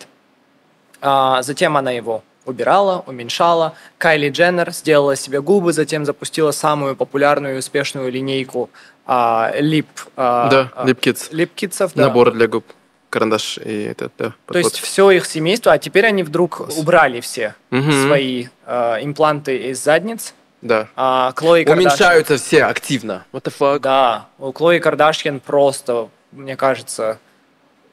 А, 1.01 1.41
затем 1.41 1.77
она 1.77 1.91
его 1.91 2.23
убирала, 2.45 3.03
уменьшала. 3.05 3.73
Кайли 3.97 4.29
Дженнер 4.29 4.71
сделала 4.71 5.15
себе 5.15 5.41
губы, 5.41 5.71
затем 5.71 6.03
запустила 6.05 6.51
самую 6.51 6.95
популярную 6.95 7.55
и 7.55 7.59
успешную 7.59 8.11
линейку 8.11 8.69
а, 9.05 9.51
лип, 9.59 9.87
а, 10.17 10.49
Да, 10.49 10.71
а, 10.75 10.85
липкитс. 10.85 11.31
липкитсов, 11.31 11.93
да. 11.93 12.07
Набор 12.07 12.31
для 12.31 12.47
губ. 12.47 12.65
Карандаш 13.09 13.57
и 13.57 13.83
это, 13.83 14.11
да. 14.19 14.33
То 14.45 14.59
есть 14.59 14.79
все 14.79 15.09
их 15.11 15.25
семейство, 15.25 15.71
а 15.71 15.77
теперь 15.79 16.05
они 16.05 16.21
вдруг 16.21 16.61
убрали 16.77 17.21
все 17.21 17.55
Мгм. 17.71 18.05
свои 18.05 18.47
а, 18.65 18.97
импланты 19.01 19.69
из 19.71 19.83
задниц. 19.83 20.33
Да. 20.61 20.87
А, 20.95 21.31
Клои 21.33 21.63
Кардашьян- 21.63 21.73
Уменьшаются 21.73 22.37
все 22.37 22.65
активно. 22.65 23.25
What 23.31 23.43
the 23.43 23.53
fuck? 23.57 23.79
Да, 23.79 24.27
у 24.37 24.51
Клои 24.51 24.79
Кардашьян 24.79 25.39
просто, 25.39 26.09
мне 26.31 26.55
кажется, 26.55 27.17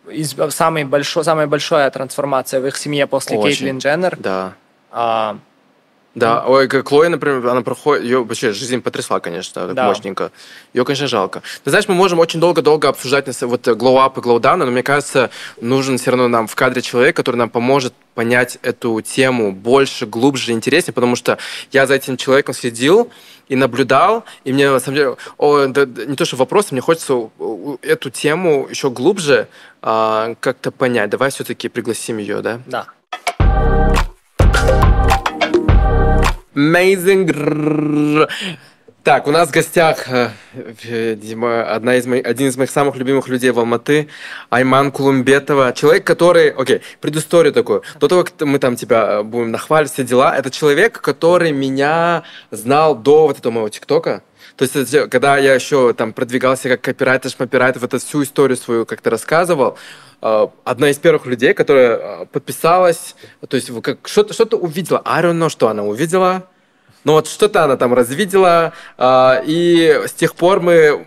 из, 0.09 0.35
самый 0.50 0.85
большой, 0.85 1.24
самая 1.24 1.46
большая 1.46 1.90
трансформация 1.90 2.61
в 2.61 2.66
их 2.66 2.76
семье 2.76 3.07
после 3.07 3.37
Очень. 3.38 3.50
Кейтлин 3.50 3.79
Дженнер. 3.79 4.16
Да. 4.18 4.55
А, 4.90 5.38
Да, 6.16 6.44
ой, 6.46 6.66
как 6.66 6.85
Клоя, 6.87 7.11
например, 7.11 7.46
она 7.46 7.61
проходит, 7.61 8.05
ее 8.05 8.24
вообще 8.24 8.52
жизнь 8.52 8.81
потрясла, 8.81 9.20
конечно, 9.20 9.68
Да. 9.74 9.87
мощненько. 9.87 10.33
Ее, 10.72 10.83
конечно, 10.87 11.07
жалко. 11.07 11.42
Ты 11.62 11.68
знаешь, 11.68 11.87
мы 11.88 11.94
можем 11.94 12.18
очень 12.20 12.40
долго-долго 12.40 12.88
обсуждать 12.88 13.26
вот 13.42 13.68
glow 13.68 13.96
up 13.96 14.14
и 14.16 14.22
glow 14.22 14.40
down, 14.40 14.57
но 14.57 14.66
мне 14.66 14.83
кажется, 14.83 15.29
нужен 15.61 15.98
все 15.98 16.12
равно 16.12 16.29
нам 16.29 16.46
в 16.46 16.55
кадре 16.55 16.81
человек, 16.81 17.14
который 17.14 17.37
нам 17.37 17.50
поможет 17.50 17.92
понять 18.14 18.59
эту 18.62 18.98
тему 19.02 19.52
больше, 19.52 20.07
глубже, 20.07 20.52
интереснее, 20.52 20.94
потому 20.94 21.16
что 21.16 21.37
я 21.70 21.87
за 21.87 21.94
этим 21.96 22.16
человеком 22.16 22.55
следил 22.55 23.11
и 23.50 23.55
наблюдал, 23.57 24.24
и 24.44 24.55
мне, 24.55 24.70
на 24.70 24.81
самом 24.81 24.96
деле, 24.96 25.16
о, 25.37 25.66
да- 25.66 25.85
не 25.85 26.16
то, 26.16 26.24
что 26.24 26.37
вопрос, 26.37 26.72
мне 26.72 26.81
хочется 26.81 27.29
эту 27.83 28.09
тему 28.09 28.66
еще 28.70 28.88
глубже 28.88 29.48
а, 29.83 30.35
как-то 30.40 30.70
понять. 30.70 31.11
Давай 31.11 31.31
все-таки 31.31 31.68
пригласим 31.68 32.16
ее, 32.16 32.40
да? 32.40 32.61
да. 32.66 32.87
Amazing. 36.56 38.28
Так, 39.02 39.28
у 39.28 39.30
нас 39.30 39.50
в 39.50 39.52
гостях 39.52 40.08
э, 40.08 40.30
видимо, 40.82 41.62
одна 41.62 41.96
из 41.96 42.06
моих, 42.06 42.24
один 42.24 42.48
из 42.48 42.56
моих 42.56 42.70
самых 42.70 42.96
любимых 42.96 43.28
людей 43.28 43.50
в 43.50 43.58
Алматы, 43.58 44.08
Айман 44.48 44.90
Кулумбетова. 44.90 45.74
Человек, 45.74 46.04
который... 46.04 46.48
Окей, 46.48 46.80
предысторию 47.00 47.52
такую. 47.52 47.82
До 48.00 48.08
того, 48.08 48.24
как 48.24 48.40
мы 48.40 48.58
там 48.58 48.74
тебя 48.74 49.18
э, 49.18 49.22
будем 49.22 49.50
нахвалить, 49.52 49.92
все 49.92 50.02
дела, 50.02 50.34
это 50.36 50.50
человек, 50.50 51.00
который 51.00 51.52
меня 51.52 52.24
знал 52.50 52.96
до 52.96 53.26
вот 53.28 53.38
этого 53.38 53.52
моего 53.52 53.68
ТикТока. 53.68 54.22
То 54.56 54.64
есть, 54.64 55.10
когда 55.10 55.36
я 55.36 55.54
еще 55.54 55.92
там 55.92 56.12
продвигался 56.12 56.68
как 56.68 56.80
копирайтер, 56.80 57.30
шмапирайтер, 57.30 57.80
вот 57.80 57.92
эту 57.92 58.04
всю 58.04 58.22
историю 58.22 58.56
свою 58.56 58.86
как-то 58.86 59.10
рассказывал, 59.10 59.76
э, 60.22 60.46
одна 60.64 60.90
из 60.90 60.96
первых 60.96 61.26
людей, 61.26 61.52
которая 61.52 61.96
э, 61.96 62.26
подписалась, 62.26 63.16
то 63.46 63.56
есть 63.56 63.70
как 63.82 64.08
что-то 64.08 64.32
что 64.32 64.56
увидела, 64.56 65.02
I 65.04 65.22
don't 65.22 65.38
know, 65.38 65.50
что 65.50 65.68
она 65.68 65.82
увидела, 65.82 66.48
но 67.04 67.12
вот 67.12 67.28
что-то 67.28 67.64
она 67.64 67.76
там 67.76 67.92
развидела, 67.94 68.72
а, 68.98 69.40
и 69.44 70.02
с 70.06 70.12
тех 70.12 70.34
пор 70.34 70.60
мы 70.60 71.06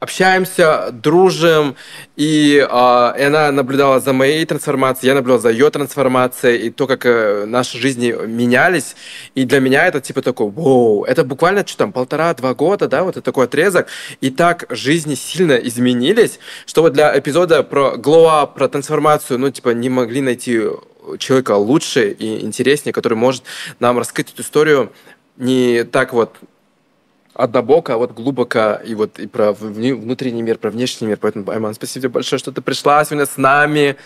общаемся, 0.00 0.90
дружим, 0.92 1.76
и, 2.16 2.64
а, 2.70 3.14
и 3.18 3.22
она 3.22 3.50
наблюдала 3.50 4.00
за 4.00 4.12
моей 4.12 4.44
трансформацией, 4.44 5.08
я 5.08 5.14
наблюдал 5.14 5.40
за 5.40 5.50
ее 5.50 5.70
трансформацией, 5.70 6.66
и 6.66 6.70
то, 6.70 6.86
как 6.86 7.04
э, 7.04 7.44
наши 7.46 7.78
жизни 7.78 8.14
менялись. 8.26 8.94
И 9.34 9.44
для 9.44 9.60
меня 9.60 9.86
это 9.86 10.00
типа 10.00 10.22
такой, 10.22 10.50
вау, 10.50 11.04
это 11.04 11.24
буквально 11.24 11.66
что 11.66 11.78
там, 11.78 11.92
полтора-два 11.92 12.54
года, 12.54 12.88
да, 12.88 13.02
вот 13.02 13.16
это 13.16 13.22
такой 13.22 13.46
отрезок. 13.46 13.88
И 14.20 14.30
так 14.30 14.66
жизни 14.70 15.14
сильно 15.14 15.54
изменились, 15.54 16.38
что 16.66 16.82
вот 16.82 16.92
для 16.92 17.18
эпизода 17.18 17.62
про 17.62 17.96
up, 17.96 18.54
про 18.54 18.68
трансформацию, 18.68 19.38
ну, 19.38 19.50
типа, 19.50 19.70
не 19.70 19.88
могли 19.88 20.20
найти 20.20 20.62
человека 21.18 21.56
лучше 21.56 22.10
и 22.10 22.44
интереснее, 22.44 22.92
который 22.92 23.14
может 23.14 23.42
нам 23.80 23.98
раскрыть 23.98 24.32
эту 24.32 24.42
историю 24.42 24.92
не 25.38 25.84
так 25.84 26.12
вот 26.12 26.36
однобоко, 27.38 27.94
а 27.94 27.96
вот 27.96 28.12
глубоко 28.12 28.80
и 28.84 28.94
вот 28.94 29.18
и 29.18 29.26
про 29.28 29.52
внутренний 29.52 30.42
мир, 30.42 30.58
про 30.58 30.70
внешний 30.70 31.06
мир. 31.06 31.18
Поэтому, 31.20 31.48
Айман, 31.50 31.72
спасибо 31.72 32.02
тебе 32.02 32.12
большое, 32.12 32.38
что 32.38 32.50
ты 32.50 32.60
пришла 32.60 33.04
сегодня 33.04 33.26
с 33.26 33.36
нами. 33.36 33.96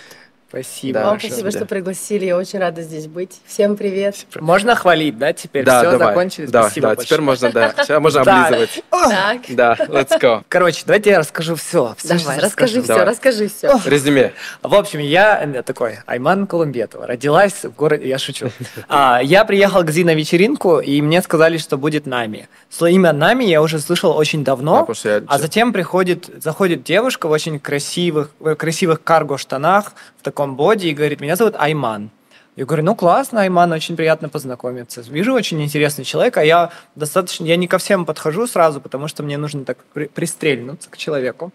Спасибо. 0.52 0.98
Да, 1.00 1.06
Вам 1.06 1.18
спасибо, 1.18 1.44
Да. 1.44 1.50
что 1.50 1.64
пригласили. 1.64 2.26
Я 2.26 2.36
очень 2.36 2.58
рада 2.58 2.82
здесь 2.82 3.06
быть. 3.06 3.40
Всем 3.46 3.74
привет. 3.74 4.14
Можно 4.38 4.74
хвалить, 4.76 5.16
да, 5.16 5.32
теперь? 5.32 5.64
да, 5.64 5.80
Все, 5.80 5.90
давай. 5.92 6.08
закончили? 6.08 6.44
Да, 6.44 6.64
Спасибо 6.64 6.82
да, 6.82 6.88
большое. 6.88 7.06
теперь 7.06 7.20
можно, 7.22 7.52
да, 7.52 7.74
сейчас 7.78 8.02
можно 8.02 8.20
облизывать. 8.20 8.84
Так, 8.90 9.40
Да, 9.48 9.76
let's 9.88 10.20
go. 10.20 10.42
Короче, 10.50 10.82
давайте 10.84 11.08
я 11.08 11.20
расскажу 11.20 11.54
все. 11.54 11.96
давай, 12.04 12.38
расскажи 12.38 12.82
все, 12.82 13.02
расскажи 13.02 13.48
все. 13.48 13.80
Резюме. 13.86 14.34
В 14.62 14.74
общем, 14.74 14.98
я 14.98 15.42
э, 15.42 15.62
такой, 15.62 16.00
Айман 16.04 16.46
Колумбетова, 16.46 17.06
родилась 17.06 17.64
в 17.64 17.74
городе, 17.74 18.06
я 18.08 18.18
шучу. 18.18 18.50
А, 18.90 19.20
я 19.22 19.46
приехал 19.46 19.82
к 19.84 19.90
Зи 19.90 20.04
на 20.04 20.14
вечеринку, 20.14 20.80
и 20.80 21.00
мне 21.00 21.22
сказали, 21.22 21.56
что 21.56 21.78
будет 21.78 22.04
Нами. 22.04 22.50
Слово 22.68 22.90
имя 22.90 23.14
Нами 23.14 23.44
я 23.44 23.62
уже 23.62 23.78
слышал 23.78 24.14
очень 24.14 24.44
Да, 24.44 24.52
давно, 24.52 24.86
а 25.28 25.38
затем 25.38 25.72
приходит, 25.72 26.28
заходит 26.42 26.84
девушка 26.84 27.26
в 27.26 27.30
очень 27.30 27.58
красивых, 27.58 28.28
красивых 28.58 29.02
карго-штанах, 29.02 29.94
в 30.18 30.22
таком 30.24 30.41
боди, 30.48 30.88
и 30.88 30.94
говорит, 30.94 31.20
меня 31.20 31.36
зовут 31.36 31.54
Айман. 31.58 32.10
Я 32.54 32.66
говорю, 32.66 32.84
ну 32.84 32.94
классно, 32.94 33.40
Айман, 33.40 33.72
очень 33.72 33.96
приятно 33.96 34.28
познакомиться. 34.28 35.00
Вижу 35.00 35.32
очень 35.32 35.62
интересный 35.62 36.04
человек, 36.04 36.36
а 36.36 36.44
я 36.44 36.70
достаточно, 36.94 37.44
я 37.44 37.56
не 37.56 37.66
ко 37.66 37.78
всем 37.78 38.04
подхожу 38.04 38.46
сразу, 38.46 38.80
потому 38.80 39.08
что 39.08 39.22
мне 39.22 39.38
нужно 39.38 39.64
так 39.64 39.78
при- 39.94 40.06
пристрельнуться 40.06 40.90
к 40.90 40.98
человеку. 40.98 41.50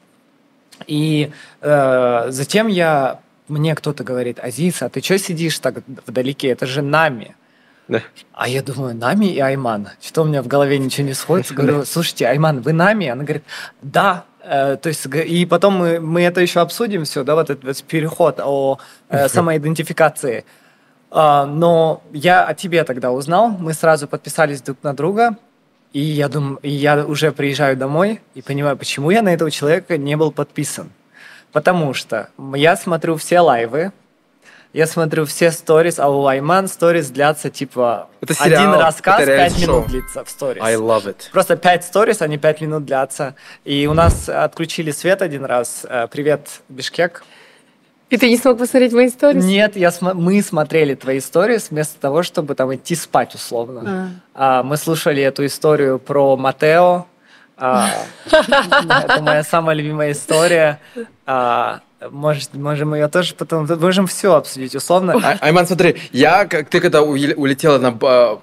И 0.88 1.32
э, 1.62 2.26
затем 2.30 2.68
я, 2.68 3.20
мне 3.48 3.76
кто-то 3.76 4.04
говорит, 4.04 4.40
Азиз, 4.40 4.82
а 4.82 4.90
ты 4.90 5.02
что 5.02 5.20
сидишь 5.20 5.60
так 5.60 5.84
вдалеке? 6.06 6.50
Это 6.50 6.66
же 6.66 6.82
Нами. 6.82 7.36
Да. 7.88 8.02
А 8.34 8.50
я 8.50 8.62
думаю, 8.62 8.96
Нами 8.96 9.28
и 9.28 9.40
Айман. 9.40 9.90
Что 10.02 10.24
у 10.24 10.26
меня 10.26 10.42
в 10.42 10.48
голове 10.48 10.78
ничего 10.78 11.08
не 11.08 11.14
сходится. 11.14 11.54
Говорю, 11.54 11.86
слушайте, 11.86 12.28
Айман, 12.28 12.62
вы 12.62 12.74
Нами? 12.74 13.08
Она 13.08 13.24
говорит, 13.24 13.44
да. 13.82 14.26
Э, 14.50 14.78
то 14.78 14.90
есть, 14.90 15.06
и 15.06 15.46
потом 15.46 15.76
мы, 15.76 16.00
мы 16.00 16.22
это 16.22 16.40
еще 16.42 16.62
обсудим 16.62 17.04
все, 17.04 17.24
да, 17.24 17.36
вот 17.36 17.50
этот 17.50 17.66
вот 17.66 17.84
переход 17.84 18.40
о 18.40 18.80
э, 19.10 19.28
самоидентификации. 19.28 20.46
А, 21.12 21.46
но 21.46 22.02
я 22.14 22.46
о 22.46 22.54
тебе 22.54 22.84
тогда 22.84 23.12
узнал, 23.12 23.50
мы 23.50 23.74
сразу 23.74 24.08
подписались 24.08 24.62
друг 24.62 24.78
на 24.84 24.94
друга, 24.94 25.36
и 25.94 26.00
я 26.00 26.30
думаю, 26.30 26.60
и 26.62 26.70
я 26.70 27.06
уже 27.06 27.32
приезжаю 27.32 27.76
домой 27.76 28.22
и 28.36 28.42
понимаю, 28.42 28.78
почему 28.78 29.10
я 29.12 29.22
на 29.22 29.34
этого 29.34 29.52
человека 29.52 29.98
не 29.98 30.16
был 30.16 30.32
подписан. 30.32 30.92
Потому 31.52 31.94
что 31.94 32.30
я 32.56 32.76
смотрю 32.76 33.16
все 33.16 33.40
лайвы, 33.40 33.92
я 34.78 34.86
смотрю 34.86 35.26
все 35.26 35.50
сторис, 35.52 35.98
а 35.98 36.08
у 36.08 36.28
Айман 36.28 36.68
сторис 36.68 37.10
длятся 37.10 37.50
типа 37.50 38.10
Это 38.22 38.36
сериал, 38.36 38.70
один 38.70 38.80
рассказ 38.80 39.22
это 39.22 39.26
5 39.26 39.38
реалити-шоу. 39.40 39.76
минут 39.76 39.88
длится 39.88 40.24
в 40.24 40.30
сторис. 40.30 40.62
I 40.64 40.76
love 40.76 41.06
it. 41.06 41.32
Просто 41.32 41.56
5 41.58 41.84
сторис, 41.84 42.22
они 42.22 42.38
5 42.38 42.62
минут 42.62 42.86
длятся. 42.86 43.34
И 43.66 43.88
у 43.88 43.96
нас 43.96 44.30
отключили 44.30 44.92
свет 44.92 45.24
один 45.24 45.46
раз. 45.46 45.84
Э, 45.90 46.08
Привет, 46.12 46.62
Бишкек. 46.70 47.24
И 48.12 48.18
ты 48.18 48.30
не 48.30 48.38
смог 48.38 48.60
посмотреть 48.60 48.94
мои 48.94 49.08
истории? 49.08 49.40
Нет, 49.40 49.76
я 49.76 49.90
смо- 49.90 50.14
мы 50.14 50.44
смотрели 50.44 50.94
твои 50.94 51.18
истории 51.18 51.60
вместо 51.72 52.00
того, 52.00 52.22
чтобы 52.22 52.54
там 52.54 52.74
идти 52.76 52.94
спать 52.94 53.34
условно. 53.34 54.12
А, 54.36 54.62
мы 54.62 54.78
слушали 54.78 55.24
эту 55.24 55.44
историю 55.48 55.98
про 55.98 56.38
Матео. 56.38 57.08
А, 57.58 57.90
это 58.32 59.22
моя 59.24 59.44
самая 59.44 59.76
любимая 59.76 60.12
история. 60.12 60.80
Может, 62.12 62.54
можем 62.54 62.94
ее 62.94 63.08
тоже 63.08 63.34
потом... 63.34 63.66
Можем 63.80 64.06
все 64.08 64.34
обсудить 64.36 64.76
условно. 64.76 65.14
А- 65.24 65.38
Айман, 65.42 65.66
смотри, 65.66 65.96
я, 66.12 66.46
как 66.46 66.70
ты 66.70 66.80
когда 66.80 67.02
улетела 67.02 67.80
на 67.80 67.92
Ба- 67.92 68.40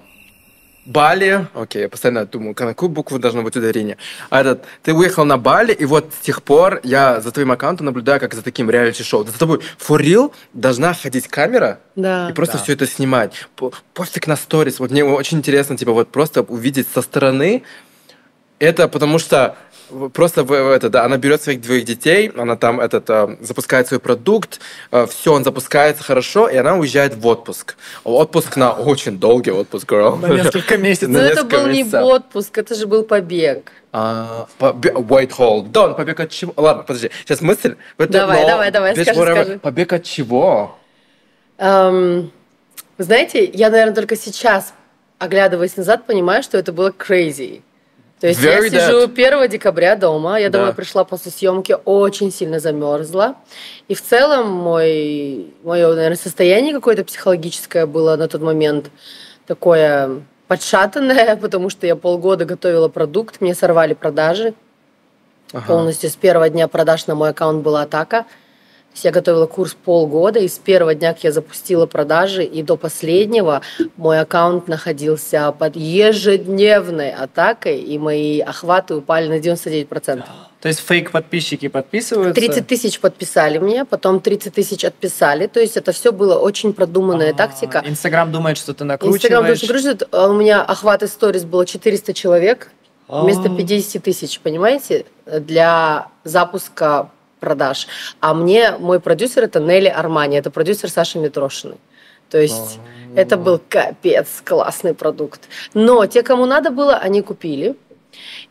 Бали, 0.85 1.47
окей, 1.55 1.83
я 1.83 1.89
постоянно 1.89 2.25
думаю, 2.25 2.49
на 2.49 2.53
какую 2.67 2.89
букву 2.89 3.17
должно 3.17 3.41
быть 3.41 3.55
ударение. 3.55 3.97
А 4.29 4.41
этот, 4.41 4.65
ты 4.83 4.93
уехал 4.93 5.25
на 5.25 5.37
Бали, 5.37 5.71
и 5.73 5.83
вот 5.85 6.13
с 6.13 6.23
тех 6.23 6.43
пор 6.43 6.79
я 6.83 7.21
за 7.21 7.31
твоим 7.31 7.51
аккаунтом 7.51 7.85
наблюдаю, 7.87 8.19
как 8.19 8.33
за 8.35 8.43
таким 8.43 8.69
реалити-шоу. 8.69 9.25
За 9.25 9.39
тобой 9.39 9.61
for 9.79 9.99
real 9.99 10.31
должна 10.53 10.93
ходить 10.93 11.27
камера 11.27 11.79
Да. 11.95 12.29
и 12.29 12.33
просто 12.33 12.57
Да. 12.57 12.63
все 12.63 12.73
это 12.73 12.85
снимать. 12.85 13.47
По- 13.55 13.71
Пофиг 13.93 14.27
на 14.27 14.35
сторис. 14.35 14.79
Вот 14.79 14.91
мне 14.91 15.03
очень 15.03 15.37
интересно, 15.39 15.75
типа, 15.77 15.93
вот 15.93 16.09
просто 16.11 16.41
увидеть 16.43 16.87
со 16.93 17.01
стороны 17.01 17.63
это, 18.59 18.87
потому 18.87 19.17
что 19.17 19.55
просто 20.13 20.43
в, 20.43 20.47
в 20.47 20.71
это, 20.71 20.89
да, 20.89 21.03
она 21.05 21.17
берет 21.17 21.41
своих 21.41 21.61
двоих 21.61 21.85
детей, 21.85 22.31
она 22.35 22.55
там 22.55 22.79
этот 22.79 23.09
э, 23.09 23.37
запускает 23.41 23.87
свой 23.87 23.99
продукт, 23.99 24.59
э, 24.91 25.05
все, 25.07 25.33
он 25.33 25.43
запускается 25.43 26.03
хорошо, 26.03 26.47
и 26.47 26.57
она 26.57 26.75
уезжает 26.75 27.15
в 27.15 27.25
отпуск. 27.27 27.75
Отпуск 28.03 28.57
на 28.57 28.71
очень 28.71 29.19
долгий 29.19 29.51
отпуск, 29.51 29.91
girl. 29.91 30.17
На 30.19 30.27
несколько 30.27 30.77
месяцев. 30.77 31.09
Но 31.09 31.19
это 31.19 31.43
был 31.43 31.67
не 31.67 31.83
отпуск, 31.83 32.57
это 32.57 32.75
же 32.75 32.87
был 32.87 33.03
побег. 33.03 33.71
Побе- 33.91 34.93
Wait, 34.93 35.31
hold 35.37 35.71
on. 35.71 35.95
Побег 35.95 36.19
от 36.19 36.29
чего? 36.29 36.53
Ладно, 36.57 36.83
подожди. 36.83 37.11
Сейчас 37.23 37.41
мысль. 37.41 37.75
Давай, 37.97 38.45
давай, 38.45 38.71
давай, 38.71 38.93
скажи, 38.93 39.13
скажи. 39.13 39.59
Побег 39.59 39.93
от 39.93 40.03
чего? 40.03 40.75
Вы 41.57 43.03
знаете, 43.03 43.45
я, 43.45 43.69
наверное, 43.69 43.95
только 43.95 44.15
сейчас, 44.15 44.73
оглядываясь 45.19 45.77
назад, 45.77 46.05
понимаю, 46.05 46.43
что 46.43 46.57
это 46.57 46.71
было 46.73 46.89
crazy. 46.89 47.61
То 48.19 48.27
есть 48.27 48.39
Very 48.39 48.69
я 48.71 48.87
сижу 48.87 49.07
that. 49.07 49.13
1 49.13 49.49
декабря 49.49 49.95
дома, 49.95 50.39
я 50.39 50.49
Да. 50.49 50.59
домой 50.59 50.73
пришла 50.73 51.03
после 51.03 51.31
съемки, 51.31 51.77
очень 51.85 52.31
сильно 52.31 52.59
замерзла. 52.59 53.35
И 53.89 53.93
в 53.93 54.01
целом 54.01 54.49
мой, 54.49 55.53
мое, 55.63 55.93
наверное, 55.93 56.17
состояние 56.17 56.73
какое-то 56.73 57.03
психологическое 57.03 57.85
было 57.85 58.15
на 58.15 58.27
тот 58.27 58.41
момент 58.41 58.89
такое 59.47 60.21
подшатанное, 60.47 61.35
потому 61.41 61.69
что 61.69 61.85
я 61.87 61.95
полгода 61.95 62.45
готовила 62.45 62.87
продукт, 62.87 63.41
мне 63.41 63.53
сорвали 63.53 63.93
продажи. 63.93 64.53
Ага. 65.53 65.67
Полностью 65.67 66.09
с 66.09 66.15
первого 66.15 66.49
дня 66.49 66.67
продаж 66.67 67.07
на 67.07 67.15
мой 67.15 67.29
аккаунт 67.29 67.63
была 67.63 67.83
атака. 67.83 68.25
Я 69.03 69.11
готовила 69.11 69.45
курс 69.45 69.73
полгода, 69.73 70.39
и 70.39 70.47
с 70.47 70.57
первого 70.57 70.95
дня, 70.95 71.13
как 71.13 71.23
я 71.23 71.31
запустила 71.31 71.85
продажи, 71.85 72.43
и 72.43 72.63
до 72.63 72.77
последнего 72.77 73.61
мой 73.97 74.19
аккаунт 74.19 74.67
находился 74.67 75.51
под 75.51 75.75
ежедневной 75.75 77.11
атакой, 77.11 77.79
и 77.79 77.97
мои 77.97 78.39
охваты 78.39 78.95
упали 78.95 79.27
на 79.27 79.39
99%. 79.39 80.23
То 80.61 80.69
есть 80.69 80.79
фейк-подписчики 80.79 81.67
подписываются? 81.67 82.33
30 82.41 82.65
тысяч 82.65 82.99
подписали 82.99 83.59
мне, 83.59 83.85
потом 83.85 84.19
30 84.19 84.51
тысяч 84.53 84.83
отписали. 84.83 85.45
То 85.45 85.59
есть 85.59 85.77
это 85.77 85.91
все 85.91 86.11
было 86.11 86.39
очень 86.39 86.73
продуманная 86.73 87.31
А, 87.31 87.35
тактика. 87.35 87.83
Инстаграм 87.85 88.31
думает, 88.31 88.57
что 88.57 88.73
ты 88.73 88.83
Инстаграм 88.83 89.09
накручиваешь. 89.43 89.59
очень 89.61 89.67
грузит. 89.67 90.03
а 90.11 90.27
У 90.29 90.33
меня 90.33 90.63
охваты 90.63 91.07
сторис 91.07 91.43
было 91.43 91.65
400 91.67 92.13
человек 92.15 92.71
вместо 93.07 93.43
А. 93.51 93.55
50 93.55 94.01
тысяч, 94.01 94.39
понимаете, 94.39 95.05
для 95.27 96.07
запуска 96.23 97.11
продаж. 97.45 97.87
А 98.19 98.33
мне 98.33 98.71
мой 98.79 98.99
продюсер 98.99 99.43
это 99.43 99.59
Нелли 99.59 99.87
Армани, 99.87 100.35
это 100.37 100.49
продюсер 100.49 100.89
Саши 100.89 101.19
Митрошиной. 101.19 101.77
То 102.31 102.39
есть 102.39 102.79
это 103.15 103.37
был 103.37 103.61
капец 103.69 104.27
классный 104.43 104.93
продукт. 104.95 105.41
Но 105.75 106.05
те, 106.07 106.23
кому 106.23 106.45
надо 106.47 106.71
было, 106.71 106.95
они 106.97 107.21
купили. 107.21 107.75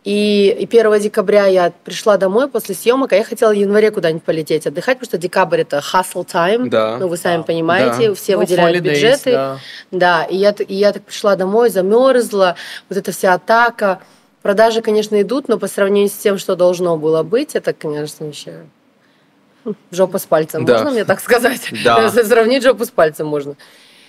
И, 0.04 0.54
и 0.60 0.64
1 0.78 1.00
декабря 1.00 1.46
я 1.46 1.72
пришла 1.84 2.16
домой 2.18 2.48
после 2.48 2.74
съемок, 2.74 3.12
а 3.12 3.16
я 3.16 3.24
хотела 3.24 3.50
в 3.50 3.56
январе 3.56 3.90
куда-нибудь 3.90 4.22
полететь 4.22 4.66
отдыхать, 4.66 4.98
потому 4.98 5.08
что 5.08 5.18
декабрь 5.18 5.62
это 5.62 5.78
hustle 5.78 6.24
time. 6.26 6.68
Да. 6.68 6.98
Ну, 6.98 7.08
вы 7.08 7.16
сами 7.16 7.38
Да. 7.38 7.42
понимаете, 7.44 8.08
Да. 8.10 8.14
все 8.14 8.32
Ну, 8.34 8.38
выделяют 8.40 8.76
holidays, 8.76 8.90
бюджеты. 8.92 9.32
да. 9.32 9.58
Да, 9.90 10.24
и 10.24 10.36
я, 10.36 10.50
и 10.50 10.74
я 10.74 10.92
так 10.92 11.02
пришла 11.02 11.34
домой, 11.36 11.70
замерзла, 11.70 12.54
вот 12.88 12.98
эта 12.98 13.10
вся 13.10 13.34
атака. 13.34 14.00
Продажи, 14.42 14.82
конечно, 14.82 15.20
идут, 15.22 15.48
но 15.48 15.58
по 15.58 15.66
сравнению 15.68 16.10
с 16.10 16.12
тем, 16.24 16.36
что 16.36 16.54
должно 16.54 16.98
было 16.98 17.22
быть, 17.22 17.54
это, 17.56 17.72
конечно, 17.72 18.26
вообще 18.26 18.66
жопа 19.90 20.18
с 20.18 20.26
пальцем. 20.26 20.64
Да. 20.64 20.74
Можно 20.74 20.90
мне 20.90 21.04
так 21.04 21.20
сказать? 21.20 21.70
Да. 21.84 22.10
Сравнить 22.10 22.62
жопу 22.62 22.84
с 22.84 22.90
пальцем 22.90 23.26
можно. 23.26 23.56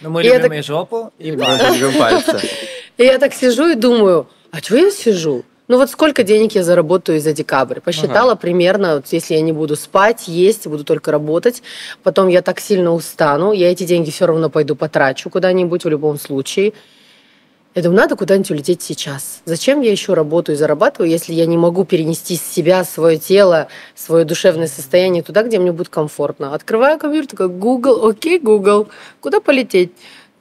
Ну, 0.02 0.10
мы 0.10 0.22
И 0.24 0.28
любим 0.28 0.41
так- 0.41 0.54
и 0.54 0.62
жопу, 0.62 1.12
и 1.20 1.32
пальцы. 1.32 2.39
И 2.98 3.04
я 3.04 3.18
так 3.20 3.34
сижу 3.34 3.68
и 3.68 3.76
думаю, 3.76 4.28
а 4.52 4.62
чего 4.62 4.78
я 4.80 4.91
сижу? 4.91 5.44
Ну 5.68 5.78
вот 5.78 5.89
сколько 5.89 6.24
денег 6.24 6.54
я 6.54 6.63
заработаю 6.63 7.20
за 7.20 7.34
декабрь? 7.34 7.80
Посчитала 7.80 8.36
примерно, 8.36 8.96
вот 8.98 9.08
если 9.12 9.34
я 9.34 9.41
не 9.41 9.52
буду 9.52 9.76
спать, 9.76 10.28
есть, 10.28 10.68
буду 10.68 10.84
только 10.84 11.12
работать, 11.12 11.63
потом 12.04 12.28
я 12.28 12.41
так 12.41 12.60
сильно 12.60 12.94
устану, 12.94 13.52
я 13.52 13.72
эти 13.72 13.84
деньги 13.84 14.12
все 14.12 14.28
равно 14.28 14.50
пойду 14.50 14.76
потрачу 14.76 15.30
куда-нибудь 15.30 15.84
в 15.84 15.89
любом 15.89 16.20
случае. 16.20 16.74
Я 17.76 17.82
думаю, 17.82 17.98
надо 17.98 18.16
куда-нибудь 18.16 18.50
улететь 18.52 18.82
сейчас. 18.82 19.42
Зачем 19.44 19.82
я 19.82 19.92
еще 19.92 20.14
работаю 20.14 20.56
и 20.56 20.58
зарабатываю, 20.58 21.10
если 21.12 21.34
я 21.34 21.46
не 21.46 21.58
могу 21.58 21.84
перенести 21.84 22.38
с 22.38 22.42
себя 22.42 22.86
свое 22.86 23.18
тело, 23.18 23.68
свое 23.96 24.24
душевное 24.24 24.68
состояние 24.68 25.24
туда, 25.24 25.44
где 25.44 25.60
мне 25.60 25.74
будет 25.74 25.90
комфортно? 25.90 26.54
Открываю 26.56 26.98
компьютер, 26.98 27.32
такой, 27.32 27.50
Google, 27.50 28.08
окей, 28.08 28.40
Google, 28.40 28.88
куда 29.20 29.42
полететь? 29.42 29.92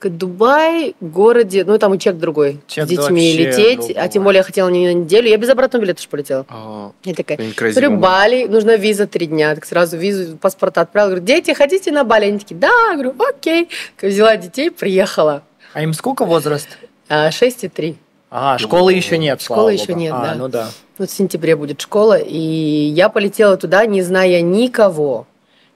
Дубай, 0.01 0.95
городе, 1.01 1.63
ну 1.65 1.79
там 1.79 1.95
и 1.95 1.99
чек 1.99 2.17
другой, 2.17 2.59
Чек 2.67 2.85
с 2.85 2.87
детьми 2.87 3.33
лететь, 3.33 3.79
а 3.89 3.93
другой. 3.93 4.09
тем 4.09 4.23
более 4.23 4.37
я 4.37 4.43
хотела 4.43 4.69
не 4.69 4.85
на 4.85 4.93
неделю, 4.93 5.27
я 5.27 5.37
без 5.37 5.49
обратного 5.49 5.81
билета 5.81 5.99
же 5.99 6.07
полетела. 6.07 6.45
О, 6.47 6.91
Я 7.03 7.15
такая, 7.15 7.37
woman. 7.37 7.97
Бали, 7.97 8.45
нужна 8.45 8.75
виза 8.75 9.07
три 9.07 9.25
дня. 9.25 9.55
Так 9.55 9.65
сразу 9.65 9.97
визу, 9.97 10.37
паспорта 10.37 10.81
отправила. 10.81 11.09
Говорю, 11.15 11.25
дети, 11.25 11.55
хотите 11.55 11.91
на 11.91 12.03
Бали? 12.03 12.25
Они 12.25 12.37
такие, 12.37 12.55
да. 12.55 12.69
Я 12.91 12.93
говорю, 12.93 13.15
окей. 13.17 13.67
Взяла 13.99 14.37
детей, 14.37 14.69
приехала. 14.69 15.41
А 15.73 15.81
им 15.81 15.93
сколько 15.93 16.23
возраст? 16.23 16.67
А, 17.09 17.31
Шесть 17.31 17.63
и 17.63 17.67
три. 17.69 17.97
Ага, 18.29 18.57
школы 18.57 18.91
еще 18.93 19.17
нет, 19.17 19.41
Школы 19.41 19.73
еще 19.73 19.87
богу. 19.93 19.99
нет, 19.99 20.13
А, 20.13 20.21
да. 20.23 20.35
ну 20.35 20.47
да. 20.47 20.67
Вот 20.97 21.09
в 21.09 21.13
сентябре 21.13 21.55
будет 21.55 21.79
школа. 21.81 22.17
И 22.17 22.37
я 22.37 23.09
полетела 23.09 23.55
туда, 23.57 23.85
не 23.85 24.01
зная 24.01 24.41
никого. 24.41 25.27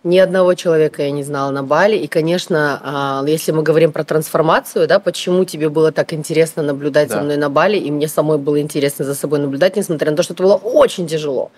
Ни 0.04 0.18
одного 0.18 0.54
человека 0.56 1.04
я 1.04 1.12
не 1.12 1.24
знала 1.24 1.52
на 1.52 1.62
Бали. 1.62 1.96
И, 1.98 2.08
конечно, 2.08 2.82
а, 2.84 3.24
если 3.28 3.52
мы 3.52 3.64
говорим 3.64 3.92
про 3.92 4.04
трансформацию, 4.04 4.88
да, 4.88 5.00
почему 5.00 5.46
тебе 5.46 5.70
было 5.70 5.92
так 5.92 6.14
интересно 6.14 6.64
наблюдать 6.64 7.10
за 7.10 7.18
Да. 7.18 7.22
мной 7.24 7.38
на 7.38 7.50
Бали, 7.50 7.78
и 7.78 7.92
мне 7.92 8.08
самой 8.08 8.38
было 8.38 8.60
интересно 8.62 9.06
за 9.06 9.14
собой 9.14 9.40
наблюдать, 9.40 9.76
несмотря 9.76 10.12
на 10.12 10.18
то, 10.18 10.24
что 10.24 10.34
это 10.34 10.44
было 10.44 10.56
очень 10.56 11.08
тяжело. 11.08 11.52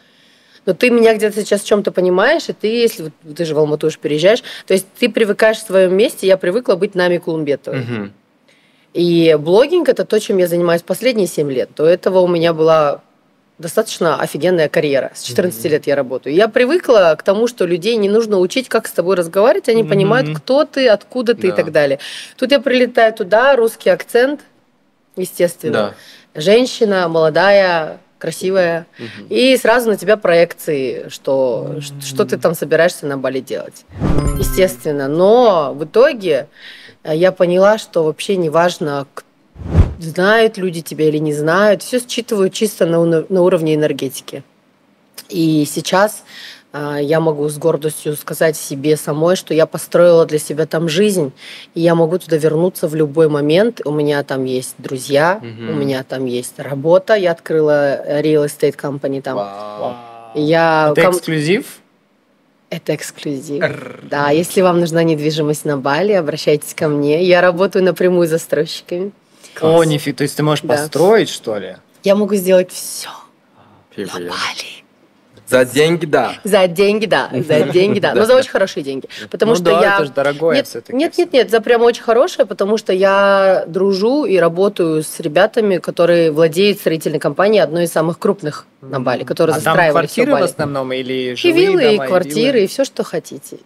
Но 0.65 0.73
ты 0.73 0.89
меня 0.91 1.15
где-то 1.15 1.41
сейчас 1.41 1.61
в 1.61 1.65
чем-то 1.65 1.91
понимаешь, 1.91 2.49
и 2.49 2.53
ты, 2.53 2.67
если 2.67 3.03
вот 3.03 3.35
ты 3.35 3.45
же 3.45 3.55
в 3.55 3.59
Алмату 3.59 3.87
уж 3.87 3.97
переезжаешь, 3.97 4.43
то 4.67 4.73
есть 4.73 4.85
ты 4.99 5.09
привыкаешь 5.09 5.57
в 5.57 5.65
своем 5.65 5.95
месте, 5.95 6.27
я 6.27 6.37
привыкла 6.37 6.75
быть 6.75 6.93
Нами 6.93 7.17
Кулумбетовой. 7.17 7.79
Мгм. 7.81 8.13
И 8.93 9.37
блогинг 9.39 9.87
это 9.89 10.05
то, 10.05 10.19
чем 10.19 10.37
я 10.37 10.47
занимаюсь 10.47 10.81
последние 10.81 11.27
7 11.27 11.49
лет. 11.51 11.69
До 11.75 11.85
этого 11.85 12.19
у 12.19 12.27
меня 12.27 12.53
была 12.53 13.01
достаточно 13.57 14.19
офигенная 14.19 14.67
карьера. 14.69 15.11
С 15.13 15.21
14 15.23 15.63
лет 15.65 15.87
я 15.87 15.95
работаю. 15.95 16.35
Я 16.35 16.47
привыкла 16.47 17.15
к 17.17 17.23
тому, 17.23 17.47
что 17.47 17.65
людей 17.65 17.95
не 17.95 18.09
нужно 18.09 18.39
учить, 18.39 18.67
как 18.69 18.87
с 18.87 18.91
тобой 18.91 19.15
разговаривать, 19.15 19.69
они 19.69 19.83
Мгм. 19.83 19.89
понимают, 19.89 20.37
кто 20.37 20.65
ты, 20.65 20.89
откуда 20.89 21.35
ты 21.35 21.47
и 21.47 21.51
Да. 21.51 21.55
так 21.57 21.71
далее. 21.71 21.99
Тут 22.37 22.51
я 22.51 22.59
прилетаю 22.59 23.13
туда, 23.13 23.55
русский 23.55 23.89
акцент, 23.91 24.41
естественно. 25.15 25.93
Да. 26.33 26.41
Женщина, 26.41 27.07
молодая, 27.07 27.99
красивая. 28.17 28.87
Мгм. 28.97 29.27
И 29.29 29.55
сразу 29.57 29.89
на 29.89 29.97
тебя 29.97 30.17
проекции, 30.17 31.07
что, 31.09 31.75
ш- 31.81 31.93
что 32.01 32.25
ты 32.25 32.37
там 32.37 32.55
собираешься 32.55 33.05
на 33.05 33.17
Бали 33.17 33.39
делать. 33.41 33.85
Естественно. 34.39 35.07
Но 35.07 35.73
в 35.75 35.83
итоге 35.85 36.47
я 37.03 37.31
поняла, 37.31 37.77
что 37.77 38.03
вообще 38.03 38.35
не 38.37 38.49
важно, 38.49 39.07
знают 39.99 40.57
люди 40.57 40.81
тебя 40.81 41.07
или 41.07 41.17
не 41.17 41.33
знают. 41.33 41.81
Все 41.83 41.99
считывают 41.99 42.53
чисто 42.53 42.85
на, 42.85 43.25
на 43.27 43.41
уровне 43.41 43.75
энергетики. 43.75 44.43
И 45.29 45.65
сейчас 45.65 46.23
а, 46.73 46.97
я 46.97 47.19
могу 47.19 47.47
с 47.47 47.57
гордостью 47.57 48.15
сказать 48.15 48.57
себе 48.57 48.97
самой, 48.97 49.35
что 49.35 49.53
я 49.53 49.65
построила 49.65 50.25
для 50.25 50.39
себя 50.39 50.65
там 50.65 50.89
жизнь, 50.89 51.31
и 51.75 51.81
я 51.81 51.95
могу 51.95 52.17
туда 52.17 52.37
вернуться 52.37 52.87
в 52.87 52.95
любой 52.95 53.29
момент. 53.29 53.81
У 53.85 53.91
меня 53.91 54.23
там 54.23 54.45
есть 54.45 54.75
друзья, 54.77 55.39
Мгм. 55.41 55.69
у 55.69 55.73
меня 55.73 56.03
там 56.03 56.25
есть 56.25 56.59
работа. 56.59 57.13
Я 57.15 57.31
открыла 57.31 57.95
э, 57.95 58.21
real 58.21 58.45
estate 58.45 58.75
company 58.75 59.21
там. 59.21 59.35
Вау. 59.37 59.93
Я 60.35 60.89
Это 60.91 61.01
ком- 61.03 61.11
эксклюзив? 61.15 61.79
Это 62.71 62.95
эксклюзив. 62.95 63.61
Да, 64.03 64.29
если 64.31 64.61
вам 64.61 64.79
нужна 64.79 65.03
недвижимость 65.03 65.65
на 65.65 65.77
Бали, 65.77 66.13
обращайтесь 66.13 66.73
ко 66.73 66.87
мне. 66.87 67.21
Я 67.23 67.41
работаю 67.41 67.83
напрямую 67.83 68.27
с 68.27 68.29
застройщиками. 68.31 69.11
О, 69.59 69.83
нифиг, 69.83 70.15
то 70.15 70.23
есть 70.23 70.37
ты 70.37 70.43
можешь 70.43 70.63
Да. 70.63 70.77
построить, 70.77 71.27
что 71.27 71.57
ли? 71.57 71.75
Я 72.03 72.15
могу 72.15 72.33
сделать 72.35 72.71
все 72.71 73.09
на. 73.97 74.29
Бали. 74.31 74.80
За 75.51 75.65
деньги, 75.65 76.05
да. 76.05 76.35
За 76.45 76.65
деньги, 76.65 77.05
да, 77.05 77.29
за 77.33 77.63
деньги, 77.63 77.99
да. 78.05 78.13
Но 78.13 78.25
за 78.25 78.35
очень 78.35 78.49
хорошие 78.49 78.83
деньги. 78.83 79.09
Потому 79.29 79.51
ну 79.51 79.55
что 79.57 79.65
да, 79.65 79.81
я... 79.81 79.95
это 79.95 80.05
же 80.05 80.11
дорогое 80.11 80.55
Нет, 80.55 80.67
все-таки. 80.67 80.97
нет, 80.97 81.17
нет, 81.17 81.33
нет, 81.33 81.51
за 81.51 81.59
прям 81.59 81.81
очень 81.81 82.03
хорошее, 82.03 82.45
потому 82.45 82.77
что 82.77 82.93
я 82.93 83.65
дружу 83.67 84.23
и 84.23 84.37
работаю 84.37 85.03
с 85.03 85.19
ребятами, 85.19 85.77
которые 85.77 86.31
владеют 86.31 86.79
строительной 86.79 87.19
компанией, 87.19 87.61
одной 87.61 87.83
из 87.83 87.91
самых 87.91 88.17
крупных 88.17 88.65
на 88.79 89.01
Бали, 89.01 89.25
которые 89.25 89.55
а 89.55 89.59
там 89.59 89.63
застраивали 89.75 90.07
все 90.07 90.23
квартиры 90.23 90.31
в 90.31 90.33
Бали. 90.35 90.43
основном 90.45 90.93
или 90.93 91.33
И 91.33 91.35
жилые 91.35 91.67
виллы, 91.67 91.83
и 91.83 91.97
дома, 91.97 92.07
квартиры, 92.07 92.63
и 92.63 92.67
все, 92.67 92.85
что 92.85 93.03
хотите. 93.03 93.57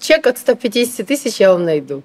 Чек 0.00 0.26
от 0.26 0.36
150 0.36 1.06
тысяч 1.06 1.36
я 1.36 1.52
вам 1.52 1.64
найду. 1.64 2.02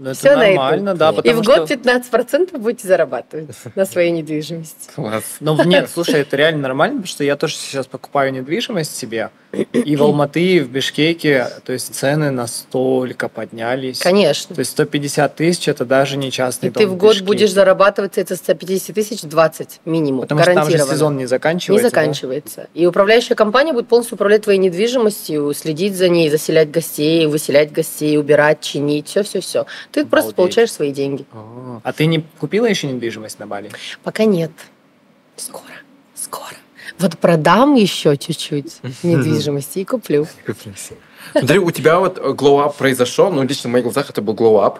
Ну, 0.00 0.10
это 0.10 0.34
на 0.34 0.46
нормально, 0.46 0.94
да, 0.94 1.10
И 1.22 1.32
в 1.32 1.42
что... 1.42 1.56
год 1.56 1.70
15% 1.70 2.56
будете 2.58 2.88
зарабатывать 2.88 3.50
на 3.74 3.84
своей 3.84 4.10
недвижимости. 4.10 4.88
Класс. 4.94 5.24
Ну, 5.40 5.62
нет, 5.64 5.90
слушай, 5.92 6.22
это 6.22 6.36
реально 6.36 6.62
нормально, 6.62 6.96
потому 6.96 7.08
что 7.08 7.22
я 7.22 7.36
тоже 7.36 7.54
сейчас 7.54 7.86
покупаю 7.86 8.32
недвижимость 8.32 8.96
себе, 8.96 9.30
и 9.52 9.96
в 9.96 10.02
Алматы, 10.02 10.56
и 10.56 10.60
в 10.60 10.70
Бишкеке, 10.70 11.48
то 11.64 11.72
есть 11.72 11.94
цены 11.94 12.30
настолько 12.30 13.28
поднялись. 13.28 13.98
Конечно. 13.98 14.54
То 14.54 14.60
есть 14.60 14.70
150 14.70 15.34
тысяч– 15.34 15.68
это 15.68 15.84
даже 15.84 16.16
не 16.16 16.30
частный 16.30 16.68
И 16.68 16.72
дом 16.72 16.80
ты 16.80 16.86
в 16.86 16.92
в 16.92 16.96
год 16.96 17.10
Бишкеке. 17.10 17.26
будешь 17.26 17.52
зарабатывать 17.52 18.16
это 18.16 18.36
150 18.36 18.94
тысяч 18.94 19.22
20 19.22 19.80
минимум. 19.84 20.22
Потому 20.22 20.42
что 20.42 20.54
там 20.54 20.70
же 20.70 20.78
сезон 20.78 21.16
не 21.16 21.20
не 21.20 21.26
заканчивается. 21.26 21.82
да? 21.82 21.90
заканчивается. 21.90 22.68
И 22.74 22.86
управляющая 22.86 23.34
компания 23.34 23.72
будет 23.72 23.88
полностью 23.88 24.14
управлять 24.14 24.42
твоей 24.44 24.58
недвижимостью, 24.58 25.52
следить 25.52 25.96
за 25.96 26.08
ней, 26.08 26.30
заселять 26.30 26.70
гостей, 26.70 27.26
выселять 27.26 27.72
гостей, 27.72 28.16
убирать, 28.16 28.60
чинить, 28.60 29.08
все-все-все. 29.08 29.66
Ты 29.92 30.04
просто 30.06 30.30
Обалдеть. 30.30 30.36
получаешь 30.36 30.72
свои 30.72 30.92
деньги. 30.92 31.24
А, 31.32 31.80
А 31.82 31.92
ты 31.92 32.06
не 32.06 32.24
купила 32.38 32.66
еще 32.66 32.86
недвижимость 32.86 33.38
на 33.38 33.46
Бали? 33.46 33.70
Пока 34.04 34.24
нет. 34.24 34.50
Скоро, 35.36 35.64
скоро. 36.14 36.54
Вот 36.98 37.18
продам 37.18 37.74
еще 37.74 38.16
чуть-чуть 38.16 38.78
недвижимости 39.02 39.80
и 39.80 39.84
куплю. 39.84 40.26
Смотри, 41.32 41.58
у 41.58 41.70
тебя 41.70 41.98
вот 41.98 42.18
glow 42.18 42.66
up 42.66 42.74
произошел, 42.76 43.30
ну, 43.32 43.42
лично 43.42 43.68
в 43.68 43.72
моих 43.72 43.84
глазах 43.84 44.10
это 44.10 44.22
был 44.22 44.34
up, 44.58 44.78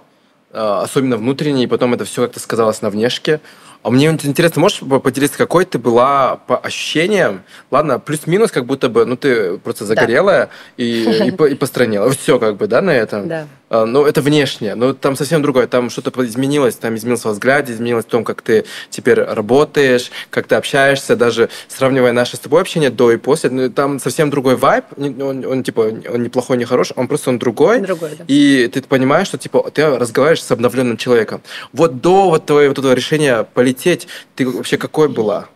э, 0.53 0.59
особенно 0.83 1.16
внутренний, 1.16 1.64
и 1.64 1.66
потом 1.66 1.94
это 1.94 2.05
все 2.05 2.23
как-то 2.23 2.40
сказалось 2.40 2.83
на 2.83 2.90
внешке. 2.90 3.40
А 3.83 3.90
мне 3.90 4.09
интересно, 4.09 4.61
можешь 4.61 4.81
поделиться, 4.81 5.38
какой 5.38 5.64
ты 5.64 5.79
была 5.79 6.37
по 6.37 6.59
ощущениям? 6.59 7.42
Ладно, 7.70 7.99
плюс-минус, 7.99 8.51
как 8.51 8.66
будто 8.66 8.90
бы, 8.90 9.07
ну, 9.07 9.16
ты 9.16 9.57
просто 9.59 9.87
загорелая 9.87 10.51
и, 10.77 11.03
и, 11.29 11.31
по- 11.31 11.46
и 11.49 11.55
постранила. 11.55 12.11
Все 12.11 12.38
как 12.38 12.57
бы, 12.59 12.66
да, 12.66 12.83
на 12.83 12.90
этом? 12.90 13.27
Да. 13.29 13.46
А, 13.72 13.87
Ну, 13.87 14.04
это 14.04 14.20
внешне, 14.20 14.74
но 14.74 14.92
там 14.94 15.14
совсем 15.14 15.42
другое. 15.42 15.68
Там 15.68 15.90
что-то 15.90 16.11
изменилось, 16.26 16.74
там 16.74 16.96
изменился 16.96 17.28
во 17.28 17.35
взгляде, 17.35 17.72
изменилось 17.72 18.04
в 18.04 18.09
том, 18.09 18.24
как 18.24 18.42
ты 18.42 18.64
теперь 18.90 19.20
работаешь, 19.22 20.11
как 20.28 20.48
ты 20.48 20.56
общаешься, 20.56 21.14
даже 21.14 21.48
сравнивая 21.68 22.11
наше 22.12 22.37
с 22.37 22.40
тобой 22.40 22.61
общение 22.62 22.90
до 22.90 23.12
и 23.12 23.16
после, 23.16 23.48
ну, 23.50 23.70
там 23.70 24.00
совсем 24.00 24.28
другой 24.28 24.56
вайб, 24.56 24.85
Не- 24.96 25.22
он, 25.22 25.46
он, 25.46 25.62
типа, 25.62 25.83
он 26.12 26.22
неплохой, 26.24 26.56
не 26.56 26.64
хороший, 26.64 26.94
он 26.96 27.06
просто 27.06 27.30
он 27.30 27.38
другой, 27.38 27.78
Другой, 27.80 28.11
да. 28.18 28.24
и 28.26 28.66
ты 28.66 28.83
понимаешь, 28.83 29.28
что 29.28 29.38
типа 29.38 29.70
ты 29.70 29.87
разговариваешь 29.87 30.42
с 30.42 30.50
обновленным 30.50 30.96
человеком. 30.96 31.40
Вот 31.72 32.00
до 32.00 32.28
вот 32.28 32.46
твоего 32.46 32.70
вот 32.70 32.78
этого 32.78 32.92
решения 32.92 33.44
полететь, 33.54 34.09
ты 34.35 34.48
вообще 34.48 34.78
какой 34.78 35.09
была? 35.09 35.46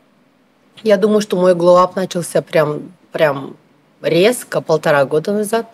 Я 0.85 0.99
думаю, 0.99 1.21
что 1.21 1.37
мой 1.37 1.55
glow 1.57 1.83
up 1.83 1.97
начался 1.97 2.43
прям, 2.43 2.93
прям 3.11 3.57
резко, 4.03 4.61
полтора 4.61 5.05
года 5.05 5.33
назад. 5.33 5.67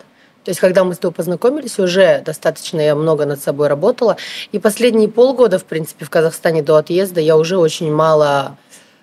То 0.43 0.49
есть, 0.49 0.59
когда 0.59 0.83
мы 0.83 0.95
с 0.95 0.97
тобой 0.97 1.13
познакомились, 1.13 1.77
уже 1.77 2.21
достаточно 2.25 2.79
я 2.81 2.95
много 2.95 3.25
над 3.25 3.41
собой 3.41 3.67
работала. 3.67 4.17
И 4.51 4.57
последние 4.59 5.07
полгода, 5.07 5.59
в 5.59 5.65
принципе, 5.65 6.03
в 6.05 6.09
Казахстане 6.09 6.63
до 6.63 6.77
отъезда 6.77 7.21
я 7.21 7.37
уже 7.37 7.57
очень 7.57 7.93
мало 7.93 8.57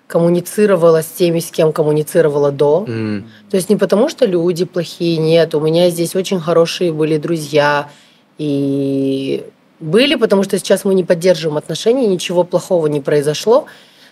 коммуницировала 0.07 1.01
с 1.01 1.05
теми, 1.07 1.39
с 1.39 1.51
кем 1.51 1.71
коммуницировала 1.71 2.51
до. 2.51 2.83
М, 2.87 3.29
То 3.49 3.57
есть 3.57 3.69
не 3.69 3.75
потому, 3.77 4.09
что 4.09 4.25
люди 4.25 4.65
плохие, 4.65 5.17
нет. 5.17 5.53
У 5.55 5.59
меня 5.61 5.89
здесь 5.91 6.15
очень 6.15 6.39
хорошие 6.41 6.91
были 6.91 7.17
друзья. 7.17 7.89
И 8.39 9.45
были, 9.79 10.15
потому 10.15 10.43
что 10.43 10.57
сейчас 10.57 10.83
мы 10.83 10.93
не 10.95 11.03
поддерживаем 11.03 11.57
отношения, 11.57 12.07
ничего 12.07 12.43
плохого 12.43 12.87
не 12.87 13.01
произошло. 13.01 13.65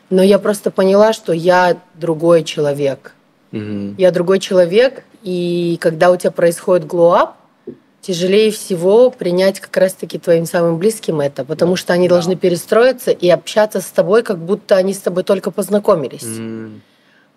Но 0.09 0.21
я 0.23 0.39
просто 0.39 0.69
поняла, 0.71 1.13
что 1.13 1.33
я 1.33 1.77
другой 1.95 2.43
человек. 2.43 3.13
мгм. 3.51 3.95
Я 3.97 4.11
другой 4.11 4.39
человек, 4.39 5.03
и 5.31 5.77
когда 5.81 6.09
у 6.09 6.15
тебя 6.15 6.31
происходит 6.31 6.87
glow 6.88 7.15
up, 7.15 7.36
тяжелее 8.01 8.49
всего 8.51 9.09
принять 9.11 9.59
как 9.59 9.75
раз-таки 9.75 10.17
твоим 10.19 10.45
самым 10.45 10.77
близким 10.77 11.19
это, 11.19 11.43
потому 11.43 11.75
что 11.75 11.91
они 11.91 12.07
Да. 12.07 12.15
должны 12.15 12.37
перестроиться 12.37 13.11
и 13.11 13.27
общаться 13.29 13.81
с 13.81 13.87
тобой, 13.87 14.23
как 14.23 14.37
будто 14.37 14.77
они 14.77 14.93
с 14.93 14.99
тобой 14.99 15.23
только 15.23 15.51
познакомились. 15.51 16.23
М, 16.23 16.81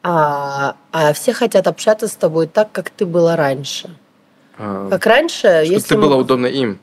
А, 0.03 0.77
а 0.93 1.13
все 1.13 1.33
хотят 1.33 1.67
общаться 1.67 2.07
с 2.09 2.13
тобой 2.13 2.47
так, 2.47 2.71
как 2.73 2.89
ты 2.91 3.05
была 3.07 3.37
раньше. 3.37 3.91
а, 4.57 4.89
Как 4.89 5.05
раньше, 5.07 5.49
Чтобы 5.65 5.65
если 5.75 5.89
ты 5.89 5.97
мы- 5.97 6.03
было 6.07 6.17
удобно 6.17 6.47
им. 6.47 6.79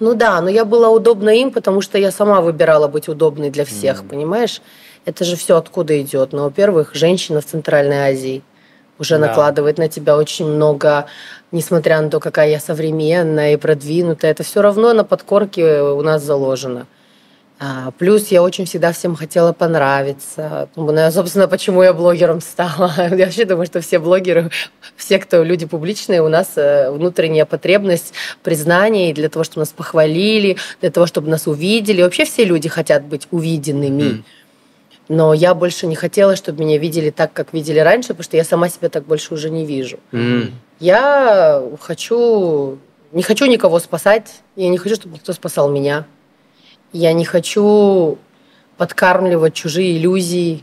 Ну 0.00 0.14
да, 0.14 0.40
но 0.40 0.48
я 0.48 0.64
была 0.64 0.88
удобна 0.88 1.28
им, 1.30 1.50
потому 1.52 1.82
что 1.82 1.98
я 1.98 2.10
сама 2.10 2.40
выбирала 2.40 2.88
быть 2.88 3.08
удобной 3.08 3.50
для 3.50 3.64
всех, 3.64 3.98
Мгм. 4.00 4.08
понимаешь? 4.08 4.62
Это 5.04 5.24
же 5.24 5.36
все 5.36 5.56
откуда 5.56 6.00
идет. 6.00 6.32
Ну, 6.32 6.44
во-первых, 6.44 6.94
женщина 6.94 7.40
в 7.40 7.44
Центральной 7.44 7.98
Азии 8.12 8.42
уже 8.98 9.18
Да. 9.18 9.26
накладывает 9.28 9.78
на 9.78 9.88
тебя 9.88 10.16
очень 10.16 10.46
много, 10.46 11.06
несмотря 11.52 12.00
на 12.00 12.10
то, 12.10 12.20
какая 12.20 12.50
я 12.50 12.60
современная 12.60 13.54
и 13.54 13.56
продвинутая, 13.56 14.30
это 14.32 14.42
все 14.42 14.62
равно 14.62 14.92
на 14.92 15.04
подкорке 15.04 15.80
у 15.82 16.02
нас 16.02 16.22
заложено. 16.22 16.86
А, 17.60 17.90
Плюс 17.98 18.28
я 18.28 18.40
очень 18.40 18.66
всегда 18.66 18.92
всем 18.92 19.16
хотела 19.16 19.52
понравиться. 19.52 20.68
Ну, 20.76 20.92
ну, 20.92 21.10
Собственно, 21.10 21.48
почему 21.48 21.82
я 21.82 21.92
блогером 21.92 22.40
стала. 22.40 22.92
Я 23.10 23.24
вообще 23.26 23.44
думаю, 23.46 23.66
что 23.66 23.80
все 23.80 23.98
блогеры, 23.98 24.50
все, 24.96 25.18
кто 25.18 25.42
люди 25.42 25.66
публичные, 25.66 26.22
у 26.22 26.28
нас 26.28 26.52
э, 26.54 26.88
внутренняя 26.90 27.46
потребность 27.46 28.14
признания 28.44 29.10
и 29.10 29.12
для 29.12 29.28
того, 29.28 29.42
чтобы 29.42 29.62
нас 29.62 29.70
похвалили, 29.70 30.56
для 30.80 30.90
того, 30.92 31.06
чтобы 31.06 31.28
нас 31.30 31.48
увидели. 31.48 32.00
Вообще 32.02 32.24
все 32.26 32.44
люди 32.44 32.68
хотят 32.68 33.02
быть 33.04 33.26
увиденными. 33.32 34.02
Мгм. 34.02 34.24
Но 35.08 35.32
я 35.32 35.54
больше 35.54 35.86
не 35.86 35.94
хотела, 35.96 36.36
чтобы 36.36 36.64
меня 36.64 36.76
видели 36.78 37.10
так, 37.10 37.32
как 37.32 37.52
видели 37.54 37.78
раньше, 37.78 38.08
потому 38.08 38.24
что 38.24 38.36
я 38.36 38.44
сама 38.44 38.68
себя 38.68 38.88
так 38.90 39.04
больше 39.06 39.32
уже 39.34 39.48
не 39.50 39.64
вижу. 39.64 39.98
М, 40.12 40.52
Я 40.80 41.62
хочу, 41.80 42.78
не 43.12 43.22
хочу 43.22 43.46
никого 43.46 43.80
спасать, 43.80 44.42
я 44.54 44.68
не 44.68 44.78
хочу, 44.78 44.94
чтобы 44.96 45.14
никто 45.14 45.32
спасал 45.32 45.70
меня. 45.70 46.06
Я 46.92 47.12
не 47.14 47.24
хочу 47.24 48.18
подкармливать 48.76 49.54
чужие 49.54 49.96
иллюзии 49.98 50.62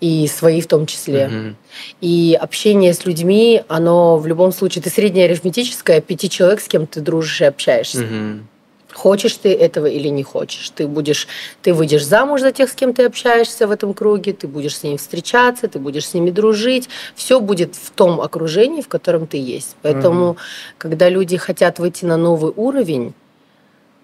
и 0.00 0.26
свои 0.26 0.60
в 0.62 0.66
том 0.66 0.86
числе. 0.86 1.28
мгм. 1.28 1.56
И 2.00 2.36
общение 2.40 2.94
с 2.94 3.04
людьми, 3.04 3.62
оно 3.68 4.16
в 4.16 4.26
любом 4.26 4.50
случае, 4.50 4.82
ты 4.82 4.90
среднее 4.90 5.26
арифметическое, 5.26 6.00
пяти 6.00 6.28
человек, 6.30 6.60
с 6.60 6.68
кем 6.68 6.86
ты 6.86 7.00
дружишь 7.00 7.42
и 7.42 7.44
общаешься. 7.44 7.98
Мгм. 8.00 8.48
Хочешь 8.92 9.36
ты 9.36 9.52
этого 9.54 9.86
или 9.86 10.08
не 10.08 10.22
хочешь. 10.22 10.70
Ты 10.70 10.86
будешь, 10.86 11.28
ты 11.62 11.72
выйдешь 11.72 12.04
замуж 12.04 12.40
за 12.40 12.52
тех, 12.52 12.68
с 12.68 12.72
кем 12.72 12.92
ты 12.92 13.04
общаешься 13.04 13.66
в 13.66 13.70
этом 13.70 13.94
круге, 13.94 14.32
ты 14.32 14.46
будешь 14.48 14.76
с 14.76 14.82
ними 14.82 14.96
встречаться, 14.96 15.68
ты 15.68 15.78
будешь 15.78 16.06
с 16.06 16.14
ними 16.14 16.30
дружить. 16.30 16.88
Все 17.14 17.40
будет 17.40 17.76
в 17.76 17.90
том 17.90 18.20
окружении, 18.20 18.82
в 18.82 18.88
котором 18.88 19.26
ты 19.26 19.36
есть. 19.36 19.76
Поэтому, 19.82 20.36
когда 20.78 21.08
люди 21.08 21.36
хотят 21.36 21.78
выйти 21.78 22.04
на 22.04 22.16
новый 22.16 22.52
уровень, 22.56 23.14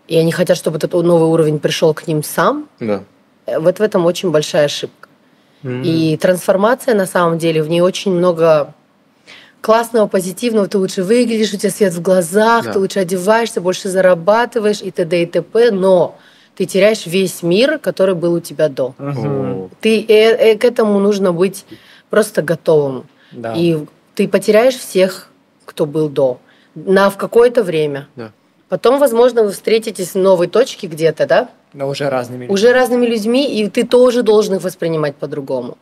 и 0.08 0.16
они 0.16 0.30
хотят, 0.32 0.56
чтобы 0.56 0.76
этот 0.76 0.92
новый 0.92 1.28
уровень 1.28 1.58
пришел 1.58 1.92
к 1.92 2.06
ним 2.06 2.22
сам, 2.22 2.68
Да. 2.80 3.02
э, 3.46 3.58
вот 3.58 3.78
в 3.78 3.82
этом 3.82 4.06
очень 4.06 4.30
большая 4.30 4.66
ошибка. 4.66 5.08
М. 5.64 5.82
И 5.82 6.16
трансформация, 6.16 6.94
на 6.94 7.06
самом 7.06 7.38
деле, 7.38 7.62
в 7.62 7.68
ней 7.68 7.80
очень 7.80 8.12
много 8.12 8.72
классного, 9.66 10.06
позитивного. 10.06 10.68
Ты 10.68 10.78
лучше 10.78 11.02
выглядишь, 11.02 11.52
у 11.52 11.56
тебя 11.56 11.70
свет 11.70 11.92
в 11.92 12.00
глазах, 12.00 12.66
Да. 12.66 12.72
ты 12.72 12.78
лучше 12.78 13.00
одеваешься, 13.00 13.60
больше 13.60 13.88
зарабатываешь 13.88 14.80
и 14.80 14.92
т.д. 14.92 15.22
и 15.22 15.26
т.п. 15.26 15.72
Но 15.72 16.14
ты 16.54 16.66
теряешь 16.66 17.04
весь 17.06 17.42
мир, 17.42 17.78
который 17.80 18.14
был 18.14 18.34
у 18.34 18.40
тебя 18.40 18.68
до. 18.68 18.94
О. 18.96 19.68
Ты, 19.80 20.04
э, 20.08 20.52
э, 20.52 20.56
к 20.56 20.64
этому 20.64 21.00
нужно 21.00 21.32
быть 21.32 21.64
просто 22.10 22.42
готовым. 22.42 23.06
Да. 23.32 23.54
И 23.56 23.78
ты 24.14 24.28
потеряешь 24.28 24.76
всех, 24.76 25.30
кто 25.64 25.84
был 25.84 26.08
до, 26.08 26.38
на 26.76 27.10
в 27.10 27.16
какое-то 27.16 27.64
время. 27.64 28.06
Да. 28.14 28.30
Потом, 28.68 29.00
возможно, 29.00 29.42
вы 29.42 29.50
встретитесь 29.50 30.14
в 30.14 30.18
новой 30.18 30.46
точке 30.46 30.86
где-то, 30.86 31.26
да? 31.26 31.48
Но 31.72 31.88
уже 31.88 32.08
разными. 32.08 32.46
уже 32.46 32.72
разными 32.72 33.04
людьми, 33.06 33.60
и 33.60 33.68
ты 33.68 33.84
тоже 33.84 34.22
должен 34.22 34.54
их 34.54 34.62
воспринимать 34.62 35.16
по-другому. 35.16 35.76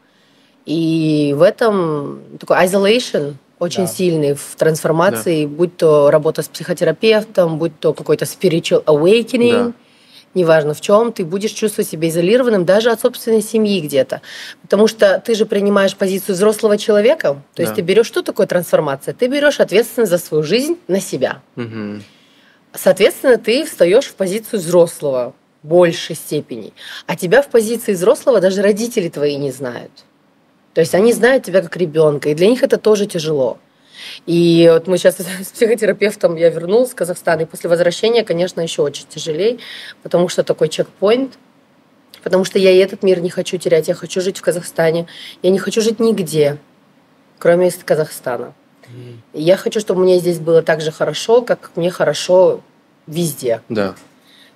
И 0.65 1.35
в 1.37 1.43
этом 1.43 2.23
такой 2.41 2.57
isolation 2.65 3.35
очень 3.59 3.85
Да. 3.87 3.91
сильный 3.93 4.35
в 4.35 4.55
трансформации, 4.57 5.47
будь 5.47 5.77
то 5.77 6.11
работа 6.11 6.43
с 6.43 6.49
психотерапевтом, 6.49 7.59
будь 7.59 7.79
то 7.79 7.93
какой-то 7.93 8.25
spiritual 8.25 8.85
awakening, 8.85 9.67
Да. 9.69 9.73
неважно 10.35 10.75
в 10.75 10.81
чем, 10.81 11.13
ты 11.13 11.25
будешь 11.25 11.53
чувствовать 11.53 11.89
себя 11.89 12.09
изолированным 12.09 12.65
даже 12.65 12.91
от 12.91 13.01
собственной 13.01 13.43
семьи 13.43 13.81
где-то. 13.81 14.21
Потому 14.63 14.89
что 14.89 15.23
ты 15.25 15.35
же 15.35 15.47
принимаешь 15.47 15.95
позицию 15.97 16.35
взрослого 16.35 16.77
человека, 16.79 17.41
то 17.55 17.63
есть 17.63 17.73
Да. 17.73 17.77
ты 17.77 17.83
берешь, 17.83 18.07
что 18.07 18.23
такое 18.23 18.47
трансформация? 18.47 19.15
Ты 19.15 19.29
берешь 19.29 19.61
ответственность 19.61 20.11
за 20.11 20.19
свою 20.19 20.43
жизнь 20.43 20.77
на 20.89 21.01
себя. 21.01 21.41
Мгм. 21.57 22.03
Соответственно, 22.73 23.39
ты 23.39 23.65
встаешь 23.65 24.07
в 24.07 24.15
позицию 24.15 24.59
взрослого 24.61 25.33
в 25.63 25.69
большей 25.69 26.17
степени. 26.17 26.73
А 27.07 27.15
тебя 27.15 27.41
в 27.41 27.49
позиции 27.49 27.93
взрослого 27.93 28.41
даже 28.41 28.63
родители 28.63 29.09
твои 29.09 29.37
не 29.37 29.53
знают. 29.53 29.93
То 30.75 30.81
есть 30.81 30.95
они 30.95 31.13
знают 31.13 31.45
тебя 31.45 31.63
как 31.63 31.77
ребенка, 31.77 32.29
и 32.29 32.35
для 32.35 32.49
них 32.49 32.63
это 32.63 32.79
тоже 32.79 33.07
тяжело. 33.07 33.59
И 34.27 34.69
вот 34.73 34.87
мы 34.87 34.99
сейчас 34.99 35.17
с 35.19 35.53
психотерапевтом, 35.53 36.37
я 36.37 36.51
вернулась 36.51 36.91
в 36.91 36.95
Казахстан, 36.95 37.41
и 37.41 37.45
после 37.45 37.71
возвращения, 37.71 38.25
конечно, 38.25 38.61
еще 38.61 38.83
очень 38.83 39.07
тяжелее, 39.09 39.59
потому 40.03 40.29
что 40.29 40.43
такой 40.43 40.69
чекпоинт, 40.69 41.39
потому 42.23 42.45
что 42.45 42.59
я 42.59 42.71
и 42.71 42.79
этот 42.79 43.03
мир 43.03 43.21
не 43.21 43.31
хочу 43.31 43.57
терять, 43.57 43.89
я 43.89 43.95
хочу 43.95 44.21
жить 44.21 44.39
в 44.39 44.43
Казахстане, 44.43 45.07
я 45.43 45.51
не 45.51 45.59
хочу 45.59 45.81
жить 45.81 46.01
нигде, 46.01 46.59
кроме 47.39 47.69
из 47.69 47.77
Казахстана. 47.77 48.53
И 49.33 49.41
я 49.43 49.57
хочу, 49.57 49.81
чтобы 49.81 50.03
мне 50.03 50.19
здесь 50.19 50.39
было 50.39 50.63
так 50.63 50.81
же 50.81 50.93
хорошо, 50.93 51.43
как 51.43 51.71
мне 51.75 51.91
хорошо 51.91 52.61
везде. 53.07 53.63
Да. 53.69 53.95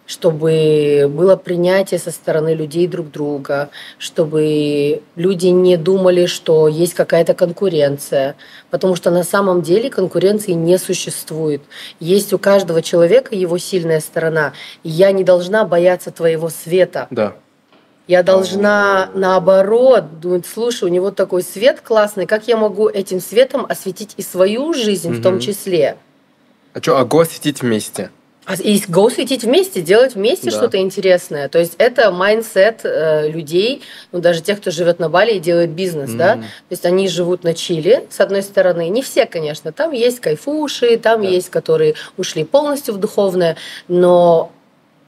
Чтобы 0.08 1.06
было 1.08 1.36
принятие 1.36 2.00
со 2.00 2.10
стороны 2.10 2.54
людей 2.54 2.88
друг 2.88 3.10
друга, 3.12 3.68
чтобы 3.98 5.02
люди 5.16 5.48
не 5.48 5.76
думали, 5.76 6.24
что 6.24 6.66
есть 6.66 6.94
какая-то 6.94 7.34
конкуренция, 7.34 8.34
потому 8.70 8.96
что 8.96 9.10
на 9.10 9.22
самом 9.22 9.60
деле 9.60 9.90
конкуренции 9.90 10.52
не 10.52 10.78
существует. 10.78 11.60
Есть 12.00 12.32
у 12.32 12.38
каждого 12.38 12.80
человека 12.80 13.36
его 13.36 13.58
сильная 13.58 14.00
сторона. 14.00 14.54
И 14.82 14.88
я 14.88 15.12
не 15.12 15.24
должна 15.24 15.66
бояться 15.66 16.10
твоего 16.10 16.48
света. 16.48 17.06
Да. 17.10 17.34
Я 18.06 18.22
должна, 18.22 19.10
наоборот, 19.14 20.20
думать, 20.20 20.46
слушай, 20.46 20.84
у 20.84 20.88
него 20.88 21.10
такой 21.10 21.42
свет 21.42 21.82
классный, 21.82 22.24
как 22.24 22.48
я 22.48 22.56
могу 22.56 22.88
этим 22.88 23.20
светом 23.20 23.66
осветить 23.68 24.14
и 24.16 24.22
свою 24.22 24.72
жизнь 24.72 25.12
в 25.12 25.22
том 25.22 25.38
числе? 25.38 25.98
А 26.72 26.80
что, 26.80 26.96
а 26.96 27.04
go 27.04 27.22
светить 27.26 27.60
вместе? 27.60 28.10
А 28.48 28.54
И 28.54 28.78
go 28.88 29.10
светить 29.10 29.44
вместе, 29.44 29.82
делать 29.82 30.14
вместе 30.14 30.50
Да. 30.50 30.56
что-то 30.56 30.78
интересное. 30.78 31.50
То 31.50 31.58
есть 31.58 31.74
это 31.76 32.10
mindset 32.10 32.80
э, 32.82 33.28
людей, 33.28 33.82
ну 34.10 34.20
даже 34.20 34.40
тех, 34.40 34.58
кто 34.58 34.70
живет 34.70 34.98
на 34.98 35.10
Бали 35.10 35.32
и 35.34 35.38
делает 35.38 35.68
бизнес, 35.70 36.10
да. 36.12 36.36
Мгм. 36.36 36.44
То 36.44 36.48
есть 36.70 36.86
они 36.86 37.08
живут 37.08 37.44
на 37.44 37.52
чилле, 37.52 38.06
с 38.08 38.20
одной 38.20 38.42
стороны. 38.42 38.88
Не 38.88 39.02
все, 39.02 39.26
конечно. 39.26 39.70
Там 39.70 39.92
есть 39.92 40.20
кайфуши, 40.20 40.96
там 40.96 41.20
Да. 41.22 41.28
есть, 41.28 41.50
которые 41.50 41.94
ушли 42.16 42.42
полностью 42.44 42.94
в 42.94 42.96
духовное, 42.98 43.56
но 43.86 44.50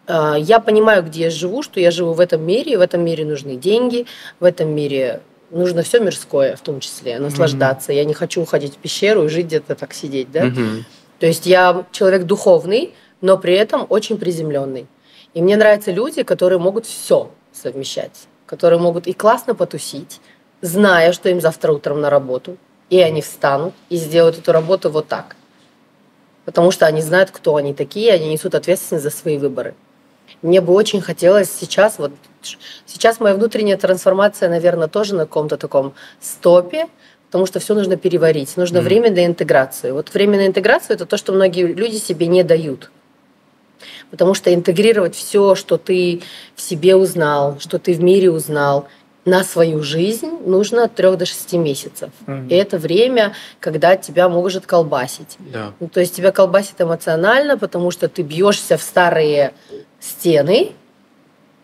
э, 0.07 0.34
я 0.38 0.61
понимаю, 0.61 1.03
где 1.03 1.22
я 1.24 1.30
живу, 1.30 1.62
что 1.62 1.80
я 1.80 1.91
живу 1.91 2.12
в 2.12 2.20
этом 2.20 2.43
мире, 2.45 2.72
и 2.72 2.76
в 2.76 2.80
этом 2.82 3.03
мире 3.03 3.24
нужны 3.24 3.57
деньги, 3.57 4.05
в 4.38 4.45
этом 4.45 4.68
мире 4.74 5.22
нужно 5.51 5.82
все 5.82 5.99
мирское, 5.99 6.57
в 6.57 6.61
том 6.61 6.80
числе, 6.80 7.18
наслаждаться. 7.18 7.91
Я 7.95 8.05
не 8.05 8.12
хочу 8.12 8.43
уходить 8.43 8.74
в 8.74 8.76
пещеру 8.76 9.24
и 9.24 9.28
жить 9.28 9.47
где-то 9.47 9.74
так 9.76 9.95
сидеть, 9.95 10.30
да. 10.30 10.45
Мгм. 10.45 10.84
То 11.20 11.26
есть 11.26 11.47
я 11.47 11.86
человек 11.93 12.24
духовный, 12.24 12.93
но 13.20 13.38
при 13.38 13.54
этом 13.54 13.86
очень 13.88 14.18
приземленный. 14.18 14.86
И 15.34 15.42
мне 15.42 15.56
нравятся 15.56 15.92
люди, 15.92 16.22
которые 16.22 16.58
могут 16.58 16.86
все 16.86 17.30
совмещать, 17.52 18.26
которые 18.46 18.80
могут 18.80 19.06
и 19.06 19.12
классно 19.12 19.54
потусить, 19.54 20.20
зная, 20.60 21.12
что 21.12 21.28
им 21.28 21.40
завтра 21.40 21.72
утром 21.72 22.00
на 22.00 22.10
работу, 22.10 22.56
и 22.90 23.00
они 23.00 23.22
встанут 23.22 23.74
и 23.88 23.96
сделают 23.96 24.38
эту 24.38 24.52
работу 24.52 24.90
вот 24.90 25.08
так. 25.08 25.36
Потому 26.44 26.70
что 26.70 26.86
они 26.86 27.00
знают, 27.02 27.30
кто 27.30 27.56
они 27.56 27.74
такие, 27.74 28.12
они 28.12 28.28
несут 28.28 28.54
ответственность 28.54 29.04
за 29.04 29.10
свои 29.10 29.38
выборы. 29.38 29.74
Мне 30.42 30.60
бы 30.60 30.72
очень 30.72 31.00
хотелось 31.00 31.50
сейчас, 31.50 31.98
вот 31.98 32.12
сейчас 32.86 33.20
моя 33.20 33.34
внутренняя 33.34 33.76
трансформация, 33.76 34.48
наверное, 34.48 34.88
тоже 34.88 35.14
на 35.14 35.26
каком-то 35.26 35.56
таком 35.56 35.92
стопе, 36.20 36.86
потому 37.26 37.46
что 37.46 37.60
все 37.60 37.74
нужно 37.74 37.96
переварить, 37.96 38.56
нужно 38.56 38.78
Мгм. 38.80 38.84
время 38.88 39.10
для 39.10 39.26
интеграции. 39.26 39.90
Вот 39.92 40.12
время 40.14 40.38
на 40.38 40.46
интеграцию 40.46 40.96
это 40.96 41.06
то, 41.06 41.16
что 41.16 41.32
многие 41.32 41.66
люди 41.66 41.96
себе 41.96 42.26
не 42.26 42.42
дают. 42.42 42.90
Потому 44.11 44.34
что 44.34 44.52
интегрировать 44.52 45.14
все, 45.14 45.54
что 45.54 45.76
ты 45.76 46.22
в 46.56 46.61
себе 46.61 46.96
узнал, 46.96 47.58
что 47.61 47.78
ты 47.78 47.94
в 47.94 48.02
мире 48.02 48.30
узнал, 48.30 48.88
на 49.24 49.44
свою 49.44 49.82
жизнь 49.82 50.30
нужно 50.46 50.84
от 50.84 50.94
3 50.94 51.16
до 51.16 51.26
6 51.26 51.52
месяцев. 51.54 52.11
Мгм. 52.26 52.48
И 52.48 52.54
это 52.54 52.78
время, 52.78 53.34
когда 53.61 53.96
тебя 53.96 54.28
может 54.28 54.66
колбасить. 54.66 55.36
Да. 55.38 55.72
Ну, 55.78 55.88
то 55.88 56.00
есть 56.00 56.16
тебя 56.16 56.32
колбасит 56.32 56.80
эмоционально, 56.80 57.58
потому 57.58 57.90
что 57.90 58.08
ты 58.08 58.22
бьешься 58.22 58.76
в 58.76 58.82
старые 58.82 59.52
стены, 60.00 60.72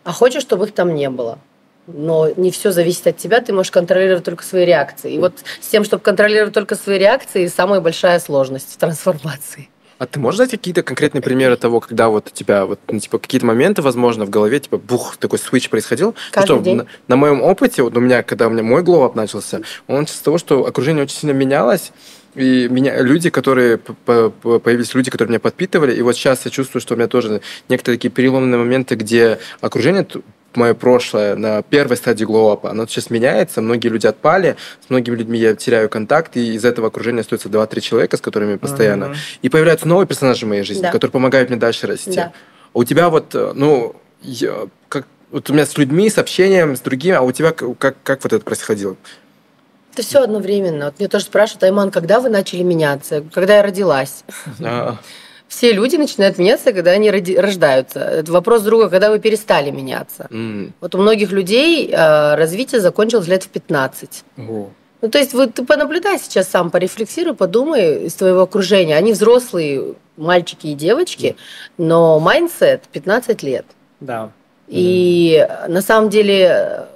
а 0.04 0.12
хочешь, 0.12 0.42
чтобы 0.42 0.66
их 0.66 0.72
там 0.72 0.94
не 0.94 1.08
было. 1.10 1.38
Но 1.86 2.28
не 2.36 2.50
все 2.50 2.72
зависит 2.72 3.06
от 3.06 3.16
тебя, 3.16 3.40
ты 3.40 3.52
можешь 3.52 3.70
контролировать 3.70 4.24
только 4.24 4.44
свои 4.44 4.64
реакции. 4.64 5.14
И 5.14 5.18
вот 5.18 5.34
с 5.60 5.68
тем, 5.68 5.84
чтобы 5.84 6.02
контролировать 6.02 6.52
только 6.52 6.74
свои 6.74 6.98
реакции, 6.98 7.46
самая 7.46 7.80
большая 7.80 8.18
сложность 8.18 8.74
в 8.74 8.76
трансформации. 8.76 9.68
А 9.98 10.06
ты 10.06 10.20
можешь 10.20 10.38
дать 10.38 10.50
какие-то 10.50 10.82
конкретные 10.82 11.22
примеры 11.22 11.56
того, 11.56 11.80
когда 11.80 12.08
вот 12.08 12.28
у 12.28 12.30
тебя 12.30 12.66
вот, 12.66 12.78
ну, 12.88 13.00
типа, 13.00 13.18
какие-то 13.18 13.46
моменты, 13.46 13.80
возможно, 13.80 14.26
в 14.26 14.30
голове, 14.30 14.60
типа, 14.60 14.76
бух, 14.76 15.16
такой 15.16 15.38
switch 15.38 15.70
происходил? 15.70 16.14
Каждый 16.32 16.50
Ну 16.50 16.56
что, 16.56 16.64
день. 16.64 16.76
На, 16.76 16.86
на 17.08 17.16
моем 17.16 17.42
опыте, 17.42 17.82
вот 17.82 17.96
у 17.96 18.00
меня, 18.00 18.22
когда 18.22 18.46
у 18.48 18.50
меня 18.50 18.62
мой 18.62 18.82
glow 18.82 19.03
up 19.03 19.14
начался, 19.14 19.60
он 19.86 20.06
с 20.06 20.18
того, 20.18 20.36
что 20.36 20.66
окружение 20.66 21.04
очень 21.04 21.16
сильно 21.16 21.32
менялось, 21.32 21.92
и 22.34 22.68
меня, 22.68 23.00
люди, 23.00 23.30
которые 23.30 23.78
появились 23.78 24.94
люди, 24.94 25.10
которые 25.10 25.30
меня 25.30 25.40
подпитывали, 25.40 25.94
и 25.94 26.02
вот 26.02 26.14
сейчас 26.14 26.44
я 26.44 26.50
чувствую, 26.50 26.82
что 26.82 26.92
у 26.92 26.98
меня 26.98 27.08
тоже 27.08 27.40
некоторые 27.70 27.96
такие 27.96 28.10
переломные 28.10 28.58
моменты, 28.58 28.94
где 28.96 29.38
окружение 29.62 30.06
мое 30.56 30.74
прошлое 30.74 31.36
на 31.36 31.62
первой 31.62 31.96
стадии 31.96 32.24
глоуапа, 32.24 32.70
оно 32.70 32.86
сейчас 32.86 33.10
меняется, 33.10 33.60
многие 33.62 33.88
люди 33.88 34.06
отпали, 34.06 34.56
с 34.86 34.90
многими 34.90 35.16
людьми 35.16 35.38
я 35.38 35.54
теряю 35.54 35.88
контакт, 35.88 36.36
и 36.36 36.54
из 36.54 36.64
этого 36.64 36.88
окружения 36.88 37.20
остается 37.20 37.48
2-3 37.48 37.80
человека, 37.80 38.16
с 38.16 38.20
которыми 38.20 38.52
я 38.52 38.58
постоянно. 38.58 39.08
Мгм. 39.08 39.16
И 39.42 39.48
появляются 39.48 39.86
новые 39.88 40.06
персонажи 40.06 40.46
в 40.46 40.48
моей 40.48 40.62
жизни, 40.62 40.82
Да. 40.82 40.90
которые 40.90 41.12
помогают 41.12 41.50
мне 41.50 41.58
дальше 41.58 41.86
расти. 41.86 42.12
Да. 42.14 42.32
А 42.74 42.78
у 42.78 42.84
тебя 42.84 43.08
вот, 43.08 43.34
э, 43.34 43.52
ну, 43.54 43.94
я- 44.22 44.68
как, 44.88 45.06
вот 45.30 45.48
у 45.50 45.52
меня 45.52 45.66
с 45.66 45.76
людьми, 45.78 46.08
с 46.10 46.18
общением, 46.18 46.76
с 46.76 46.80
другими, 46.80 47.16
а 47.16 47.22
у 47.22 47.32
тебя 47.32 47.52
как, 47.52 47.96
как 48.02 48.24
вот 48.24 48.32
это 48.32 48.44
происходило? 48.44 48.96
Это 49.92 50.02
все 50.02 50.20
одновременно. 50.20 50.86
Вот 50.86 50.98
мне 50.98 51.08
тоже 51.08 51.24
спрашивают, 51.24 51.62
Айман, 51.62 51.90
когда 51.90 52.20
вы 52.20 52.28
начали 52.28 52.62
меняться? 52.62 53.24
Когда 53.32 53.56
я 53.56 53.62
родилась? 53.62 54.24
Все 55.48 55.72
люди 55.72 55.96
начинают 55.96 56.38
меняться, 56.38 56.72
когда 56.72 56.90
они 56.90 57.10
рождаются. 57.10 58.00
Это 58.00 58.32
вопрос 58.32 58.62
другой, 58.62 58.88
когда 58.90 59.10
вы 59.10 59.18
перестали 59.20 59.70
меняться. 59.70 60.26
м, 60.30 60.72
Вот 60.80 60.94
у 60.94 60.98
многих 60.98 61.30
людей 61.32 61.88
э, 61.92 62.34
развитие 62.34 62.80
закончилось 62.80 63.28
лет 63.28 63.44
в 63.44 63.48
15. 63.48 64.24
о, 64.38 64.68
Ну, 65.02 65.08
то 65.10 65.18
есть 65.18 65.34
вот 65.34 65.54
ты 65.54 65.64
понаблюдай 65.64 66.18
сейчас 66.18 66.48
сам, 66.48 66.70
порефлексируй, 66.70 67.34
подумай 67.34 68.06
из 68.06 68.14
твоего 68.14 68.40
окружения. 68.42 68.96
Они 68.96 69.12
взрослые 69.12 69.94
мальчики 70.16 70.68
и 70.68 70.74
девочки, 70.74 71.36
но 71.78 72.18
mindset 72.18 72.82
15 72.92 73.42
лет. 73.42 73.66
Да. 74.00 74.30
И 74.68 75.46
на 75.68 75.80
самом 75.80 76.10
деле 76.10 76.86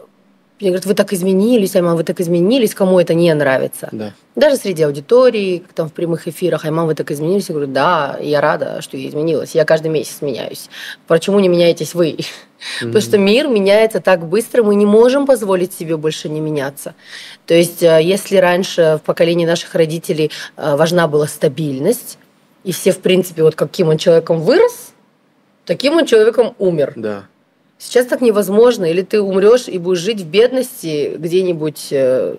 мне 0.61 0.70
говорят, 0.70 0.86
вы 0.86 0.94
так 0.94 1.12
изменились, 1.12 1.74
Айман, 1.74 1.96
вы 1.96 2.04
так 2.04 2.20
изменились, 2.20 2.74
кому 2.74 3.00
это 3.00 3.14
не 3.14 3.32
нравится. 3.34 3.88
да. 3.92 4.12
Даже 4.36 4.56
среди 4.56 4.82
аудитории, 4.82 5.64
там 5.74 5.88
в 5.88 5.92
прямых 5.92 6.28
эфирах, 6.28 6.64
Айман, 6.64 6.86
вы 6.86 6.94
так 6.94 7.11
изменились. 7.11 7.48
Я 7.48 7.54
говорю, 7.54 7.72
да, 7.72 8.18
я 8.20 8.40
рада, 8.40 8.80
что 8.80 8.96
я 8.96 9.08
изменилась. 9.08 9.54
Я 9.54 9.64
каждый 9.64 9.90
месяц 9.90 10.18
меняюсь. 10.20 10.68
Почему 11.06 11.40
не 11.40 11.48
меняетесь 11.48 11.94
вы? 11.94 12.18
Потому 12.80 13.00
что 13.00 13.18
мир 13.18 13.48
меняется 13.48 14.00
так 14.00 14.26
быстро, 14.26 14.62
мы 14.62 14.74
не 14.74 14.86
можем 14.86 15.26
позволить 15.26 15.72
себе 15.72 15.96
больше 15.96 16.28
не 16.28 16.40
меняться. 16.40 16.94
То 17.46 17.54
есть, 17.54 17.82
э, 17.82 18.00
если 18.02 18.36
раньше 18.36 18.98
в 19.02 19.06
поколении 19.06 19.46
наших 19.46 19.74
родителей 19.74 20.30
э, 20.56 20.76
важна 20.76 21.08
была 21.08 21.26
стабильность, 21.26 22.18
и 22.64 22.72
все, 22.72 22.92
в 22.92 22.98
принципе, 22.98 23.42
вот 23.42 23.54
каким 23.54 23.88
он 23.88 23.98
человеком 23.98 24.40
вырос, 24.40 24.92
таким 25.64 25.94
он 25.94 26.06
человеком 26.06 26.54
умер. 26.58 26.92
Да. 26.96 27.24
Сейчас 27.81 28.07
так 28.07 28.20
невозможно. 28.20 28.85
Или 28.85 29.01
ты 29.01 29.20
умрешь 29.22 29.66
и 29.66 29.78
будешь 29.78 30.01
жить 30.01 30.20
в 30.20 30.26
бедности 30.26 31.16
где-нибудь 31.16 31.89
э, 31.91 32.37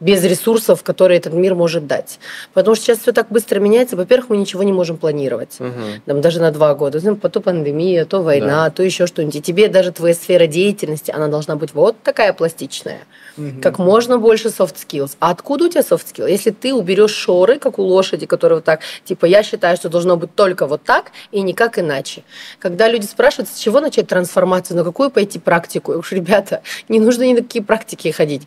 без 0.00 0.22
ресурсов, 0.24 0.82
которые 0.82 1.18
этот 1.18 1.32
мир 1.32 1.54
может 1.54 1.86
дать. 1.86 2.20
Потому 2.54 2.76
что 2.76 2.86
сейчас 2.86 2.98
все 2.98 3.12
так 3.12 3.28
быстро 3.30 3.58
меняется. 3.58 3.96
Во-первых, 3.96 4.30
мы 4.30 4.36
ничего 4.36 4.62
не 4.62 4.72
можем 4.72 4.96
планировать. 4.96 5.56
Мгм. 5.58 6.02
Там, 6.06 6.20
даже 6.20 6.40
на 6.40 6.50
два 6.50 6.74
года. 6.74 7.00
Ну, 7.02 7.16
То 7.16 7.40
пандемия, 7.40 8.04
то 8.04 8.22
война, 8.22 8.70
то 8.70 8.82
еще 8.82 9.06
что-нибудь. 9.06 9.36
И 9.36 9.42
тебе 9.42 9.68
даже 9.68 9.92
твоя 9.92 10.14
сфера 10.14 10.46
деятельности, 10.46 11.10
она 11.10 11.28
должна 11.28 11.56
быть 11.56 11.74
вот 11.74 11.96
такая 12.02 12.32
пластичная. 12.32 13.00
Мгм. 13.36 13.60
Как 13.60 13.78
можно 13.78 14.18
больше 14.18 14.48
soft 14.48 14.76
skills. 14.76 15.16
А 15.20 15.30
откуда 15.30 15.64
у 15.64 15.68
тебя 15.68 15.80
soft 15.80 16.06
skills? 16.12 16.30
Если 16.30 16.50
ты 16.50 16.72
уберешь 16.74 17.12
шоры, 17.12 17.58
как 17.58 17.78
у 17.78 17.82
лошади, 17.82 18.26
которые 18.26 18.58
вот 18.58 18.64
так, 18.64 18.80
типа, 19.04 19.26
я 19.26 19.42
считаю, 19.42 19.76
что 19.76 19.88
должно 19.88 20.16
быть 20.16 20.34
только 20.34 20.66
вот 20.66 20.82
так 20.84 21.12
и 21.32 21.40
никак 21.40 21.78
иначе. 21.78 22.22
Когда 22.58 22.88
люди 22.88 23.06
спрашивают, 23.06 23.48
с 23.50 23.58
чего 23.58 23.80
начать 23.80 24.06
трансформацию, 24.06 24.76
на 24.76 24.84
какую 24.84 25.10
пойти 25.10 25.38
практику, 25.38 25.92
я 25.92 25.98
говорю, 25.98 26.16
ребята, 26.16 26.62
не 26.88 27.00
нужно 27.00 27.24
ни 27.24 27.34
на 27.34 27.42
какие 27.42 27.62
практики 27.62 28.10
ходить. 28.10 28.46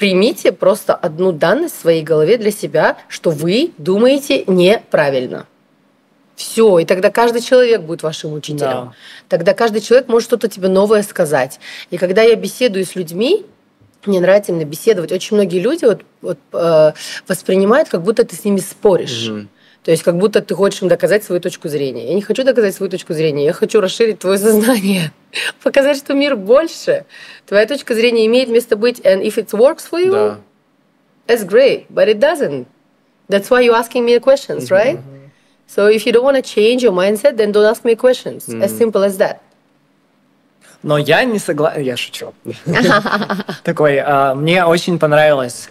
Примите 0.00 0.50
просто 0.50 0.94
одну 0.94 1.30
данность 1.30 1.76
в 1.76 1.80
своей 1.82 2.02
голове 2.02 2.38
для 2.38 2.50
себя, 2.50 2.96
что 3.08 3.28
вы 3.30 3.72
думаете 3.76 4.44
неправильно. 4.46 5.46
Все, 6.36 6.78
и 6.78 6.86
тогда 6.86 7.10
каждый 7.10 7.42
человек 7.42 7.82
будет 7.82 8.02
вашим 8.02 8.32
учителем. 8.32 8.58
Да. 8.60 8.92
Тогда 9.28 9.52
каждый 9.52 9.82
человек 9.82 10.08
может 10.08 10.26
что-то 10.26 10.48
тебе 10.48 10.68
новое 10.68 11.02
сказать. 11.02 11.60
И 11.90 11.98
когда 11.98 12.22
я 12.22 12.34
беседую 12.34 12.86
с 12.86 12.96
людьми, 12.96 13.44
мне 14.06 14.20
нравится 14.20 14.52
именно 14.52 14.64
беседовать. 14.64 15.12
Очень 15.12 15.36
многие 15.36 15.58
люди 15.58 15.84
вот, 15.84 16.00
вот, 16.22 16.38
э, 16.54 16.92
воспринимают, 17.28 17.90
как 17.90 18.00
будто 18.02 18.24
ты 18.24 18.34
с 18.34 18.42
ними 18.42 18.60
споришь. 18.60 19.28
Мгм. 19.28 19.50
То 19.84 19.90
есть 19.90 20.02
как 20.02 20.18
будто 20.18 20.42
ты 20.42 20.54
хочешь 20.54 20.82
им 20.82 20.88
доказать 20.88 21.24
свою 21.24 21.40
точку 21.40 21.68
зрения. 21.68 22.08
Я 22.08 22.14
не 22.14 22.20
хочу 22.22 22.44
доказать 22.44 22.74
свою 22.74 22.90
точку 22.90 23.14
зрения, 23.14 23.44
я 23.46 23.52
хочу 23.52 23.80
расширить 23.80 24.18
твое 24.18 24.38
сознание, 24.38 25.12
показать, 25.62 25.96
что 25.96 26.12
мир 26.14 26.36
больше. 26.36 27.06
Твоя 27.46 27.66
точка 27.66 27.94
зрения 27.94 28.26
имеет 28.26 28.48
место 28.50 28.76
быть, 28.76 29.00
and 29.00 29.22
if 29.22 29.36
it 29.36 29.48
works 29.52 29.88
for 29.90 29.98
you, 30.04 30.10
Да. 30.12 30.38
that's 31.26 31.44
great, 31.46 31.86
but 31.88 32.08
it 32.08 32.18
doesn't. 32.18 32.66
That's 33.28 33.48
why 33.48 33.62
you're 33.62 33.76
asking 33.76 34.04
me 34.04 34.18
questions, 34.18 34.70
right? 34.70 34.98
So 35.66 35.86
if 35.88 36.04
you 36.04 36.12
don't 36.12 36.24
want 36.24 36.36
to 36.36 36.42
change 36.42 36.82
your 36.82 36.92
mindset, 36.92 37.36
then 37.36 37.52
don't 37.52 37.64
ask 37.64 37.84
me 37.84 37.94
questions. 37.94 38.48
As 38.48 38.76
simple 38.76 39.02
as 39.04 39.16
that. 39.18 39.38
Но 40.82 40.98
я 40.98 41.24
не 41.24 41.38
согласен, 41.38 41.82
я 41.82 41.96
шучу. 41.96 42.34
Такой, 43.64 43.98
а, 43.98 44.34
мне 44.34 44.64
очень 44.64 44.98
понравилось 44.98 45.68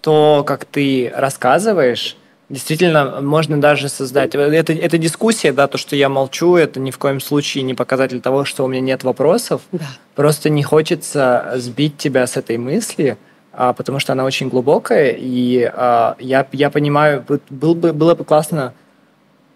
то, 0.00 0.42
как 0.46 0.64
ты 0.64 1.12
рассказываешь, 1.14 2.16
действительно 2.52 3.20
можно 3.22 3.60
даже 3.60 3.88
создать. 3.88 4.34
Это, 4.34 4.72
это 4.74 4.98
дискуссия, 4.98 5.52
да, 5.52 5.66
то, 5.66 5.78
что 5.78 5.96
я 5.96 6.08
молчу, 6.10 6.56
это 6.56 6.78
ни 6.78 6.90
в 6.90 6.98
коем 6.98 7.18
случае 7.18 7.64
не 7.64 7.72
показатель 7.74 8.20
того, 8.20 8.44
что 8.44 8.64
у 8.64 8.68
меня 8.68 8.82
нет 8.82 9.04
вопросов. 9.04 9.62
Да. 9.72 9.86
Просто 10.14 10.50
не 10.50 10.62
хочется 10.62 11.54
сбить 11.56 11.96
тебя 11.96 12.26
с 12.26 12.36
этой 12.36 12.58
мысли, 12.58 13.16
а, 13.52 13.72
потому 13.72 13.98
что 13.98 14.12
она 14.12 14.24
очень 14.24 14.50
глубокая, 14.50 15.16
и 15.18 15.64
а, 15.64 16.14
я, 16.20 16.46
я 16.52 16.68
понимаю, 16.68 17.24
был 17.48 17.74
бы, 17.74 17.94
было 17.94 18.14
бы 18.14 18.24
классно 18.24 18.74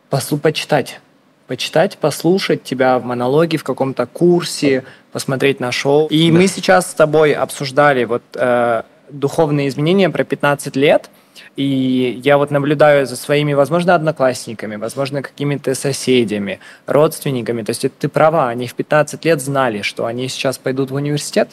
послу, 0.08 0.38
почитать. 0.38 1.00
Почитать, 1.48 1.98
послушать 1.98 2.62
тебя 2.62 2.98
в 2.98 3.04
монологе, 3.04 3.58
в 3.58 3.62
каком-то 3.62 4.06
курсе, 4.06 4.84
посмотреть 5.12 5.60
на 5.60 5.70
шоу. 5.70 6.06
И 6.06 6.30
да. 6.30 6.38
мы 6.38 6.46
сейчас 6.46 6.90
с 6.90 6.94
тобой 6.94 7.34
обсуждали 7.34 8.04
вот 8.04 8.22
э, 8.34 8.82
духовные 9.10 9.68
изменения 9.68 10.08
про 10.08 10.24
15 10.24 10.76
лет– 10.76 11.10
и 11.56 12.20
я 12.22 12.38
вот 12.38 12.50
наблюдаю 12.50 13.06
за 13.06 13.16
своими, 13.16 13.52
возможно, 13.54 13.94
одноклассниками, 13.94 14.76
возможно, 14.76 15.22
какими-то 15.22 15.74
соседями, 15.74 16.60
родственниками. 16.86 17.62
То 17.62 17.70
есть 17.70 17.86
ты 17.98 18.08
права, 18.08 18.48
они 18.48 18.66
в 18.66 18.74
15 18.74 19.24
лет 19.24 19.40
знали, 19.40 19.82
что 19.82 20.06
они 20.06 20.28
сейчас 20.28 20.58
пойдут 20.58 20.90
в 20.90 20.94
университет, 20.94 21.50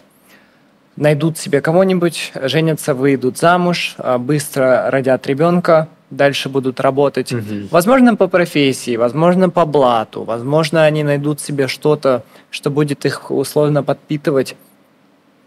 найдут 0.96 1.38
себе 1.38 1.62
кого-нибудь, 1.62 2.34
женятся, 2.44 2.94
выйдут 2.94 3.38
замуж, 3.38 3.96
а, 3.98 4.18
быстро 4.18 4.90
родят 4.92 5.26
ребенка, 5.28 5.88
дальше 6.10 6.50
будут 6.50 6.80
работать. 6.80 7.32
Угу. 7.32 7.70
Возможно, 7.72 8.16
по 8.16 8.28
профессии, 8.28 8.96
возможно, 8.98 9.50
по 9.50 9.66
блату, 9.66 10.24
возможно, 10.24 10.84
они 10.84 11.04
найдут 11.04 11.40
себе 11.40 11.68
что-то, 11.68 12.24
что 12.52 12.70
будет 12.70 13.06
их 13.06 13.32
условно 13.32 13.84
подпитывать. 13.84 14.56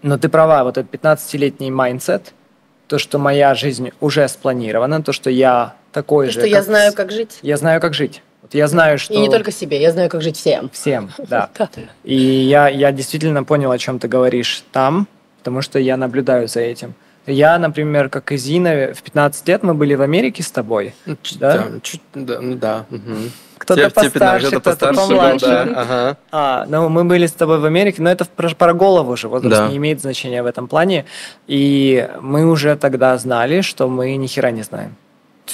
Но 0.03 0.18
ты 0.18 0.28
права, 0.28 0.64
вот 0.64 0.78
этот 0.78 0.93
15-летний 0.93 1.70
mindset– 1.70 2.32
то, 2.87 2.99
что 2.99 3.18
моя 3.18 3.55
жизнь 3.55 3.91
уже 4.01 4.28
спланирована, 4.28 5.03
то, 5.03 5.12
что 5.12 5.30
я 5.30 5.74
такой 5.93 6.26
то, 6.26 6.32
же. 6.32 6.41
Что 6.41 6.49
я 6.49 6.62
знаю, 6.62 6.93
как 6.93 7.11
жить. 7.11 7.39
Я 7.43 7.57
знаю, 7.57 7.80
как 7.80 7.95
жить. 7.95 8.22
Вот 8.43 8.55
я 8.55 8.68
знаю, 8.68 8.99
что... 8.99 9.12
И 9.12 9.18
не 9.18 9.28
только 9.28 9.51
себе, 9.51 9.80
я 9.80 9.91
знаю, 9.91 10.09
как 10.09 10.22
жить 10.22 10.37
всем. 10.37 10.70
Всем, 10.72 11.11
да. 11.18 11.51
И 12.05 12.14
я, 12.14 12.68
я 12.68 12.93
действительно 12.93 13.43
понял, 13.45 13.72
о 13.72 13.78
чем 13.78 13.99
ты 13.99 14.07
говоришь 14.07 14.62
там, 14.72 15.09
потому 15.39 15.62
что 15.62 15.78
я 15.78 15.97
наблюдаю 15.97 16.47
за 16.47 16.61
этим. 16.61 16.95
Я, 17.27 17.59
например, 17.59 18.09
как 18.09 18.33
и 18.33 18.37
Зина, 18.37 18.93
в 18.95 19.03
15 19.03 19.49
лет 19.49 19.62
мы 19.62 19.74
были 19.74 19.95
в 19.95 20.03
Америке 20.03 20.43
с 20.43 20.51
тобой. 20.51 20.95
Ну, 21.07 21.16
да? 21.41 21.66
Чуть, 21.83 22.01
да, 22.14 22.41
ну 22.41 22.55
да. 22.57 22.87
Угу. 22.91 23.14
Кто-то 23.59 23.91
постарше, 23.91 24.61
кто-то 24.61 24.93
помладше. 24.93 25.47
Был, 25.47 25.74
да. 25.74 25.81
ага. 25.81 26.16
а, 26.31 26.66
ну, 26.68 26.89
мы 26.89 27.05
были 27.05 27.27
с 27.27 27.33
тобой 27.33 27.59
в 27.59 27.64
Америке, 27.64 28.03
но 28.03 28.11
это 28.11 28.24
про, 28.24 28.51
про 28.51 28.74
голову 28.74 29.16
же, 29.16 29.29
возраст 29.29 29.57
да. 29.57 29.68
не 29.68 29.79
имеет 29.79 30.01
значения 30.01 30.43
в 30.43 30.47
этом 30.47 30.68
плане. 30.68 31.07
И 31.47 32.09
мы 32.20 32.47
уже 32.47 32.77
тогда 32.77 33.16
знали, 33.18 33.62
что 33.62 33.89
мы 33.89 34.14
ни 34.16 34.27
хера 34.27 34.51
не 34.51 34.62
знаем. 34.62 34.95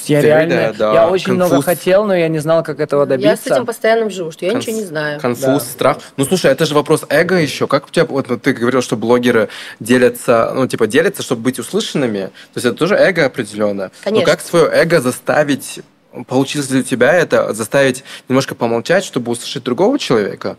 Я 0.06 0.20
Ты, 0.20 0.26
реально, 0.26 0.74
да, 0.76 0.92
да. 0.92 0.94
я 0.94 1.08
очень 1.08 1.26
Конфуз. 1.26 1.50
много 1.50 1.62
хотел, 1.62 2.04
но 2.04 2.14
я 2.14 2.28
не 2.28 2.38
знал, 2.38 2.62
как 2.62 2.80
этого 2.80 3.06
добиться. 3.06 3.30
Я 3.30 3.36
с 3.36 3.46
этим 3.46 3.66
постоянно 3.66 4.10
живу, 4.10 4.30
что 4.30 4.44
я 4.44 4.52
Конф... 4.52 4.66
ничего 4.66 4.80
не 4.80 4.84
знаю. 4.84 5.20
Конфуз, 5.20 5.44
да. 5.44 5.60
страх. 5.60 5.98
Ну, 6.16 6.24
слушай, 6.24 6.50
это 6.50 6.64
же 6.64 6.74
вопрос 6.74 7.04
эго 7.08 7.36
еще. 7.36 7.66
Как 7.66 7.86
у 7.86 7.90
тебя, 7.90 8.06
вот 8.06 8.28
ну, 8.28 8.38
ты 8.38 8.52
говорил, 8.52 8.82
что 8.82 8.96
блогеры 8.96 9.48
делятся, 9.80 10.52
ну, 10.54 10.66
типа, 10.66 10.86
делятся, 10.86 11.22
чтобы 11.22 11.42
быть 11.42 11.58
услышанными. 11.58 12.26
То 12.26 12.56
есть 12.56 12.66
это 12.66 12.76
тоже 12.76 12.96
эго 12.96 13.26
определенно. 13.26 13.90
Конечно. 14.02 14.26
Но 14.26 14.32
как 14.32 14.40
свое 14.40 14.68
эго 14.72 15.00
заставить 15.00 15.82
Получилось 16.26 16.70
ли 16.70 16.80
у 16.80 16.82
тебя 16.82 17.14
это 17.14 17.54
заставить 17.54 18.04
немножко 18.28 18.54
помолчать, 18.54 19.02
чтобы 19.02 19.32
услышать 19.32 19.64
другого 19.64 19.98
человека? 19.98 20.58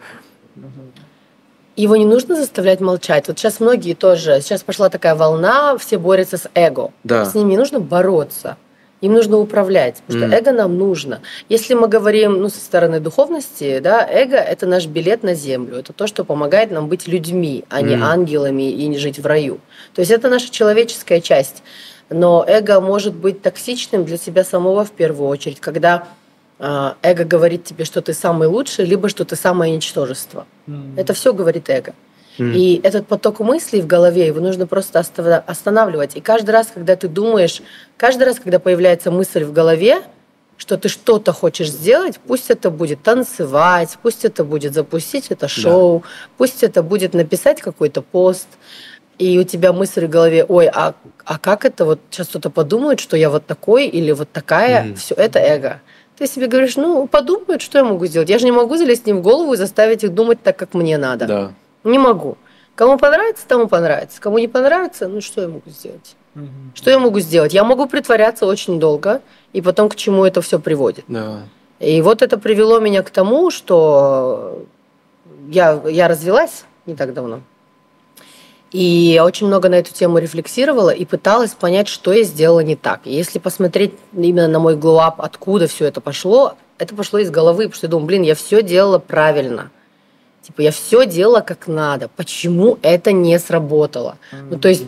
Его 1.76 1.96
не 1.96 2.06
нужно 2.06 2.36
заставлять 2.36 2.80
молчать. 2.82 3.28
Вот 3.28 3.38
сейчас 3.38 3.60
многие 3.60 3.94
тоже, 3.94 4.42
сейчас 4.42 4.64
пошла 4.64 4.90
такая 4.90 5.16
волна, 5.16 5.78
все 5.78 5.98
борются 5.98 6.38
с 6.38 6.50
эго. 6.56 6.92
Да. 7.04 7.26
С 7.26 7.36
ним 7.36 7.50
не 7.50 7.58
нужно 7.58 7.80
бороться. 7.80 8.58
Им 9.04 9.16
нужно 9.16 9.38
управлять, 9.38 10.02
потому 10.08 10.28
что 10.28 10.34
mm. 10.34 10.40
эго 10.40 10.52
нам 10.54 10.78
нужно. 10.78 11.20
Если 11.50 11.74
мы 11.74 11.90
говорим 11.90 12.42
ну, 12.42 12.48
со 12.48 12.60
стороны 12.62 13.02
духовности, 13.02 13.80
да, 13.80 14.08
эго– 14.10 14.38
это 14.38 14.66
наш 14.66 14.86
билет 14.86 15.24
на 15.24 15.34
землю. 15.34 15.80
Это 15.80 15.92
то, 15.92 16.08
что 16.08 16.24
помогает 16.24 16.72
нам 16.72 16.88
быть 16.88 17.06
людьми, 17.06 17.66
а 17.70 17.82
не 17.82 17.96
mm. 17.96 18.02
ангелами 18.02 18.72
и 18.72 18.88
не 18.88 18.98
жить 18.98 19.20
в 19.20 19.26
раю. 19.26 19.60
То 19.94 20.00
есть 20.00 20.10
это 20.10 20.30
наша 20.30 20.50
человеческая 20.50 21.20
часть. 21.20 21.64
Но 22.10 22.46
эго 22.48 22.80
может 22.80 23.14
быть 23.14 23.42
токсичным 23.42 24.06
для 24.06 24.16
себя 24.16 24.46
самого 24.46 24.86
в 24.86 24.92
первую 24.92 25.28
очередь, 25.28 25.60
когда 25.60 26.08
э, 26.60 26.92
эго 27.02 27.26
говорит 27.26 27.66
тебе, 27.66 27.84
что 27.84 28.02
ты 28.02 28.14
самый 28.14 28.48
лучший, 28.48 28.86
либо 28.86 29.10
что 29.10 29.26
ты 29.26 29.36
самое 29.36 29.76
ничтожество. 29.76 30.46
Mm. 30.66 30.94
Это 30.96 31.14
все 31.14 31.34
говорит 31.34 31.70
эго. 31.70 31.94
Mm. 32.38 32.54
И 32.56 32.82
этот 32.84 33.08
поток 33.08 33.40
мыслей 33.40 33.82
в 33.82 33.88
голове, 33.88 34.28
его 34.28 34.40
нужно 34.40 34.68
просто 34.68 35.00
останавливать. 35.00 36.16
И 36.16 36.22
каждый 36.22 36.52
раз, 36.52 36.72
когда 36.74 36.96
ты 36.96 37.08
думаешь, 37.08 37.62
каждый 37.98 38.24
раз, 38.24 38.40
когда 38.40 38.60
появляется 38.60 39.12
мысль 39.12 39.44
в 39.44 39.54
голове, 39.54 40.02
что 40.58 40.78
ты 40.78 40.88
что-то 40.88 41.34
хочешь 41.34 41.70
сделать, 41.70 42.20
пусть 42.26 42.50
это 42.50 42.70
будет 42.70 43.04
танцевать, 43.04 43.98
пусть 44.02 44.24
это 44.26 44.44
будет 44.44 44.74
запустить 44.74 45.28
это 45.30 45.48
шоу, 45.48 46.00
да. 46.00 46.08
пусть 46.38 46.64
это 46.64 46.84
будет 46.84 47.14
написать 47.14 47.62
какой-то 47.62 48.02
пост, 48.02 48.48
и 49.20 49.38
у 49.38 49.44
тебя 49.44 49.74
мысль 49.74 50.06
в 50.06 50.10
голове, 50.10 50.44
ой, 50.44 50.68
а, 50.68 50.96
а 51.26 51.38
как 51.38 51.66
это 51.66 51.86
вот 51.86 52.00
сейчас 52.10 52.28
кто-то 52.28 52.50
подумает, 52.50 53.00
что 53.00 53.16
я 53.16 53.30
вот 53.30 53.46
такой 53.46 53.88
или 53.88 54.12
вот 54.12 54.32
такая, 54.32 54.86
mm-hmm. 54.86 54.96
все 54.96 55.16
это 55.16 55.40
эго. 55.40 55.82
Ты 56.18 56.28
себе 56.28 56.48
говоришь, 56.48 56.76
ну, 56.78 57.08
подумают, 57.08 57.62
что 57.62 57.80
я 57.80 57.84
могу 57.84 58.06
сделать. 58.06 58.30
Я 58.30 58.38
же 58.38 58.46
не 58.46 58.52
могу 58.52 58.78
залезть 58.78 59.08
им 59.08 59.18
в 59.18 59.22
голову 59.22 59.54
и 59.54 59.58
заставить 59.58 60.04
их 60.04 60.14
думать 60.14 60.42
так, 60.44 60.58
как 60.58 60.74
мне 60.74 60.98
надо. 60.98 61.26
Да. 61.26 61.52
Не 61.84 62.00
могу. 62.00 62.38
Кому 62.76 62.98
понравится, 62.98 63.48
тому 63.48 63.68
понравится. 63.68 64.20
Кому 64.20 64.40
не 64.40 64.48
понравится, 64.48 65.08
ну 65.08 65.22
что 65.22 65.42
я 65.42 65.48
могу 65.48 65.70
сделать? 65.70 66.16
Угу. 66.36 66.46
Что 66.74 66.90
я 66.90 67.00
могу 67.00 67.20
сделать? 67.20 67.54
Я 67.54 67.64
могу 67.64 67.88
притворяться 67.88 68.46
очень 68.46 68.80
долго, 68.80 69.22
и 69.54 69.62
потом 69.62 69.90
к 69.90 69.96
чему 69.96 70.26
это 70.26 70.42
все 70.42 70.60
приводит. 70.60 71.06
Да. 71.08 71.42
И 71.80 72.02
вот 72.02 72.22
это 72.22 72.38
привело 72.38 72.80
меня 72.80 73.04
к 73.04 73.10
тому, 73.10 73.52
что 73.52 74.66
я, 75.50 75.82
я 75.88 76.08
развелась 76.08 76.66
не 76.86 76.96
так 76.96 77.14
давно. 77.14 77.42
И 78.72 78.82
я 78.82 79.24
очень 79.24 79.46
много 79.46 79.70
на 79.70 79.76
эту 79.76 79.94
тему 79.94 80.18
рефлексировала 80.18 80.90
и 80.90 81.06
пыталась 81.06 81.52
понять, 81.52 81.88
что 81.88 82.12
я 82.12 82.24
сделала 82.24 82.62
не 82.62 82.76
так. 82.76 83.02
И 83.06 83.14
если 83.14 83.38
посмотреть 83.38 83.94
именно 84.14 84.48
на 84.48 84.58
мой 84.58 84.76
glow-up, 84.76 85.22
откуда 85.22 85.68
все 85.68 85.86
это 85.86 86.02
пошло, 86.02 86.56
это 86.80 86.96
пошло 86.96 87.20
из 87.20 87.30
головы, 87.30 87.66
потому 87.66 87.76
что 87.76 87.86
я 87.86 87.92
думаю, 87.92 88.08
блин, 88.08 88.24
я 88.24 88.34
все 88.34 88.64
делала 88.64 88.98
правильно. 88.98 89.70
Типа, 90.44 90.62
я 90.62 90.72
все 90.72 91.06
делала 91.06 91.40
как 91.40 91.68
надо. 91.68 92.10
Почему 92.10 92.78
это 92.82 93.12
не 93.12 93.40
сработало? 93.40 94.18
Ну, 94.50 94.60
то 94.60 94.68
есть 94.68 94.84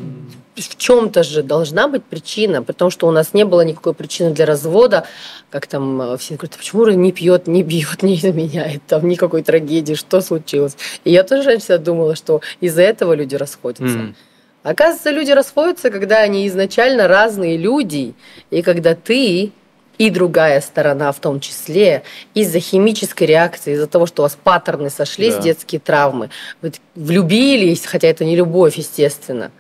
в 0.56 0.78
чем-то 0.78 1.24
же 1.24 1.44
должна 1.44 1.88
быть 1.88 2.04
причина, 2.04 2.64
потому 2.64 2.92
что 2.92 3.08
у 3.08 3.12
нас 3.12 3.34
не 3.34 3.46
было 3.46 3.62
никакой 3.62 3.94
причины 3.94 4.32
для 4.32 4.46
развода. 4.46 5.06
Как 5.50 5.68
там 5.68 6.02
э, 6.02 6.18
все 6.18 6.36
говорят, 6.36 6.58
почему 6.58 6.86
не 6.88 7.12
пьет, 7.12 7.48
не 7.48 7.64
бьет, 7.64 8.04
не 8.04 8.16
изменяет, 8.16 8.82
там 8.88 9.08
никакой 9.08 9.44
трагедии, 9.44 9.96
что 9.96 10.22
случилось. 10.22 10.78
И 11.04 11.12
я 11.12 11.24
тоже 11.24 11.44
раньше 11.44 11.66
всегда 11.66 11.78
думала, 11.78 12.16
что 12.16 12.42
из-за 12.62 12.84
этого 12.84 13.14
люди 13.14 13.36
расходятся. 13.36 13.98
Mm. 13.98 14.16
Оказывается, 14.64 15.12
люди 15.12 15.32
расходятся, 15.32 15.92
когда 15.92 16.20
они 16.20 16.48
изначально 16.48 17.08
разные 17.08 17.58
люди, 17.58 18.16
и 18.50 18.62
когда 18.62 18.96
ты 18.96 19.52
и 19.98 20.10
другая 20.10 20.62
сторона 20.62 21.12
в 21.12 21.20
том 21.20 21.40
числе, 21.40 22.04
из-за 22.34 22.60
химической 22.60 23.24
реакции, 23.24 23.74
из-за 23.74 23.88
того, 23.88 24.06
что 24.06 24.22
у 24.22 24.26
вас 24.26 24.38
паттерны 24.42 24.90
сошлись, 24.90 25.36
да. 25.36 25.42
детские 25.42 25.80
травмы, 25.80 26.30
вы 26.62 26.74
влюбились, 26.96 27.86
хотя 27.86 28.08
это 28.08 28.26
не 28.26 28.36
любовь, 28.36 28.78
естественно, 28.78 29.52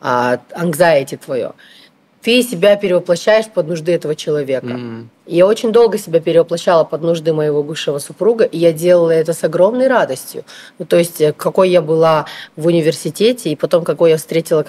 а 0.00 0.40
anxiety 0.54 1.16
твое, 1.16 1.52
ты 2.22 2.42
себя 2.42 2.76
перевоплощаешь 2.76 3.46
под 3.46 3.68
нужды 3.68 3.92
этого 3.92 4.14
человека. 4.14 4.66
Mm-hmm. 4.66 5.06
Я 5.26 5.46
очень 5.46 5.72
долго 5.72 5.98
себя 5.98 6.20
перевоплощала 6.20 6.84
под 6.84 7.02
нужды 7.02 7.32
моего 7.32 7.62
бывшего 7.62 7.98
супруга, 7.98 8.44
и 8.44 8.58
я 8.58 8.72
делала 8.72 9.12
это 9.12 9.32
с 9.32 9.44
огромной 9.44 9.88
радостью. 9.88 10.44
Ну, 10.78 10.84
то 10.84 10.96
есть, 10.96 11.20
э, 11.20 11.32
какой 11.32 11.70
я 11.70 11.80
была 11.80 12.26
в 12.56 12.66
университете, 12.66 13.50
и 13.50 13.56
потом 13.56 13.84
какой 13.84 14.10
я 14.10 14.16
встретила, 14.16 14.64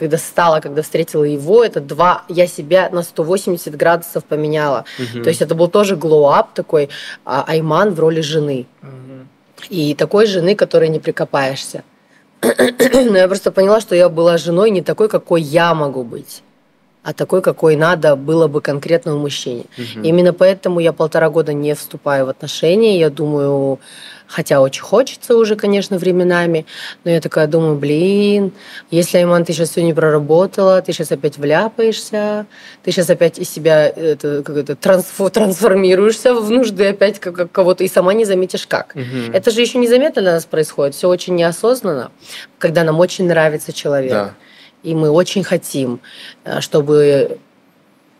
когда 0.00 0.16
стала, 0.16 0.60
когда 0.60 0.80
встретила 0.80 1.24
его, 1.24 1.62
это 1.62 1.80
два, 1.80 2.22
я 2.28 2.46
себя 2.46 2.88
на 2.92 3.02
180 3.02 3.76
градусов 3.76 4.24
поменяла. 4.24 4.84
Mm-hmm. 4.98 5.22
То 5.22 5.28
есть, 5.28 5.42
это 5.42 5.54
был 5.54 5.68
тоже 5.68 5.94
glow-up 5.96 6.46
такой, 6.54 6.88
а, 7.24 7.44
Айман 7.46 7.94
в 7.94 8.00
роли 8.00 8.22
жены. 8.22 8.66
Mm-hmm. 8.82 9.68
И 9.68 9.94
такой 9.94 10.26
жены, 10.26 10.54
которой 10.54 10.88
не 10.88 11.00
прикопаешься. 11.00 11.82
Но 12.42 13.18
я 13.18 13.28
просто 13.28 13.52
поняла, 13.52 13.80
что 13.80 13.94
я 13.94 14.08
была 14.08 14.38
женой 14.38 14.70
не 14.70 14.80
такой, 14.80 15.08
какой 15.08 15.42
я 15.42 15.74
могу 15.74 16.02
быть, 16.02 16.42
а 17.02 17.12
такой, 17.12 17.42
какой 17.42 17.76
надо 17.76 18.16
было 18.16 18.48
бы 18.48 18.62
конкретному 18.62 19.18
мужчине. 19.18 19.64
Угу. 19.76 20.06
Именно 20.06 20.32
поэтому 20.32 20.80
я 20.80 20.92
полтора 20.92 21.28
года 21.28 21.52
не 21.52 21.74
вступаю 21.74 22.24
в 22.24 22.28
отношения. 22.30 22.98
Я 22.98 23.10
думаю, 23.10 23.78
хотя 24.30 24.60
очень 24.60 24.82
хочется 24.82 25.36
уже, 25.36 25.56
конечно, 25.56 25.98
временами, 25.98 26.64
но 27.04 27.10
я 27.10 27.20
такая 27.20 27.48
думаю, 27.48 27.74
блин, 27.74 28.52
если, 28.90 29.18
Айман, 29.18 29.44
ты 29.44 29.52
сейчас 29.52 29.70
все 29.70 29.82
не 29.82 29.92
проработала, 29.92 30.80
ты 30.80 30.92
сейчас 30.92 31.10
опять 31.10 31.36
вляпаешься, 31.36 32.46
ты 32.84 32.92
сейчас 32.92 33.10
опять 33.10 33.38
из 33.38 33.50
себя 33.50 33.88
это, 33.88 34.42
как 34.44 34.56
это, 34.56 34.76
трансформируешься 34.76 36.34
в 36.34 36.48
нужды 36.48 36.86
опять 36.86 37.18
как 37.18 37.50
кого-то, 37.50 37.82
и 37.82 37.88
сама 37.88 38.14
не 38.14 38.24
заметишь 38.24 38.66
как. 38.66 38.94
Угу. 38.94 39.32
Это 39.32 39.50
же 39.50 39.60
еще 39.60 39.78
незаметно 39.78 40.22
для 40.22 40.32
нас 40.32 40.44
происходит, 40.44 40.94
все 40.94 41.08
очень 41.08 41.34
неосознанно, 41.34 42.12
когда 42.58 42.84
нам 42.84 43.00
очень 43.00 43.26
нравится 43.26 43.72
человек. 43.72 44.12
Да. 44.12 44.34
И 44.82 44.94
мы 44.94 45.10
очень 45.10 45.42
хотим, 45.44 46.00
э, 46.44 46.60
чтобы 46.60 47.38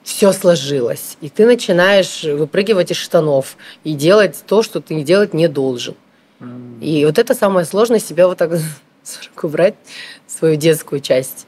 все 0.02 0.32
сложилось. 0.32 1.16
И 1.20 1.28
ты 1.28 1.46
начинаешь 1.46 2.24
выпрыгивать 2.24 2.90
из 2.90 2.96
штанов 2.96 3.56
и 3.84 3.94
делать 3.94 4.42
то, 4.46 4.62
что 4.62 4.80
ты 4.80 5.02
делать 5.02 5.34
не 5.34 5.48
должен. 5.48 5.94
И 6.80 7.04
вот 7.04 7.18
это 7.18 7.34
самое 7.34 7.66
сложное, 7.66 7.98
себя 7.98 8.26
вот 8.26 8.38
так 8.38 8.50
за 9.04 9.28
руку 9.34 9.48
брать, 9.48 9.74
свою 10.26 10.56
детскую 10.56 11.00
часть, 11.00 11.46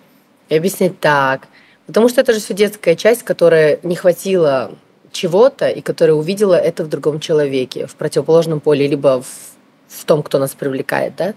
и 0.48 0.56
объяснять 0.56 1.00
так. 1.00 1.48
Потому 1.86 2.08
что 2.08 2.20
это 2.20 2.32
же 2.32 2.40
все 2.40 2.54
детская 2.54 2.94
часть, 2.94 3.22
которая 3.22 3.78
не 3.82 3.96
хватило 3.96 4.72
чего-то, 5.10 5.68
и 5.68 5.80
которая 5.80 6.14
увидела 6.14 6.54
это 6.54 6.84
в 6.84 6.88
другом 6.88 7.20
человеке, 7.20 7.86
в 7.86 7.94
противоположном 7.96 8.60
поле, 8.60 8.86
либо 8.86 9.22
в, 9.22 9.26
в 9.88 10.04
том, 10.04 10.22
кто 10.22 10.38
нас 10.38 10.52
привлекает, 10.52 11.16
да? 11.16 11.34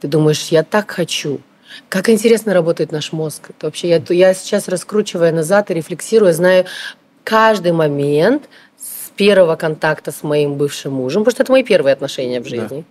Ты 0.00 0.08
думаешь, 0.08 0.48
я 0.48 0.62
так 0.62 0.90
хочу, 0.90 1.40
как 1.88 2.08
интересно 2.08 2.54
работает 2.54 2.92
наш 2.92 3.12
мозг. 3.12 3.50
Это 3.50 3.66
вообще 3.66 3.88
я, 3.88 4.02
я 4.08 4.34
сейчас 4.34 4.68
раскручивая 4.68 5.32
назад 5.32 5.70
и 5.70 5.74
рефлексируя, 5.74 6.32
знаю 6.32 6.66
каждый 7.24 7.72
момент 7.72 8.48
с 8.78 9.10
первого 9.10 9.56
контакта 9.56 10.12
с 10.12 10.22
моим 10.22 10.54
бывшим 10.54 10.94
мужем, 10.94 11.22
потому 11.22 11.32
что 11.32 11.42
это 11.42 11.52
мои 11.52 11.62
первые 11.62 11.92
отношения 11.92 12.40
в 12.40 12.46
жизни. 12.46 12.80
Да. 12.80 12.84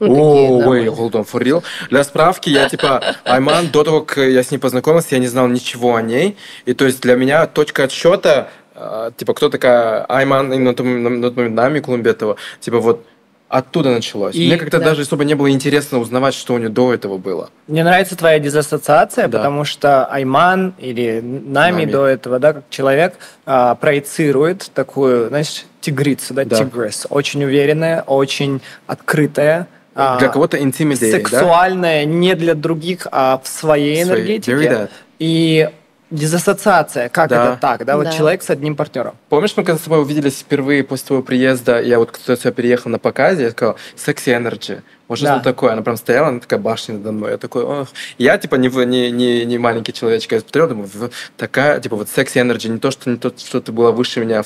Ну, 0.00 0.14
О, 0.14 0.68
ой, 0.68 0.86
hold 0.86 1.12
on, 1.12 1.26
for 1.28 1.42
real. 1.42 1.62
Для 1.90 2.04
справки, 2.04 2.50
я 2.50 2.68
типа, 2.68 3.02
Айман, 3.24 3.68
до 3.72 3.82
того, 3.82 4.02
как 4.02 4.18
я 4.18 4.44
с 4.44 4.50
ней 4.52 4.58
познакомился, 4.58 5.16
я 5.16 5.18
не 5.18 5.26
знал 5.26 5.48
ничего 5.48 5.96
о 5.96 6.02
ней. 6.02 6.36
И 6.66 6.74
то 6.74 6.84
есть 6.84 7.00
для 7.00 7.16
меня 7.16 7.46
точка 7.46 7.84
отсчета, 7.84 8.48
а, 8.76 9.10
типа, 9.10 9.34
кто 9.34 9.48
такая 9.48 10.04
Айман, 10.04 10.50
на 10.62 10.74
тот 10.74 10.86
момент 10.86 11.54
Нами 11.54 11.80
Кулумбетова, 11.80 12.36
типа 12.60 12.78
вот 12.78 13.04
оттуда 13.48 13.90
началось. 13.90 14.34
И, 14.34 14.46
Мне 14.46 14.56
как-то 14.56 14.78
да. 14.78 14.86
даже 14.86 15.02
особо 15.02 15.24
не 15.24 15.34
было 15.34 15.50
интересно 15.50 15.98
узнавать, 15.98 16.34
что 16.34 16.54
у 16.54 16.58
нее 16.58 16.68
до 16.68 16.92
этого 16.92 17.18
было. 17.18 17.50
Мне 17.66 17.82
нравится 17.82 18.16
твоя 18.16 18.38
дезассоциация, 18.38 19.28
да. 19.28 19.38
потому 19.38 19.64
что 19.64 20.06
Айман 20.06 20.74
или 20.78 21.20
Нами, 21.22 21.82
Нами. 21.82 21.90
до 21.90 22.06
этого, 22.06 22.38
да, 22.38 22.52
как 22.54 22.64
человек 22.70 23.14
а, 23.46 23.74
проецирует 23.74 24.70
такую, 24.74 25.28
знаешь, 25.28 25.64
тигрицу, 25.80 26.34
да, 26.34 26.44
да. 26.44 26.56
тигрис, 26.56 27.06
очень 27.08 27.44
уверенная, 27.44 28.02
очень 28.02 28.60
открытая. 28.86 29.66
А, 29.94 30.18
для 30.18 30.28
кого-то 30.28 30.58
intimidating, 30.58 31.10
Сексуальная, 31.10 32.04
да? 32.04 32.10
не 32.10 32.34
для 32.34 32.54
других, 32.54 33.06
а 33.10 33.40
в 33.42 33.48
своей 33.48 34.02
энергетике. 34.02 34.88
И 35.18 35.68
Дезассоциация, 36.10 37.10
как 37.10 37.28
да. 37.28 37.52
это 37.52 37.60
так, 37.60 37.84
да? 37.84 37.96
Вот 37.96 38.04
да. 38.04 38.12
человек 38.12 38.42
с 38.42 38.48
одним 38.48 38.76
партнером. 38.76 39.14
Помнишь, 39.28 39.52
мы 39.56 39.64
когда 39.64 39.78
с 39.78 39.82
тобой 39.82 40.00
увиделись 40.00 40.38
впервые 40.38 40.82
после 40.82 41.06
твоего 41.08 41.22
приезда, 41.22 41.80
я 41.82 41.98
вот 41.98 42.12
кто-то 42.12 42.40
сюда 42.40 42.50
переехал 42.50 42.90
на 42.90 42.98
показе, 42.98 43.44
я 43.44 43.50
сказал, 43.50 43.76
секси 43.94 44.30
энерджи. 44.30 44.82
Может, 45.08 45.24
да. 45.24 45.34
что 45.34 45.44
такое? 45.44 45.72
Она 45.72 45.82
прям 45.82 45.96
стояла, 45.96 46.28
она 46.28 46.40
такая 46.40 46.58
башня 46.58 46.96
надо 46.96 47.12
мной. 47.12 47.32
Я 47.32 47.38
такой, 47.38 47.62
ох. 47.62 47.88
Я, 48.16 48.38
типа, 48.38 48.56
не, 48.56 48.68
не, 48.68 49.10
не, 49.10 49.44
не 49.44 49.58
маленький 49.58 49.92
человечек, 49.92 50.32
я 50.32 50.40
смотрел, 50.40 50.68
думаю, 50.68 50.88
такая, 51.36 51.80
типа, 51.80 51.96
вот 51.96 52.08
секси 52.08 52.38
энерджи, 52.38 52.68
не 52.70 52.78
то, 52.78 52.90
что 52.90 53.10
не 53.10 53.16
то, 53.16 53.32
что 53.36 53.60
ты 53.60 53.72
была 53.72 53.92
выше 53.92 54.20
меня 54.20 54.42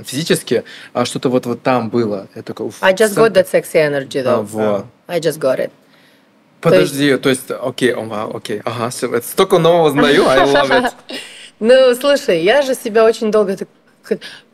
физически, 0.00 0.64
а 0.92 1.04
что-то 1.04 1.28
вот, 1.28 1.46
вот 1.46 1.62
там 1.62 1.90
было. 1.90 2.26
Я 2.34 2.42
такой, 2.42 2.66
уф. 2.66 2.76
I 2.80 2.92
just 2.92 3.14
got 3.14 3.32
that 3.34 3.48
sexy 3.50 3.74
energy, 3.74 4.22
though. 4.22 4.40
А, 4.40 4.42
вот. 4.42 4.86
I 5.06 5.20
just 5.20 5.38
got 5.38 5.58
it. 5.58 5.70
Подожди, 6.64 7.16
то 7.18 7.28
есть, 7.28 7.50
окей, 7.50 7.94
окей, 7.94 8.60
ага, 8.64 8.90
столько 8.90 9.58
нового 9.58 9.90
знаю, 9.90 10.26
I 10.26 10.38
love 10.40 10.70
it. 10.70 10.92
Ну, 11.60 11.94
слушай, 11.94 12.42
я 12.42 12.62
же 12.62 12.74
себя 12.74 13.04
очень 13.04 13.30
долго 13.30 13.56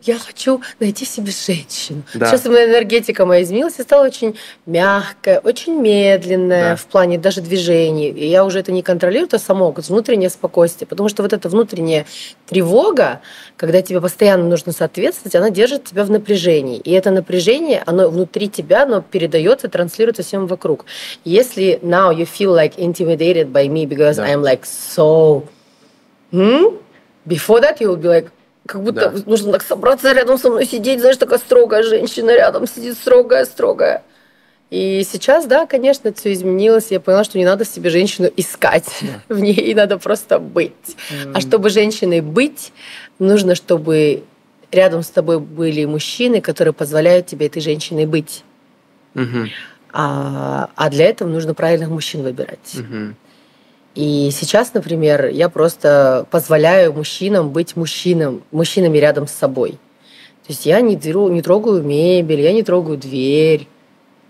я 0.02 0.18
хочу 0.18 0.62
найти 0.78 1.04
себе 1.04 1.30
женщину. 1.30 2.02
Да. 2.14 2.26
Сейчас 2.26 2.44
моя 2.46 2.70
энергетика 2.70 3.26
моя 3.26 3.42
изменилась 3.42 3.78
и 3.78 3.82
стала 3.82 4.06
очень 4.06 4.36
мягкая, 4.66 5.40
очень 5.40 5.74
медленная 5.80 6.70
да. 6.70 6.76
в 6.76 6.86
плане 6.86 7.18
даже 7.18 7.40
движений. 7.40 8.08
И 8.08 8.26
я 8.26 8.44
уже 8.44 8.60
это 8.60 8.72
не 8.72 8.82
контролирую, 8.82 9.26
это 9.26 9.38
само, 9.38 9.72
внутреннее 9.72 10.30
спокойствие. 10.30 10.88
Потому 10.88 11.08
что 11.08 11.22
вот 11.22 11.32
эта 11.32 11.48
внутренняя 11.48 12.06
тревога, 12.46 13.20
когда 13.56 13.82
тебе 13.82 14.00
постоянно 14.00 14.44
нужно 14.44 14.72
соответствовать, 14.72 15.34
она 15.34 15.50
держит 15.50 15.84
тебя 15.84 16.04
в 16.04 16.10
напряжении. 16.10 16.78
И 16.78 16.92
это 16.92 17.10
напряжение, 17.10 17.82
оно 17.84 18.08
внутри 18.08 18.48
тебя, 18.48 18.84
оно 18.84 19.02
передается, 19.02 19.68
транслируется 19.68 20.22
всем 20.22 20.46
вокруг. 20.46 20.86
Если 21.24 21.78
now 21.82 22.10
you 22.10 22.26
feel 22.26 22.54
like 22.54 22.76
intimidated 22.76 23.52
by 23.52 23.68
me 23.68 23.86
because 23.86 24.16
да. 24.16 24.26
I'm 24.26 24.42
like 24.42 24.62
so... 24.64 25.42
Hmm? 26.32 26.76
Before 27.26 27.60
that 27.60 27.80
you 27.80 27.88
will 27.88 27.96
be 27.96 28.08
like, 28.08 28.30
как 28.66 28.82
будто 28.82 29.10
да. 29.10 29.22
нужно 29.26 29.52
так 29.52 29.62
собраться 29.62 30.12
рядом 30.12 30.38
со 30.38 30.50
мной 30.50 30.66
сидеть, 30.66 31.00
знаешь, 31.00 31.16
такая 31.16 31.38
строгая 31.38 31.82
женщина 31.82 32.30
рядом 32.30 32.66
сидит, 32.66 32.96
строгая, 32.96 33.44
строгая. 33.44 34.02
И 34.70 35.04
сейчас, 35.10 35.46
да, 35.46 35.66
конечно, 35.66 36.08
это 36.08 36.20
все 36.20 36.32
изменилось. 36.32 36.90
Я 36.90 37.00
поняла, 37.00 37.24
что 37.24 37.38
не 37.38 37.44
надо 37.44 37.64
себе 37.64 37.90
женщину 37.90 38.30
искать. 38.36 38.88
Да. 39.00 39.08
В 39.34 39.40
ней 39.40 39.74
надо 39.74 39.98
просто 39.98 40.38
быть. 40.38 40.72
Mm. 41.10 41.32
А 41.34 41.40
чтобы 41.40 41.70
женщиной 41.70 42.20
быть, 42.20 42.72
нужно, 43.18 43.56
чтобы 43.56 44.22
рядом 44.70 45.02
с 45.02 45.08
тобой 45.08 45.40
были 45.40 45.84
мужчины, 45.84 46.40
которые 46.40 46.72
позволяют 46.72 47.26
тебе 47.26 47.46
этой 47.46 47.60
женщиной 47.60 48.06
быть. 48.06 48.44
Mm-hmm. 49.14 49.48
А, 49.92 50.70
а 50.76 50.90
для 50.90 51.06
этого 51.06 51.28
нужно 51.28 51.54
правильных 51.54 51.88
мужчин 51.88 52.22
выбирать. 52.22 52.74
Mm-hmm. 52.74 53.14
И 53.94 54.30
сейчас, 54.32 54.72
например, 54.72 55.26
я 55.26 55.48
просто 55.48 56.26
позволяю 56.30 56.92
мужчинам 56.92 57.50
быть 57.50 57.76
мужчинам, 57.76 58.42
мужчинами 58.52 58.98
рядом 58.98 59.26
с 59.26 59.32
собой. 59.32 59.72
То 60.46 60.52
есть 60.52 60.66
я 60.66 60.80
не, 60.80 60.94
не 60.94 61.42
трогаю 61.42 61.82
мебель, 61.82 62.40
я 62.40 62.52
не 62.52 62.62
трогаю 62.62 62.96
дверь. 62.96 63.66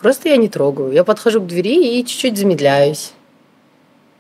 Просто 0.01 0.31
я 0.31 0.37
не 0.39 0.49
трогаю. 0.49 0.93
Я 0.93 1.05
подхожу 1.05 1.41
к 1.43 1.47
двери 1.47 1.99
и 1.99 2.07
чуть-чуть 2.07 2.39
замедляюсь. 2.39 3.13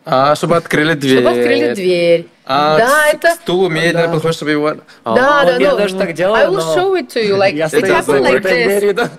А, 0.04 0.34
чтобы 0.34 0.56
открыли 0.56 0.94
дверь. 0.94 1.22
Чтобы 1.22 1.30
открыли 1.30 1.74
дверь. 1.74 2.26
А, 2.44 2.78
да, 2.78 3.10
к, 3.10 3.14
это... 3.14 3.28
к 3.28 3.40
стулу 3.42 3.68
медленно 3.68 4.06
да. 4.06 4.12
подходишь, 4.12 4.36
чтобы 4.36 4.50
его... 4.50 4.76
А. 5.04 5.14
Да, 5.14 5.44
да, 5.44 5.56
я 5.56 5.70
тоже 5.70 5.96
так 5.96 6.14
делаю, 6.14 6.36
I 6.36 6.46
will 6.48 6.56
но... 6.56 6.76
show 6.76 7.00
it 7.00 7.08
to 7.08 7.22
you. 7.22 7.36
Like, 7.36 7.54
it 7.54 7.84
happened 7.84 8.24
like 8.24 8.42
this. 8.42 9.10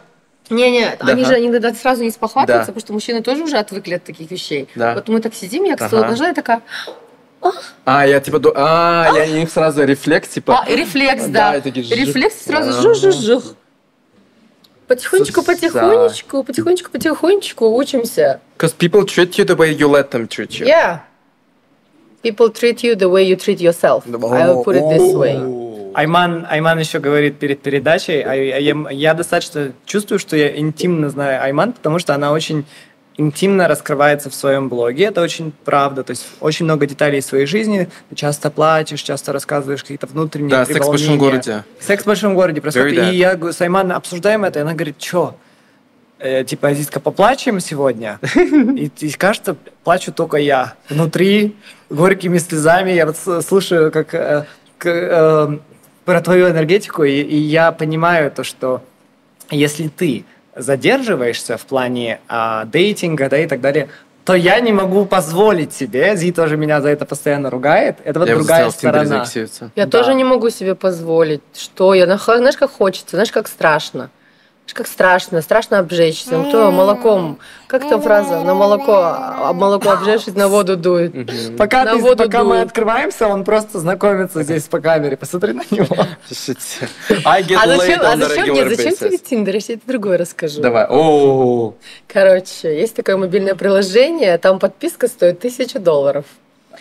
Не-не, 0.52 0.98
да. 1.00 1.14
они 1.14 1.26
же 1.26 1.34
они 1.34 1.74
сразу 1.76 2.04
не 2.04 2.12
спохватываются, 2.12 2.68
да. 2.68 2.74
потому 2.74 2.82
что 2.82 2.94
мужчины 2.94 3.22
тоже 3.24 3.44
уже 3.44 3.58
отвыкли 3.58 3.96
от 3.96 4.04
таких 4.04 4.30
вещей. 4.30 4.68
Да. 4.76 4.96
Вот 4.96 5.08
мы 5.08 5.22
так 5.22 5.34
сидим, 5.34 5.64
я 5.64 5.76
к 5.76 5.88
столу 5.88 6.04
ага. 6.04 6.30
и 6.30 6.34
такая... 6.34 6.62
А, 7.86 8.06
я 8.06 8.20
типа, 8.20 8.40
а, 8.56 9.10
а, 9.10 9.18
я 9.18 9.42
их 9.42 9.50
сразу 9.50 9.84
рефлекс, 9.84 10.30
типа. 10.30 10.64
А, 10.64 10.70
рефлекс, 10.70 11.26
да. 11.26 11.54
да 11.54 11.62
такие, 11.62 11.84
рефлекс 11.96 12.46
сразу 12.46 12.82
жух-жух-жух. 12.82 13.56
Потихонечку, 14.88 15.42
потихонечку, 15.42 16.44
потихонечку, 16.44 16.92
потихонечку 16.92 17.76
учимся. 17.76 18.42
Because 18.58 18.76
people 18.78 19.06
treat 19.06 19.38
you 19.38 19.46
the 19.46 19.56
way 19.56 19.72
you 19.72 19.88
let 19.88 20.12
them 20.12 20.28
treat 20.28 20.60
you. 20.60 20.68
Yeah. 20.68 21.00
People 22.24 22.50
treat 22.50 22.84
you 22.84 22.96
the 22.96 23.10
way 23.10 23.24
you 23.24 23.36
treat 23.36 23.60
yourself. 23.60 24.06
I 24.08 24.48
will 24.48 24.64
put 24.64 24.76
it 24.76 24.84
this 24.90 25.14
way. 25.14 25.38
Айман, 25.94 26.48
Айман 26.50 26.80
еще 26.80 27.00
говорит 27.00 27.38
перед 27.38 27.62
передачей, 27.62 28.22
а 28.22 28.34
я, 28.34 28.76
я 28.92 29.14
достаточно 29.14 29.74
чувствую, 29.86 30.20
что 30.20 30.38
я 30.38 30.58
интимно 30.58 31.10
знаю 31.10 31.44
Айман, 31.44 31.74
потому 31.74 32.00
что 32.00 32.16
она 32.16 32.32
очень 32.32 32.66
интимно 33.18 33.68
раскрывается 33.68 34.30
в 34.30 34.36
своем 34.36 34.70
блоге. 34.70 35.06
Это 35.06 35.22
очень 35.22 35.52
правда. 35.66 36.04
То 36.04 36.12
есть 36.12 36.26
очень 36.40 36.66
много 36.66 36.86
деталей 36.86 37.22
своей 37.22 37.46
жизни. 37.46 37.90
Ты 38.10 38.16
часто 38.16 38.50
плачешь, 38.50 39.02
часто 39.02 39.34
рассказываешь 39.34 39.82
какие-то 39.82 40.08
внутренние 40.08 40.52
Да, 40.52 40.66
секс 40.66 40.86
в 40.86 40.90
большом 40.90 41.18
городе. 41.18 41.64
Секс 41.80 42.04
в 42.04 42.08
большом 42.08 42.36
городе. 42.36 42.62
Просто 42.62 42.88
и 42.88 43.16
я 43.16 43.38
с 43.38 43.62
Айман 43.62 43.92
обсуждаем 43.92 44.46
это, 44.46 44.60
и 44.60 44.62
она 44.62 44.74
говорит, 44.74 44.96
что? 45.02 45.36
Э, 46.24 46.44
типа, 46.44 46.68
Азизка, 46.68 47.00
поплачем 47.00 47.60
сегодня? 47.60 48.20
И, 48.36 48.92
и 49.00 49.12
кажется, 49.12 49.56
плачу 49.84 50.12
только 50.12 50.38
я. 50.38 50.76
Внутри, 50.88 51.56
горькими 51.90 52.38
слезами, 52.38 52.92
я 52.92 53.08
вот 53.08 53.18
слушаю, 53.44 53.92
как 53.92 54.14
э, 54.14 54.46
э, 54.86 55.58
про 56.06 56.22
твою 56.22 56.50
энергетику, 56.50 57.04
и, 57.04 57.22
и 57.22 57.38
я 57.38 57.72
понимаю 57.72 58.30
то, 58.30 58.44
что 58.44 58.84
если 59.50 59.88
ты 59.88 60.26
задерживаешься 60.56 61.58
в 61.58 61.66
плане 61.66 62.20
а, 62.28 62.66
дейтинга, 62.66 63.28
да, 63.28 63.40
и 63.40 63.48
так 63.48 63.62
далее, 63.62 63.90
то 64.24 64.36
я 64.36 64.60
не 64.60 64.74
могу 64.74 65.06
позволить 65.06 65.74
себе, 65.74 66.16
Зи 66.16 66.32
тоже 66.32 66.56
меня 66.56 66.82
за 66.82 66.90
это 66.90 67.06
постоянно 67.06 67.50
ругает, 67.50 67.98
это 68.04 68.20
вот 68.20 68.30
я 68.30 68.36
другая 68.36 68.70
сторона. 68.70 69.26
Я 69.76 69.86
да. 69.86 69.88
тоже 69.88 70.14
не 70.14 70.24
могу 70.24 70.52
себе 70.52 70.76
позволить, 70.76 71.42
что 71.56 71.96
я, 71.96 72.06
знаешь, 72.06 72.58
как 72.58 72.70
хочется, 72.70 73.16
знаешь, 73.16 73.32
как 73.32 73.48
страшно 73.48 74.12
как 74.74 74.88
страшно, 74.88 75.42
страшно 75.42 75.80
обжечься. 75.80 76.38
Ну, 76.38 76.52
то 76.52 76.72
молоком, 76.72 77.40
как 77.68 77.88
там 77.88 78.02
фраза, 78.02 78.42
на 78.42 78.54
молоко, 78.54 78.94
а 78.96 79.54
молоко 79.54 79.92
обжечься, 79.92 80.32
на 80.38 80.48
воду 80.48 80.78
дует. 80.78 81.14
Пока, 81.58 81.84
на 81.84 81.96
ты, 81.96 81.98
воду 82.02 82.24
пока 82.24 82.40
дует. 82.40 82.50
мы 82.50 82.62
открываемся, 82.62 83.28
он 83.28 83.44
просто 83.44 83.80
знакомится 83.80 84.44
здесь 84.44 84.64
по 84.64 84.80
камере. 84.80 85.18
Посмотри 85.18 85.54
на 85.54 85.64
него. 85.72 85.96
I 87.26 87.44
get 87.44 87.58
а 87.62 87.68
зачем, 87.68 88.02
а 88.02 88.18
зачем, 88.18 88.54
нет, 88.54 88.70
зачем 88.70 88.96
тебе 88.96 89.18
Тиндер? 89.18 89.56
Я 89.56 89.62
тебе 89.62 89.80
другое 89.86 90.18
расскажу. 90.18 90.62
Давай. 90.62 90.86
О. 90.90 91.74
Короче, 92.08 92.80
есть 92.80 92.96
такое 92.96 93.18
мобильное 93.18 93.56
приложение, 93.56 94.38
там 94.38 94.60
подписка 94.60 95.08
стоит 95.08 95.40
тысячу 95.40 95.80
долларов. 95.80 96.26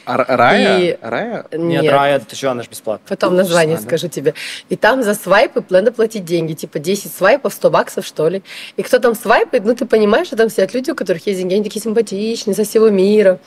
А 0.04 0.16
Рая? 0.16 0.78
И... 0.78 0.98
Рая? 1.00 1.46
Нет, 1.52 1.82
Нет, 1.82 1.92
Рая, 1.92 2.20
ты 2.20 2.36
что, 2.36 2.50
она 2.50 2.62
же 2.62 2.70
бесплатная. 2.70 3.08
Потом 3.08 3.36
название 3.36 3.76
а, 3.76 3.80
скажу 3.80 4.06
да? 4.06 4.12
тебе. 4.12 4.34
И 4.68 4.76
там 4.76 5.02
за 5.02 5.14
свайпы 5.14 5.64
надо 5.70 5.92
платить 5.92 6.24
деньги, 6.24 6.54
типа 6.54 6.78
10 6.78 7.12
свайпов, 7.12 7.52
100 7.52 7.70
баксов, 7.70 8.06
что 8.06 8.28
ли. 8.28 8.42
И 8.76 8.82
кто 8.82 8.98
там 8.98 9.14
свайпает, 9.14 9.64
ну 9.64 9.74
ты 9.74 9.86
понимаешь, 9.86 10.28
что 10.28 10.36
там 10.36 10.50
сидят 10.50 10.74
люди, 10.74 10.90
у 10.90 10.94
которых 10.94 11.26
есть 11.26 11.38
деньги, 11.38 11.54
они 11.54 11.64
такие 11.64 11.82
симпатичные, 11.82 12.54
со 12.54 12.64
всего 12.64 12.88
мира. 12.90 13.38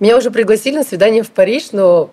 Меня 0.00 0.16
уже 0.16 0.30
пригласили 0.30 0.76
на 0.76 0.84
свидание 0.84 1.22
в 1.22 1.30
Париж, 1.30 1.72
но 1.72 2.10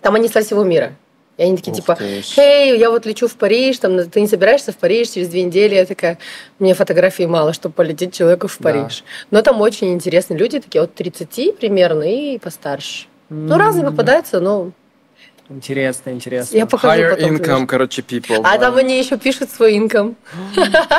там 0.00 0.14
они 0.14 0.28
со 0.28 0.42
всего 0.42 0.64
мира. 0.64 0.94
И 1.38 1.42
они 1.42 1.56
такие 1.56 1.72
Ух 1.72 1.78
типа. 1.78 1.98
«Эй, 2.36 2.78
я 2.78 2.90
вот 2.90 3.06
лечу 3.06 3.26
в 3.26 3.36
Париж, 3.36 3.78
там, 3.78 4.08
ты 4.08 4.20
не 4.20 4.28
собираешься 4.28 4.70
в 4.72 4.76
Париж 4.76 5.08
через 5.08 5.28
две 5.28 5.42
недели?» 5.42 5.74
Я 5.74 5.86
такая, 5.86 6.18
мне 6.58 6.74
фотографий 6.74 7.26
мало, 7.26 7.54
чтобы 7.54 7.74
полететь 7.74 8.14
человеку 8.14 8.48
в 8.48 8.56
Да. 8.58 8.64
Париж. 8.64 9.02
Но 9.30 9.40
там 9.40 9.60
очень 9.60 9.92
интересные 9.94 10.38
люди, 10.38 10.60
такие 10.60 10.82
от 10.82 10.94
30 10.94 11.56
примерно 11.56 12.02
и 12.02 12.38
постарше. 12.38 13.06
Ну, 13.32 13.56
разные 13.58 13.84
попадаются, 13.86 14.40
но... 14.40 14.72
Интересно, 15.48 16.10
интересно. 16.10 16.56
Я 16.56 16.66
покажу 16.66 17.02
Higher 17.02 17.10
потом. 17.10 17.30
income, 17.30 17.44
конечно. 17.44 17.66
короче, 17.66 18.02
people. 18.02 18.40
А 18.44 18.56
да. 18.56 18.58
там 18.58 18.76
они 18.76 18.98
еще 18.98 19.18
пишут 19.18 19.50
свой 19.50 19.76
инком. 19.76 20.16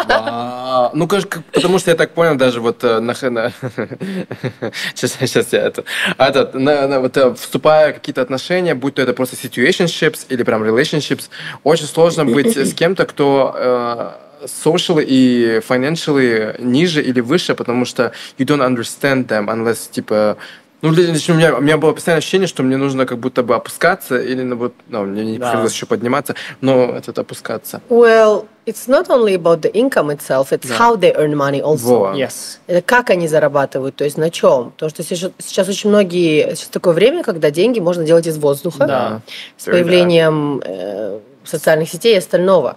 Да. 0.07 0.91
Ну, 0.93 1.07
потому 1.07 1.79
что 1.79 1.91
я 1.91 1.97
так 1.97 2.11
понял, 2.11 2.35
даже 2.35 2.59
вот 2.59 2.83
э, 2.83 2.99
на, 2.99 3.15
на- 3.29 3.51
сейчас, 4.93 5.17
сейчас 5.19 5.53
я 5.53 5.61
это, 5.61 5.85
а 6.17 6.27
этот, 6.27 6.53
на- 6.55 6.87
на- 6.87 6.99
вот, 6.99 7.17
э, 7.17 7.33
вступая 7.33 7.91
в 7.91 7.95
какие-то 7.95 8.21
отношения, 8.21 8.75
будь 8.75 8.95
то 8.95 9.01
это 9.01 9.13
просто 9.13 9.35
situationships 9.35 10.25
или 10.29 10.43
прям 10.43 10.63
relationships, 10.63 11.29
очень 11.63 11.85
сложно 11.85 12.25
быть 12.25 12.55
с 12.55 12.73
кем-то, 12.73 13.05
кто 13.05 13.55
э, 13.55 14.11
socially 14.45 15.05
и 15.07 15.61
financially 15.67 16.61
ниже 16.61 17.01
или 17.01 17.21
выше, 17.21 17.55
потому 17.55 17.85
что 17.85 18.11
you 18.37 18.45
don't 18.45 18.61
understand 18.61 19.27
them 19.27 19.47
unless, 19.47 19.89
типа, 19.89 20.37
ну, 20.83 20.91
лично 20.91 21.33
у 21.33 21.37
меня, 21.37 21.55
у 21.55 21.61
меня 21.61 21.77
было 21.77 21.93
постоянное 21.93 22.19
ощущение, 22.19 22.47
что 22.47 22.61
мне 22.61 22.75
нужно 22.75 23.05
как 23.05 23.17
будто 23.17 23.41
бы 23.41 23.55
опускаться, 23.55 24.17
или, 24.21 24.43
ну, 24.43 24.57
вот, 24.57 24.73
ну, 24.89 25.03
мне 25.05 25.23
не 25.23 25.37
Да. 25.37 25.45
приходилось 25.45 25.73
еще 25.73 25.85
подниматься, 25.85 26.35
но 26.59 26.91
этот 26.91 27.17
опускаться. 27.17 27.81
Well, 27.89 28.45
it's 28.65 28.87
not 28.87 29.07
only 29.07 29.33
about 29.33 29.61
the 29.61 29.71
income 29.71 30.09
itself, 30.09 30.51
it's 30.51 30.67
Да. 30.67 30.75
how 30.77 30.97
they 30.99 31.15
earn 31.15 31.33
money 31.35 31.61
also. 31.61 31.99
Во. 31.99 32.13
Yes. 32.13 32.59
Это 32.67 32.81
как 32.81 33.09
они 33.09 33.29
зарабатывают, 33.29 33.95
то 33.95 34.03
есть 34.03 34.17
на 34.17 34.29
чем. 34.29 34.71
Потому 34.71 34.89
что 34.89 35.03
сейчас, 35.03 35.31
сейчас 35.39 35.69
очень 35.69 35.89
многие... 35.89 36.53
Сейчас 36.55 36.67
такое 36.67 36.93
время, 36.93 37.23
когда 37.23 37.49
деньги 37.49 37.79
можно 37.79 38.03
делать 38.03 38.27
из 38.27 38.37
воздуха. 38.37 38.85
Да. 38.85 39.21
С 39.57 39.63
появлением 39.63 40.61
э, 40.65 41.19
социальных 41.45 41.89
сетей 41.89 42.15
и 42.15 42.17
остального. 42.17 42.75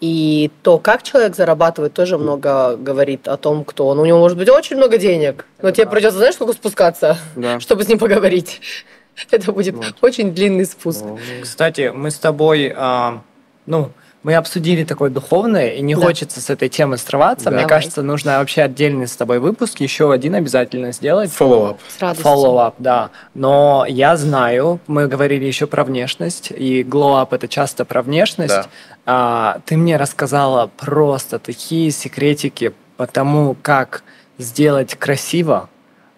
И 0.00 0.50
то, 0.62 0.78
как 0.78 1.02
человек 1.02 1.34
зарабатывает, 1.34 1.94
тоже 1.94 2.18
много 2.18 2.76
говорит 2.76 3.28
о 3.28 3.36
том, 3.38 3.64
кто 3.64 3.86
он. 3.88 3.98
У 3.98 4.04
него 4.04 4.18
может 4.18 4.36
быть 4.36 4.48
очень 4.50 4.76
много 4.76 4.98
денег, 4.98 5.46
но 5.62 5.70
тебе 5.70 5.86
придется, 5.86 6.18
знаешь, 6.18 6.34
сколько 6.34 6.52
спускаться, 6.52 7.16
Да. 7.34 7.60
чтобы 7.60 7.82
с 7.84 7.88
ним 7.88 7.98
поговорить. 7.98 8.60
Это 9.30 9.52
будет 9.52 9.74
Вот. 9.74 9.94
очень 10.02 10.32
длинный 10.34 10.66
спуск. 10.66 11.02
Кстати, 11.42 11.90
мы 11.94 12.10
с 12.10 12.16
тобой, 12.18 12.72
а, 12.76 13.22
ну, 13.64 13.90
мы 14.22 14.34
обсудили 14.34 14.82
такое 14.84 15.08
духовное, 15.08 15.68
и 15.70 15.80
не 15.80 15.94
Да. 15.94 16.00
хочется 16.02 16.40
с 16.42 16.50
этой 16.50 16.68
темы 16.68 16.98
срываться. 16.98 17.46
Да. 17.46 17.50
Мне 17.52 17.60
Давай. 17.60 17.76
кажется, 17.76 18.02
нужно 18.02 18.38
вообще 18.40 18.62
отдельный 18.62 19.06
с 19.06 19.16
тобой 19.16 19.38
выпуск, 19.38 19.80
еще 19.80 20.12
один 20.12 20.34
обязательно 20.34 20.92
сделать. 20.92 21.30
Follow-up. 21.30 21.78
Follow-up, 22.00 22.74
да. 22.78 23.10
Но 23.34 23.86
я 23.88 24.16
знаю, 24.16 24.80
мы 24.88 25.06
говорили 25.06 25.44
еще 25.46 25.66
про 25.66 25.84
внешность, 25.84 26.50
и 26.50 26.82
glow-up 26.82 27.28
это 27.30 27.48
часто 27.48 27.84
про 27.86 28.02
внешность. 28.02 28.54
Да. 28.54 28.66
А, 29.06 29.60
ты 29.64 29.76
мне 29.76 29.96
рассказала 29.96 30.66
просто 30.76 31.38
такие 31.38 31.90
секретики 31.92 32.72
по 32.96 33.06
тому, 33.06 33.56
как 33.62 34.02
сделать 34.38 34.96
красиво. 34.96 35.70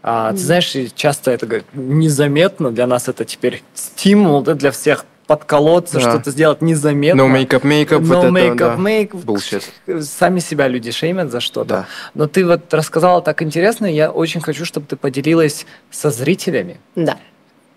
А, 0.03 0.33
Ты 0.33 0.39
знаешь, 0.39 0.75
часто 0.95 1.31
это 1.31 1.47
говорит, 1.47 1.67
незаметно 1.75 2.71
для 2.71 2.87
нас 2.87 3.09
это 3.09 3.25
теперь 3.25 3.63
стимул 3.75 4.41
да, 4.43 4.55
для 4.55 4.71
всех 4.71 5.05
подколоться, 5.27 6.01
Да. 6.01 6.01
что-то 6.01 6.31
сделать 6.31 6.63
незаметно. 6.63 7.21
No 7.21 7.31
makeup, 7.31 7.63
makeup. 7.63 8.01
No 8.01 8.05
вот 8.07 8.25
это, 8.25 8.29
makeup, 8.29 8.57
да. 8.57 8.77
make. 8.77 9.11
Bullshit. 9.11 10.03
Сами 10.03 10.39
себя 10.41 10.69
люди 10.69 10.91
шеймят 10.91 11.31
за 11.31 11.41
что-то. 11.41 11.69
Да. 11.69 11.87
Но 12.15 12.27
ты 12.27 12.47
вот 12.47 12.73
рассказала 12.73 13.21
так 13.21 13.43
интересно, 13.43 13.85
я 13.85 14.11
очень 14.11 14.41
хочу, 14.41 14.65
чтобы 14.65 14.87
ты 14.87 14.97
поделилась 14.97 15.67
со 15.91 16.11
зрителями. 16.11 16.81
Да. 16.97 17.19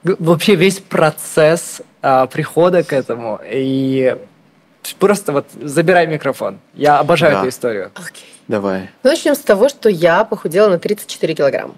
Вообще 0.04 0.56
весь 0.56 0.80
процесс 0.80 1.82
а, 2.02 2.28
прихода 2.28 2.84
к 2.84 2.94
этому. 2.94 3.42
И 3.44 4.16
просто 5.00 5.32
вот 5.32 5.46
забирай 5.62 6.08
микрофон. 6.08 6.60
Я 6.74 7.00
обожаю 7.00 7.34
Да. 7.34 7.40
эту 7.40 7.50
историю. 7.50 7.92
Окей. 7.96 8.26
Давай. 8.48 8.90
Ну, 9.04 9.10
начнем 9.12 9.36
с 9.36 9.40
того, 9.40 9.70
что 9.70 9.90
я 9.90 10.24
похудела 10.24 10.68
на 10.70 10.80
34 10.80 11.34
килограмма. 11.36 11.76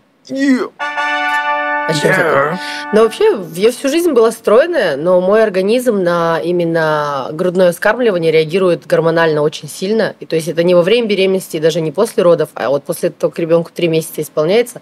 Начнем 1.89 2.13
с 2.13 2.17
этого. 2.17 2.59
Но 2.93 3.03
вообще, 3.03 3.37
я 3.55 3.71
всю 3.71 3.89
жизнь 3.89 4.11
была 4.11 4.31
стройная, 4.31 4.95
но 4.95 5.19
мой 5.19 5.43
организм 5.43 6.01
на 6.01 6.39
именно 6.39 7.29
грудное 7.33 7.71
вскармливание 7.73 8.31
реагирует 8.31 8.87
гормонально 8.87 9.41
очень 9.41 9.67
сильно. 9.67 10.15
И 10.19 10.25
то 10.25 10.35
есть 10.35 10.47
это 10.47 10.63
не 10.63 10.75
во 10.75 10.81
время 10.81 11.07
беременности, 11.07 11.57
и 11.57 11.59
даже 11.59 11.81
не 11.81 11.91
после 11.91 12.23
родов, 12.23 12.49
а 12.53 12.69
вот 12.69 12.83
после 12.85 13.09
того, 13.09 13.31
как 13.31 13.39
ребенку 13.39 13.71
три 13.73 13.87
месяца 13.89 14.21
исполняется, 14.21 14.79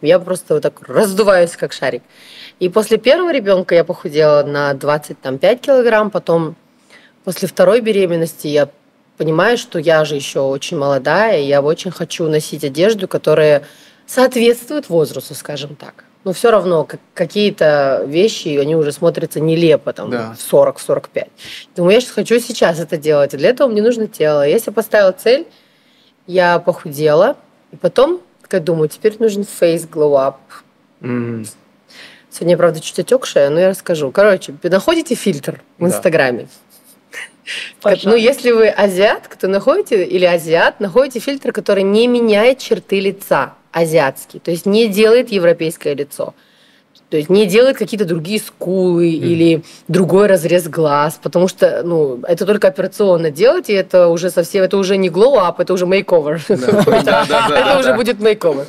я 0.00 0.18
просто 0.18 0.54
вот 0.54 0.62
так 0.62 0.80
раздуваюсь, 0.88 1.52
как 1.56 1.72
шарик. 1.72 2.02
И 2.58 2.68
после 2.68 2.98
первого 2.98 3.32
ребенка 3.32 3.74
я 3.74 3.84
похудела 3.84 4.42
на 4.42 4.74
25 4.74 5.60
килограмм, 5.60 6.10
потом 6.10 6.56
после 7.24 7.48
второй 7.48 7.80
беременности 7.80 8.46
я 8.46 8.68
понимаю, 9.16 9.58
что 9.58 9.78
я 9.78 10.04
же 10.04 10.14
еще 10.14 10.40
очень 10.40 10.78
молодая, 10.78 11.40
и 11.40 11.46
я 11.46 11.60
очень 11.62 11.90
хочу 11.90 12.28
носить 12.28 12.64
одежду, 12.64 13.06
которая 13.08 13.64
соответствует 14.06 14.88
возрасту, 14.88 15.34
скажем 15.34 15.76
так. 15.76 16.04
Но 16.24 16.32
все 16.34 16.50
равно 16.50 16.84
как- 16.84 17.00
какие-то 17.14 18.04
вещи, 18.06 18.48
они 18.58 18.76
уже 18.76 18.92
смотрятся 18.92 19.40
нелепо, 19.40 19.92
там, 19.92 20.10
Да. 20.10 20.34
в 20.36 20.40
40-45. 20.40 21.28
Думаю, 21.76 21.94
я 21.94 22.00
сейчас 22.00 22.12
хочу 22.12 22.38
сейчас 22.40 22.78
это 22.78 22.96
делать, 22.98 23.32
и 23.34 23.36
для 23.36 23.50
этого 23.50 23.68
мне 23.68 23.80
нужно 23.82 24.06
тело. 24.06 24.46
Я 24.46 24.58
себе 24.58 24.72
поставила 24.72 25.12
цель, 25.12 25.46
я 26.26 26.58
похудела, 26.58 27.36
и 27.72 27.76
потом, 27.76 28.20
такая 28.42 28.60
думаю, 28.60 28.88
теперь 28.88 29.16
нужен 29.18 29.42
face 29.42 29.88
glow 29.88 30.12
up. 30.16 30.34
М, 31.02 31.46
Сегодня, 32.32 32.56
правда, 32.56 32.80
чуть 32.80 32.96
отекшая, 32.98 33.50
но 33.50 33.58
я 33.58 33.70
расскажу. 33.70 34.12
Короче, 34.12 34.54
находите 34.62 35.16
фильтр 35.16 35.62
в 35.78 35.80
Да. 35.82 35.88
Инстаграме. 35.88 36.46
Пожалуйста. 37.80 38.08
Ну, 38.08 38.16
если 38.16 38.50
вы 38.50 38.68
азиат, 38.68 39.28
то 39.38 39.48
находите, 39.48 40.04
или 40.04 40.24
азиат, 40.24 40.80
находите 40.80 41.20
фильтр, 41.20 41.52
который 41.52 41.82
не 41.82 42.06
меняет 42.06 42.58
черты 42.58 43.00
лица, 43.00 43.54
азиатский, 43.72 44.40
то 44.40 44.50
есть 44.50 44.66
не 44.66 44.88
делает 44.88 45.30
европейское 45.30 45.94
лицо. 45.94 46.34
То 47.08 47.16
есть 47.16 47.28
не 47.28 47.46
делает 47.46 47.76
какие-то 47.76 48.04
другие 48.04 48.38
скулы 48.38 49.08
или 49.08 49.64
другой 49.88 50.28
разрез 50.28 50.68
глаз, 50.68 51.18
потому 51.20 51.48
что 51.48 51.82
ну, 51.82 52.20
это 52.22 52.46
только 52.46 52.68
операционно 52.68 53.32
делать, 53.32 53.68
и 53.68 53.72
это 53.72 54.06
уже 54.06 54.30
совсем, 54.30 54.62
это 54.62 54.76
уже 54.76 54.96
не 54.96 55.08
glow-up, 55.08 55.56
это 55.58 55.72
уже 55.72 55.86
makeover. 55.86 56.40
Это 56.48 57.78
уже 57.80 57.94
будет 57.94 58.18
makeover. 58.18 58.64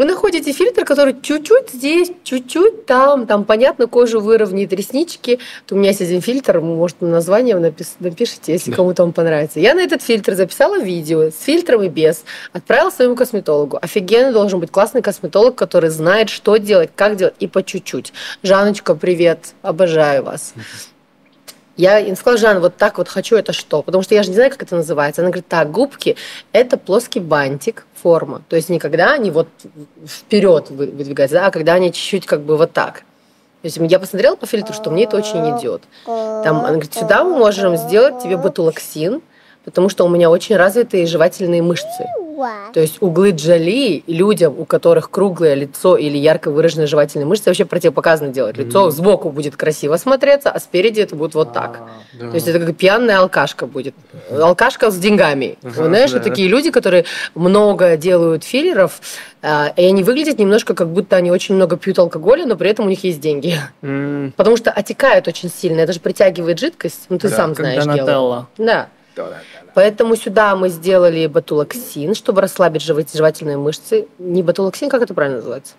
Вы 0.00 0.06
находите 0.06 0.52
фильтр, 0.52 0.86
который 0.86 1.14
чуть-чуть 1.20 1.72
здесь, 1.74 2.10
чуть-чуть 2.24 2.86
там, 2.86 3.26
там, 3.26 3.44
понятно, 3.44 3.86
кожу 3.86 4.22
выровняет, 4.22 4.72
реснички. 4.72 5.38
Вот 5.68 5.72
у 5.72 5.76
меня 5.76 5.90
есть 5.90 6.00
один 6.00 6.22
фильтр, 6.22 6.62
может, 6.62 7.02
название 7.02 7.54
вы 7.54 7.66
напис- 7.66 7.96
напишите, 7.98 8.52
если 8.52 8.72
кому-то 8.72 9.02
он 9.02 9.12
понравится. 9.12 9.60
Я 9.60 9.74
на 9.74 9.80
этот 9.80 10.00
фильтр 10.00 10.36
записала 10.36 10.80
видео 10.80 11.24
с 11.24 11.42
фильтром 11.42 11.82
и 11.82 11.88
без, 11.88 12.24
отправила 12.54 12.88
своему 12.88 13.14
косметологу. 13.14 13.78
Офигенно 13.82 14.32
должен 14.32 14.58
быть 14.58 14.70
классный 14.70 15.02
косметолог, 15.02 15.54
который 15.54 15.90
знает, 15.90 16.30
что 16.30 16.56
делать, 16.56 16.88
как 16.96 17.16
делать, 17.16 17.34
и 17.38 17.46
по 17.46 17.62
чуть-чуть. 17.62 18.14
Жаночка, 18.42 18.94
привет, 18.94 19.52
обожаю 19.60 20.24
вас. 20.24 20.54
Я 21.76 21.98
им 21.98 22.16
сказала, 22.16 22.36
Жан, 22.38 22.60
вот 22.60 22.76
так 22.76 22.98
вот 22.98 23.08
хочу, 23.08 23.36
это 23.36 23.52
что? 23.52 23.82
Потому 23.82 24.02
что 24.02 24.14
я 24.14 24.22
же 24.22 24.28
не 24.28 24.34
знаю, 24.34 24.50
как 24.50 24.62
это 24.62 24.76
называется. 24.76 25.22
Она 25.22 25.30
говорит, 25.30 25.48
так, 25.48 25.70
губки– 25.70 26.16
это 26.52 26.76
плоский 26.76 27.20
бантик, 27.20 27.86
форма. 28.02 28.42
То 28.48 28.56
есть 28.56 28.68
никогда 28.68 29.12
они 29.12 29.30
вот 29.30 29.48
вперед 30.06 30.70
вы- 30.70 30.86
выдвигаются, 30.86 31.36
да, 31.38 31.46
а 31.46 31.50
когда 31.50 31.74
они 31.74 31.92
чуть-чуть 31.92 32.26
как 32.26 32.40
бы 32.42 32.56
вот 32.56 32.72
так. 32.72 33.04
То 33.62 33.66
есть 33.66 33.78
я 33.78 33.98
посмотрела 33.98 34.36
по 34.36 34.46
фильтру, 34.46 34.72
что 34.74 34.90
мне 34.90 35.04
это 35.04 35.16
очень 35.16 35.58
идет. 35.58 35.82
Там, 36.06 36.60
она 36.60 36.70
говорит, 36.70 36.94
сюда 36.94 37.24
мы 37.24 37.36
можем 37.36 37.76
сделать 37.76 38.22
тебе 38.22 38.36
ботулоксин, 38.36 39.20
потому 39.64 39.88
что 39.90 40.04
у 40.04 40.08
меня 40.08 40.30
очень 40.30 40.56
развитые 40.56 41.06
жевательные 41.06 41.62
мышцы. 41.62 42.06
То 42.72 42.80
есть 42.80 42.98
углы 43.00 43.30
Джоли 43.30 44.02
людям, 44.06 44.54
у 44.58 44.64
которых 44.64 45.10
круглое 45.10 45.54
лицо 45.54 45.96
или 45.96 46.16
ярко 46.18 46.50
выраженные 46.50 46.86
жевательные 46.86 47.26
мышцы, 47.26 47.44
вообще 47.50 47.64
противопоказано 47.64 48.30
делать. 48.30 48.56
Лицо 48.56 48.90
сбоку 48.90 49.30
будет 49.30 49.56
красиво 49.56 49.96
смотреться, 49.96 50.50
а 50.50 50.58
спереди 50.60 51.00
это 51.00 51.16
будет 51.16 51.34
вот 51.34 51.52
так. 51.52 51.80
Да. 52.12 52.28
То 52.30 52.34
есть 52.34 52.48
это 52.48 52.58
как 52.64 52.76
пьяная 52.76 53.18
алкашка 53.18 53.66
будет. 53.66 53.94
Алкашка 54.30 54.90
с 54.90 54.96
деньгами. 54.98 55.58
Ага, 55.62 55.72
Вы 55.82 55.84
знаешь, 55.86 56.10
да. 56.12 56.20
такие 56.20 56.48
люди, 56.48 56.70
которые 56.70 57.04
много 57.34 57.96
делают 57.96 58.44
филлеров, 58.44 59.00
а, 59.42 59.72
и 59.76 59.84
они 59.84 60.02
выглядят 60.02 60.38
немножко 60.38 60.74
как 60.74 60.88
будто 60.88 61.16
они 61.16 61.30
очень 61.30 61.54
много 61.54 61.76
пьют 61.76 61.98
алкоголя, 61.98 62.44
но 62.46 62.56
при 62.56 62.70
этом 62.70 62.86
у 62.86 62.88
них 62.88 63.04
есть 63.04 63.20
деньги. 63.20 63.56
М, 63.82 64.32
Потому 64.36 64.56
что 64.56 64.70
отекают 64.70 65.28
очень 65.28 65.50
сильно. 65.50 65.80
Это 65.80 65.92
же 65.92 66.00
притягивает 66.00 66.58
жидкость. 66.58 67.06
Ну, 67.08 67.18
ты 67.18 67.28
Да, 67.28 67.36
сам 67.36 67.54
знаешь. 67.54 67.82
дело. 67.84 67.96
Донателло. 67.96 68.48
Да. 68.58 68.88
да, 69.16 69.24
да, 69.24 69.30
да. 69.30 69.59
Поэтому 69.74 70.16
сюда 70.16 70.56
мы 70.56 70.68
сделали 70.68 71.26
ботулоксин, 71.26 72.14
чтобы 72.14 72.40
расслабить 72.40 72.82
жевательные 72.82 73.56
мышцы. 73.56 74.08
Не 74.18 74.42
ботулоксин, 74.42 74.88
как 74.88 75.02
это 75.02 75.14
правильно 75.14 75.38
называется? 75.38 75.74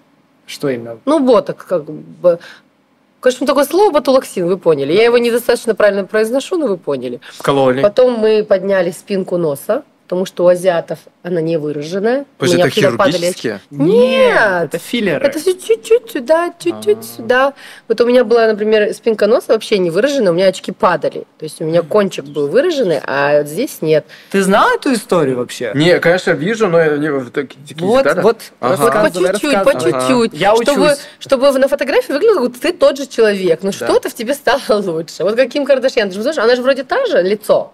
Что 0.45 0.69
именно? 0.69 0.99
Ну, 1.05 1.19
боток, 1.19 1.65
как 1.67 1.85
бы. 1.85 2.39
Конечно, 3.19 3.45
такое 3.45 3.65
слово 3.65 3.91
ботулоксин, 3.91 4.47
вы 4.47 4.57
поняли. 4.57 4.93
Я 4.93 5.03
его 5.03 5.17
недостаточно 5.17 5.75
правильно 5.75 6.05
произношу, 6.05 6.57
но 6.57 6.67
вы 6.67 6.77
поняли. 6.77 7.21
Вкололи. 7.33 7.81
Потом 7.81 8.13
мы 8.13 8.43
подняли 8.43 8.91
спинку 8.91 9.37
носа, 9.37 9.83
потому 10.11 10.25
что 10.25 10.43
у 10.43 10.47
азиатов 10.47 10.99
она 11.23 11.39
не 11.39 11.55
выраженная. 11.55 12.25
Потому 12.37 12.47
что 12.47 12.55
меня 12.57 12.65
это 12.65 12.71
всегда 12.73 12.97
падали 12.97 13.25
очки. 13.27 13.41
хирургические. 13.41 13.59
Нет, 13.71 14.63
это 14.65 14.77
филлеры. 14.77 15.25
это 15.25 15.39
чуть-чуть 15.41 16.11
сюда, 16.11 16.53
чуть-чуть 16.59 16.97
А. 16.97 17.03
сюда. 17.03 17.53
Вот 17.87 18.01
у 18.01 18.05
меня 18.05 18.25
была, 18.25 18.47
например, 18.47 18.93
спинка 18.93 19.27
носа 19.27 19.53
вообще 19.53 19.77
не 19.77 19.89
выраженная, 19.89 20.33
у 20.33 20.35
меня 20.35 20.47
очки 20.47 20.73
падали. 20.73 21.23
То 21.39 21.45
есть 21.45 21.61
у 21.61 21.63
меня 21.63 21.81
кончик 21.81 22.25
был 22.25 22.49
выраженный, 22.49 22.99
а 23.07 23.37
вот 23.37 23.47
здесь 23.47 23.77
нет. 23.81 24.05
Ты 24.31 24.43
знал 24.43 24.69
эту 24.75 24.91
историю 24.91 25.37
вообще? 25.37 25.71
Не, 25.75 25.97
конечно, 26.01 26.31
вижу, 26.31 26.67
но 26.67 26.81
я 26.81 26.97
не 26.97 27.09
в 27.09 27.31
таких 27.31 27.57
таких 27.65 27.81
Вот, 27.81 28.03
деталях. 28.03 28.23
вот, 28.25 28.37
по 28.59 29.09
чуть-чуть, 29.09 29.63
по 29.63 29.79
чуть-чуть. 29.79 30.33
Я 30.33 30.53
чтобы, 30.57 30.87
учусь. 30.87 30.99
чтобы 31.19 31.51
на 31.57 31.69
фотографии 31.69 32.11
выглядело, 32.11 32.49
как 32.49 32.59
ты 32.59 32.73
тот 32.73 32.97
же 32.97 33.07
человек. 33.07 33.63
Но 33.63 33.71
что-то 33.71 34.09
в 34.09 34.13
тебе 34.13 34.33
стало 34.33 34.59
лучше. 34.69 35.23
Вот 35.23 35.37
каким 35.37 35.65
Кардашьян, 35.65 36.09
ты 36.09 36.15
же 36.15 36.21
знаешь, 36.21 36.37
она 36.37 36.57
же 36.57 36.61
вроде 36.61 36.83
та 36.83 37.05
же, 37.05 37.21
лицо. 37.21 37.73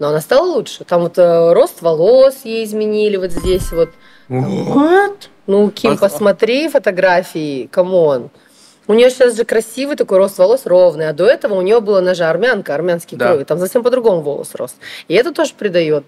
Но 0.00 0.08
она 0.08 0.20
стала 0.20 0.46
лучше. 0.46 0.82
Там 0.84 1.02
вот 1.02 1.18
э, 1.18 1.52
рост 1.52 1.82
волос 1.82 2.40
ей 2.44 2.64
изменили 2.64 3.16
вот 3.18 3.30
здесь 3.30 3.70
вот. 3.70 3.90
What? 4.30 5.28
Ну, 5.46 5.70
Ким, 5.70 5.92
А- 5.92 5.96
посмотри 5.96 6.68
фотографии, 6.68 7.66
come 7.66 8.03
on. 8.03 8.30
У 8.86 8.94
нее 8.94 9.10
сейчас 9.10 9.36
же 9.36 9.44
красивый 9.44 9.96
такой 9.96 10.16
рост 10.18 10.38
волос 10.38 10.62
ровный, 10.64 11.08
а 11.08 11.12
до 11.12 11.26
этого 11.26 11.54
у 11.54 11.60
нее 11.60 11.80
была, 11.80 12.00
же 12.14 12.24
армянка, 12.24 12.74
армянские 12.74 13.18
Да. 13.18 13.28
крови. 13.28 13.44
Там 13.44 13.58
совсем 13.58 13.82
по-другому 13.82 14.22
волос 14.22 14.54
рос. 14.54 14.74
И 15.06 15.14
это 15.14 15.32
тоже 15.32 15.52
придает. 15.56 16.04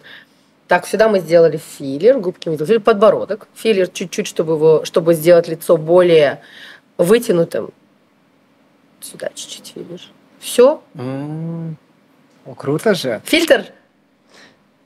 Так, 0.69 0.87
сюда 0.87 1.09
мы 1.11 1.21
сделали 1.21 1.59
филлер, 1.59 2.19
губки 2.19 2.49
сделали, 2.49 2.79
подбородок. 2.79 3.47
Филлер 3.55 3.89
чуть-чуть, 3.89 4.27
чтобы, 4.27 4.55
его, 4.55 4.85
чтобы 4.87 5.13
сделать 5.13 5.49
лицо 5.49 5.77
более 5.77 6.41
вытянутым. 6.97 7.71
Сюда 9.01 9.29
чуть-чуть 9.35 9.73
филлер. 9.75 10.01
Все. 10.41 10.81
О, 12.47 12.55
круто 12.55 12.95
же. 12.95 13.21
Фильтр. 13.27 13.67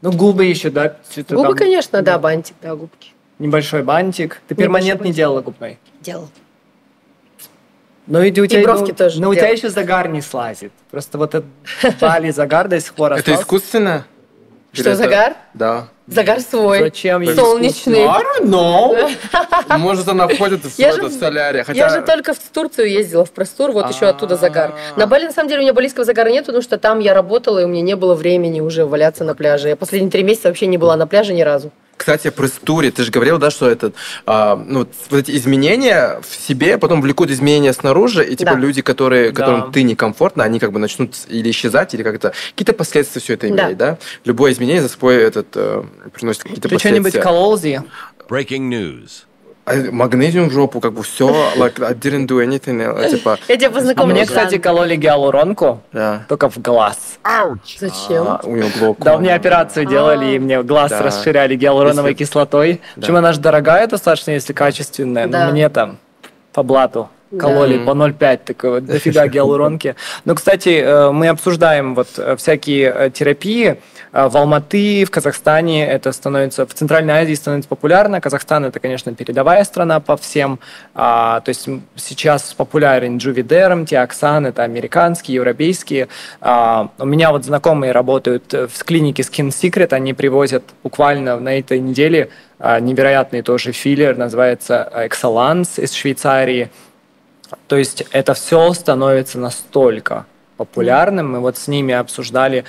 Ну, 0.02 0.12
губы 0.12 0.44
еще, 0.44 0.70
да? 0.70 0.96
Губы, 1.16 1.48
там. 1.48 1.54
конечно, 1.54 2.02
да, 2.02 2.18
бантик, 2.18 2.56
да, 2.62 2.74
губки. 2.74 3.12
Небольшой 3.38 3.82
бантик. 3.82 4.40
Ты 4.48 4.54
Небольшой 4.54 4.64
перманент 4.64 5.00
не 5.00 5.04
бантик. 5.06 5.16
делала 5.16 5.40
губной? 5.40 5.78
Делал. 6.00 6.28
Ну, 8.06 8.22
и, 8.22 8.30
у 8.40 8.46
тебя, 8.46 8.62
бровки 8.62 8.90
ну, 8.90 8.96
тоже 8.96 9.20
Но 9.20 9.30
у 9.30 9.34
тебя 9.34 9.42
делала. 9.42 9.56
еще 9.56 9.68
загар 9.68 10.08
не 10.08 10.20
слазит. 10.20 10.72
Просто 10.90 11.18
вот 11.18 11.34
этот 11.34 11.50
Бали 12.00 12.30
загар 12.30 12.68
до 12.68 12.78
сих 12.80 12.94
пор 12.94 13.14
Это 13.14 13.34
искусственно? 13.34 14.06
Что, 14.72 14.94
загар? 14.94 15.36
Да. 15.54 15.88
Загар 16.06 16.40
свой. 16.40 16.80
Зачем 16.80 17.20
ей 17.20 17.34
Солнечный. 17.34 18.04
I 18.04 18.22
don't 18.22 18.48
know. 18.48 19.10
Может, 19.78 20.06
она 20.08 20.28
входит 20.28 20.64
в, 20.64 20.78
Я 20.78 20.92
же- 20.92 21.02
в 21.02 21.10
солярий. 21.10 21.64
Хотя... 21.64 21.78
Я 21.78 21.88
же 21.88 22.02
только 22.02 22.32
в 22.32 22.38
Турцию 22.38 22.90
ездила, 22.90 23.24
в 23.24 23.32
простор, 23.32 23.72
вот 23.72 23.90
еще 23.92 24.06
оттуда 24.06 24.36
загар. 24.36 24.74
А. 24.94 25.00
На 25.00 25.06
Бали, 25.06 25.24
на 25.24 25.32
самом 25.32 25.48
деле, 25.48 25.60
у 25.60 25.62
меня 25.62 25.72
балийского 25.72 26.04
загара 26.04 26.28
нет, 26.28 26.46
потому 26.46 26.62
что 26.62 26.78
там 26.78 27.00
я 27.00 27.12
работала, 27.12 27.58
и 27.58 27.64
у 27.64 27.68
меня 27.68 27.82
не 27.82 27.96
было 27.96 28.14
времени 28.14 28.60
уже 28.60 28.86
валяться 28.86 29.24
на 29.24 29.34
пляже. 29.34 29.68
Я 29.68 29.76
последние 29.76 30.10
три 30.12 30.22
месяца 30.22 30.48
вообще 30.48 30.66
не 30.66 30.78
была 30.78 30.96
на 30.96 31.06
пляже 31.08 31.32
ни 31.34 31.42
разу. 31.42 31.72
Кстати, 31.96 32.30
про 32.30 32.46
стуре. 32.48 32.90
Ты 32.90 33.04
же 33.04 33.10
говорил, 33.10 33.38
да, 33.38 33.50
что 33.50 33.68
этот, 33.68 33.94
а, 34.26 34.56
ну, 34.56 34.86
вот 35.10 35.18
эти 35.18 35.34
изменения 35.36 36.20
в 36.28 36.34
себе 36.46 36.78
потом 36.78 37.00
влекут 37.00 37.30
изменения 37.30 37.72
снаружи, 37.72 38.24
и 38.24 38.36
типа 38.36 38.52
Да. 38.52 38.58
люди, 38.58 38.82
которые, 38.82 39.30
Да. 39.32 39.36
которым 39.44 39.72
ты 39.72 39.82
некомфортно, 39.82 40.44
они 40.44 40.58
как 40.58 40.72
бы 40.72 40.78
начнут 40.78 41.14
или 41.28 41.50
исчезать, 41.50 41.94
или 41.94 42.02
как-то 42.02 42.32
какие-то 42.50 42.72
последствия 42.74 43.20
все 43.22 43.34
это 43.34 43.48
Да. 43.48 43.64
имеет, 43.64 43.76
да? 43.78 43.98
Любое 44.24 44.52
изменение 44.52 44.82
за 44.82 44.88
собой 44.88 45.16
этот 45.16 45.48
э, 45.54 45.82
приносит 46.12 46.42
какие-то 46.42 46.68
Ты 46.68 46.78
что-нибудь 46.78 47.12
последствия. 47.14 47.22
колол, 47.22 47.56
Зи? 47.58 47.80
Breaking 48.28 48.68
news. 48.68 49.25
А, 49.66 49.74
Магнезиум 49.90 50.48
в 50.48 50.52
жопу, 50.52 50.78
как 50.80 50.92
бы 50.92 51.02
все, 51.02 51.28
like, 51.56 51.84
I 51.84 51.92
didn't 51.92 52.28
do 52.28 52.38
anything, 52.40 52.80
э, 52.80 53.10
типа, 53.10 53.36
Я 53.48 53.56
тебя 53.56 53.68
А 53.68 53.72
познакомлю. 53.72 54.14
мне, 54.14 54.24
кстати, 54.24 54.58
кололи 54.58 54.94
гиалуронку, 54.94 55.80
да. 55.92 56.24
только 56.28 56.48
в 56.48 56.58
глаз. 56.58 57.18
Зачем? 57.80 58.28
А, 58.28 58.40
у 58.44 58.54
него 58.54 58.68
глок. 58.78 58.98
Да, 59.00 59.18
мне 59.18 59.34
операцию 59.34 59.84
делали, 59.86 60.36
и 60.36 60.38
мне 60.38 60.62
глаз 60.62 60.90
Да. 60.90 61.02
расширяли 61.02 61.56
гиалуроновой 61.56 62.12
Если- 62.12 62.24
кислотой. 62.24 62.80
Да. 62.94 63.00
Причем 63.00 63.16
она 63.16 63.32
же 63.32 63.40
дорогая 63.40 63.88
достаточно, 63.88 64.30
если 64.30 64.52
качественная. 64.52 65.26
Да. 65.26 65.46
Но 65.46 65.50
мне 65.52 65.68
там 65.68 65.98
по 66.52 66.62
блату 66.62 67.10
кололи 67.38 67.78
Да. 67.78 67.84
по 67.84 67.90
0,5, 67.90 68.40
такой 68.44 68.70
вот 68.70 68.86
дофига 68.86 69.26
гиалуронки. 69.28 69.96
Но, 70.24 70.34
кстати, 70.34 70.80
э, 70.80 71.10
мы 71.10 71.28
обсуждаем 71.28 71.94
вот 71.94 72.08
э, 72.18 72.36
всякие 72.36 72.92
э, 72.94 73.10
терапии. 73.10 73.76
В 74.12 74.34
Алматы, 74.38 75.04
в 75.04 75.10
Казахстане 75.10 75.86
это 75.86 76.10
становится, 76.12 76.64
в 76.66 76.72
Центральной 76.72 77.14
Азии 77.14 77.34
становится 77.34 77.68
популярно. 77.68 78.18
Казахстан 78.20 78.64
это, 78.64 78.80
конечно, 78.80 79.14
передовая 79.14 79.62
страна 79.64 80.00
по 80.00 80.16
всем. 80.16 80.58
А, 80.94 81.40
То 81.40 81.50
есть 81.50 81.68
сейчас 81.96 82.54
популярен 82.54 83.18
Джувидерм, 83.18 83.84
Тиоксан, 83.84 84.46
это 84.46 84.62
американские, 84.62 85.34
европейские. 85.34 86.08
А, 86.40 86.88
У 86.98 87.04
меня 87.04 87.30
вот 87.30 87.44
знакомые 87.44 87.92
работают 87.92 88.54
в 88.54 88.84
клинике 88.84 89.22
Skin 89.22 89.48
Secret, 89.48 89.92
они 89.92 90.14
привозят 90.14 90.62
буквально 90.82 91.38
на 91.38 91.58
этой 91.58 91.78
неделе 91.78 92.30
а, 92.58 92.80
невероятный 92.80 93.42
тоже 93.42 93.72
филлер, 93.72 94.16
называется 94.16 94.90
Excellence 94.94 95.78
из 95.82 95.92
Швейцарии. 95.92 96.70
То 97.68 97.76
есть 97.76 98.04
это 98.10 98.34
все 98.34 98.72
становится 98.72 99.38
настолько 99.38 100.26
популярным. 100.56 101.32
Мы 101.32 101.40
вот 101.40 101.56
с 101.56 101.68
ними 101.68 101.94
обсуждали, 101.94 102.64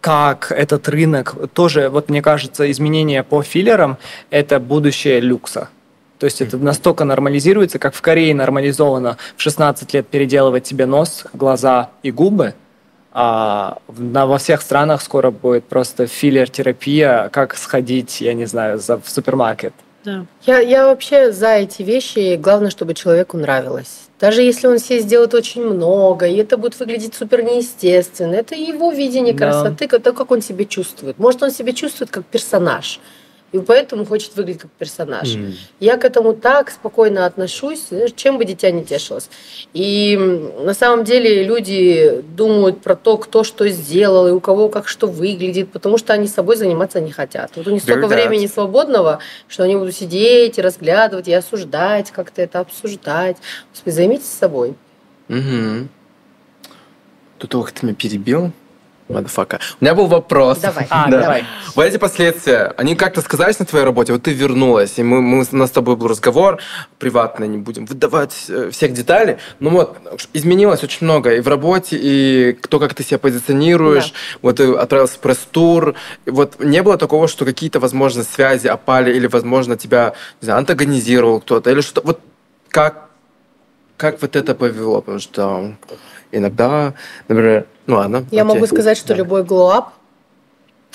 как 0.00 0.52
этот 0.52 0.88
рынок 0.88 1.34
тоже, 1.52 1.88
вот 1.88 2.08
мне 2.08 2.22
кажется, 2.22 2.70
изменения 2.70 3.22
по 3.22 3.42
филлерам– 3.42 3.98
это 4.30 4.60
будущее 4.60 5.20
люкса. 5.20 5.68
То 6.18 6.24
есть 6.24 6.40
это 6.40 6.56
настолько 6.58 7.04
нормализируется, 7.04 7.78
как 7.78 7.94
в 7.94 8.02
Корее 8.02 8.34
нормализовано 8.34 9.18
в 9.36 9.42
16 9.42 9.94
лет 9.94 10.08
переделывать 10.08 10.66
себе 10.66 10.86
нос, 10.86 11.24
глаза 11.32 11.90
и 12.02 12.10
губы. 12.10 12.54
А 13.12 13.78
на, 13.96 14.26
во 14.26 14.38
всех 14.38 14.62
странах 14.62 15.02
скоро 15.02 15.30
будет 15.30 15.64
просто 15.64 16.06
филлер-терапия, 16.06 17.28
как 17.30 17.56
сходить, 17.56 18.20
я 18.20 18.34
не 18.34 18.46
знаю, 18.46 18.78
за, 18.78 18.98
в 18.98 19.08
супермаркет. 19.08 19.72
Я, 20.42 20.58
я 20.58 20.86
вообще 20.86 21.32
за 21.32 21.56
эти 21.56 21.82
вещи. 21.82 22.36
Главное, 22.36 22.70
чтобы 22.70 22.94
человеку 22.94 23.36
нравилось. 23.36 24.07
Даже 24.20 24.42
если 24.42 24.66
он 24.66 24.78
себе 24.78 25.00
сделает 25.00 25.32
очень 25.34 25.62
много, 25.62 26.26
и 26.26 26.36
это 26.36 26.56
будет 26.56 26.78
выглядеть 26.80 27.14
супер 27.14 27.42
неестественно, 27.42 28.34
это 28.34 28.56
его 28.56 28.90
видение 28.90 29.32
Да. 29.32 29.46
красоты, 29.46 29.86
то, 29.86 30.12
как 30.12 30.30
он 30.32 30.42
себя 30.42 30.64
чувствует. 30.64 31.18
Может, 31.18 31.42
он 31.42 31.50
себя 31.52 31.72
чувствует 31.72 32.10
как 32.10 32.24
персонаж, 32.24 32.98
и 33.52 33.58
поэтому 33.58 34.04
хочет 34.04 34.36
выглядеть 34.36 34.62
как 34.62 34.70
персонаж. 34.72 35.34
М. 35.34 35.54
Я 35.80 35.96
к 35.96 36.04
этому 36.04 36.34
так 36.34 36.70
спокойно 36.70 37.24
отношусь, 37.24 37.86
чем 38.14 38.36
бы 38.36 38.44
дитя 38.44 38.70
не 38.70 38.84
тешилось. 38.84 39.30
И 39.72 40.16
на 40.60 40.74
самом 40.74 41.04
деле 41.04 41.44
люди 41.44 42.22
думают 42.36 42.82
про 42.82 42.94
то, 42.94 43.16
кто 43.16 43.44
что 43.44 43.68
сделал 43.68 44.28
и 44.28 44.32
у 44.32 44.40
кого 44.40 44.68
как 44.68 44.86
что 44.86 45.06
выглядит, 45.06 45.70
потому 45.72 45.96
что 45.96 46.12
они 46.12 46.26
собой 46.26 46.56
заниматься 46.56 47.00
не 47.00 47.12
хотят. 47.12 47.52
Вот 47.56 47.66
у 47.66 47.70
них 47.70 47.82
столько 47.82 48.06
that. 48.06 48.14
времени 48.14 48.46
свободного, 48.46 49.20
что 49.48 49.62
они 49.62 49.76
будут 49.76 49.94
сидеть 49.94 50.58
и 50.58 50.62
разглядывать, 50.62 51.28
и 51.28 51.32
осуждать, 51.32 52.10
как-то 52.10 52.42
это 52.42 52.60
обсуждать. 52.60 53.38
Господи, 53.72 53.94
займитесь 53.94 54.26
собой. 54.26 54.74
Мгм. 55.28 55.88
Тут 57.38 57.54
ох, 57.54 57.72
ты 57.72 57.86
меня 57.86 57.94
перебил. 57.94 58.52
Мадфака. 59.08 59.58
У 59.80 59.84
меня 59.84 59.94
был 59.94 60.06
вопрос. 60.06 60.58
Давай. 60.58 60.86
А, 60.90 61.10
Да. 61.10 61.20
давай. 61.22 61.44
Вот 61.74 61.84
эти 61.84 61.96
последствия, 61.96 62.74
они 62.76 62.94
как-то 62.94 63.20
сказались 63.22 63.58
на 63.58 63.64
твоей 63.64 63.84
работе? 63.84 64.12
Вот 64.12 64.22
ты 64.22 64.32
вернулась, 64.32 64.98
и 64.98 65.02
мы, 65.02 65.22
мы- 65.22 65.46
у 65.50 65.56
нас 65.56 65.70
с 65.70 65.72
тобой 65.72 65.96
был 65.96 66.08
разговор, 66.08 66.58
приватный, 66.98 67.48
не 67.48 67.58
будем 67.58 67.86
выдавать 67.86 68.46
э, 68.48 68.70
всех 68.70 68.92
деталей. 68.92 69.36
Ну 69.60 69.70
вот, 69.70 69.96
изменилось 70.34 70.82
очень 70.84 71.04
много 71.06 71.34
и 71.36 71.40
в 71.40 71.48
работе, 71.48 71.96
и 72.00 72.52
то, 72.68 72.78
как 72.78 72.94
ты 72.94 73.02
себя 73.02 73.18
позиционируешь. 73.18 74.12
Вот 74.42 74.56
ты 74.56 74.72
отправился 74.74 75.14
в 75.16 75.20
пресс-тур. 75.20 75.94
Вот 76.26 76.60
не 76.60 76.82
было 76.82 76.98
такого, 76.98 77.28
что 77.28 77.44
какие-то, 77.44 77.80
возможно, 77.80 78.22
связи 78.24 78.66
опали, 78.68 79.14
или, 79.14 79.26
возможно, 79.26 79.76
тебя, 79.76 80.12
не 80.42 80.46
знаю, 80.46 80.58
антагонизировал 80.58 81.40
кто-то, 81.40 81.70
или 81.70 81.80
что 81.80 82.02
Вот 82.04 82.20
как, 82.68 83.08
как 83.96 84.20
вот 84.20 84.36
это 84.36 84.54
повело? 84.54 85.00
Потому 85.00 85.18
что 85.18 85.72
иногда, 86.30 86.92
например, 87.28 87.66
ну 87.88 87.96
ладно. 87.96 88.24
Я 88.30 88.42
окей. 88.42 88.54
могу 88.54 88.66
сказать, 88.66 88.96
что 88.96 89.08
Да. 89.08 89.14
любой 89.16 89.42
glow-up, 89.42 89.88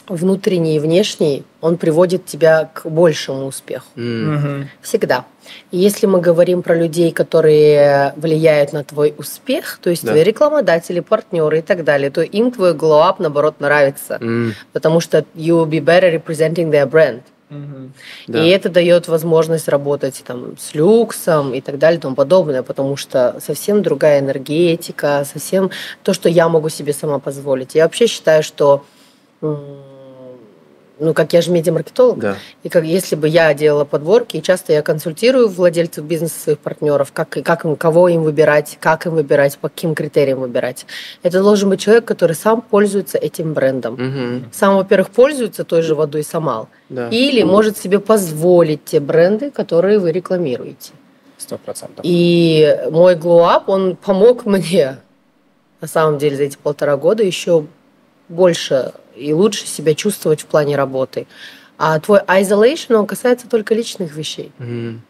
внутренний 0.07 0.75
и 0.75 0.79
внешний, 0.79 1.43
он 1.61 1.77
приводит 1.77 2.25
тебя 2.25 2.69
к 2.73 2.85
большему 2.89 3.45
успеху. 3.45 3.85
Мгм. 3.95 4.69
Всегда. 4.81 5.25
И 5.71 5.77
если 5.77 6.07
мы 6.07 6.19
говорим 6.19 6.61
про 6.61 6.75
людей, 6.75 7.11
которые 7.11 8.13
влияют 8.17 8.73
на 8.73 8.83
твой 8.83 9.13
успех, 9.17 9.79
то 9.81 9.89
есть 9.89 10.03
Да. 10.03 10.09
твои 10.11 10.23
рекламодатели, 10.23 10.99
партнеры 10.99 11.59
и 11.59 11.61
так 11.61 11.83
далее, 11.85 12.09
то 12.09 12.21
им 12.21 12.51
твой 12.51 12.73
glow-up, 12.73 13.15
наоборот, 13.19 13.55
нравится. 13.59 14.17
М. 14.21 14.53
Потому 14.73 14.99
что 14.99 15.19
you 15.35 15.63
will 15.63 15.69
be 15.69 15.79
better 15.83 16.11
representing 16.21 16.69
their 16.69 16.85
brand. 16.89 17.21
Да. 18.27 18.43
И 18.43 18.49
это 18.49 18.69
дает 18.69 19.07
возможность 19.07 19.67
работать 19.67 20.23
там, 20.25 20.57
с 20.57 20.73
люксом 20.75 21.53
и 21.53 21.61
так 21.61 21.77
далее 21.77 21.97
и 21.97 22.01
тому 22.01 22.15
подобное, 22.15 22.63
потому 22.63 22.95
что 22.95 23.39
совсем 23.39 23.81
другая 23.81 24.19
энергетика, 24.19 25.25
совсем 25.31 25.71
то, 26.03 26.13
что 26.13 26.29
я 26.29 26.49
могу 26.49 26.69
себе 26.69 26.93
сама 26.93 27.19
позволить. 27.19 27.75
Я 27.75 27.83
вообще 27.83 28.07
считаю, 28.07 28.43
что 28.43 28.83
ну, 31.03 31.13
как 31.13 31.33
я 31.33 31.41
же 31.41 31.51
медиамаркетолог, 31.51 32.19
Да. 32.19 32.35
и 32.63 32.69
как 32.69 32.85
если 32.85 33.15
бы 33.15 33.27
я 33.27 33.53
делала 33.53 33.83
подборки, 33.85 34.37
и 34.37 34.41
часто 34.41 34.73
я 34.73 34.81
консультирую 34.81 35.49
владельцев 35.49 36.03
бизнеса 36.05 36.39
своих 36.39 36.59
партнеров, 36.59 37.11
как, 37.13 37.29
как 37.29 37.65
им, 37.65 37.75
кого 37.75 38.07
им 38.07 38.23
выбирать, 38.23 38.77
как 38.79 39.05
им 39.05 39.13
выбирать, 39.15 39.57
по 39.57 39.69
каким 39.69 39.95
критериям 39.95 40.39
выбирать. 40.39 40.85
Это 41.21 41.41
должен 41.43 41.69
быть 41.69 41.81
человек, 41.81 42.05
который 42.05 42.35
сам 42.35 42.61
пользуется 42.61 43.17
этим 43.17 43.53
брендом. 43.53 43.93
Мгм. 43.95 44.49
Сам, 44.51 44.75
во-первых, 44.77 45.09
пользуется 45.09 45.63
той 45.63 45.81
же 45.81 45.93
водой 45.95 46.23
Самал, 46.23 46.69
Да. 46.89 47.09
или 47.09 47.43
может 47.43 47.77
себе 47.77 47.99
позволить 47.99 48.85
те 48.85 48.99
бренды, 48.99 49.51
которые 49.51 49.99
вы 49.99 50.11
рекламируете. 50.11 50.91
Сто 51.37 51.57
процентов. 51.57 51.99
И 52.03 52.79
мой 52.91 53.15
glow-up, 53.15 53.67
он 53.67 53.97
помог 53.97 54.45
мне, 54.45 54.97
на 55.81 55.87
самом 55.87 56.17
деле, 56.17 56.37
за 56.37 56.43
эти 56.43 56.57
полтора 56.57 56.95
года 56.95 57.23
еще 57.23 57.65
больше 58.29 58.93
и 59.15 59.33
лучше 59.33 59.67
себя 59.67 59.95
чувствовать 59.95 60.41
в 60.41 60.45
плане 60.45 60.75
работы. 60.75 61.27
А 61.77 61.99
твой 61.99 62.19
isolation, 62.21 62.95
он 62.95 63.07
касается 63.07 63.47
только 63.47 63.73
личных 63.75 64.15
вещей. 64.15 64.51
Мгм. 64.59 65.01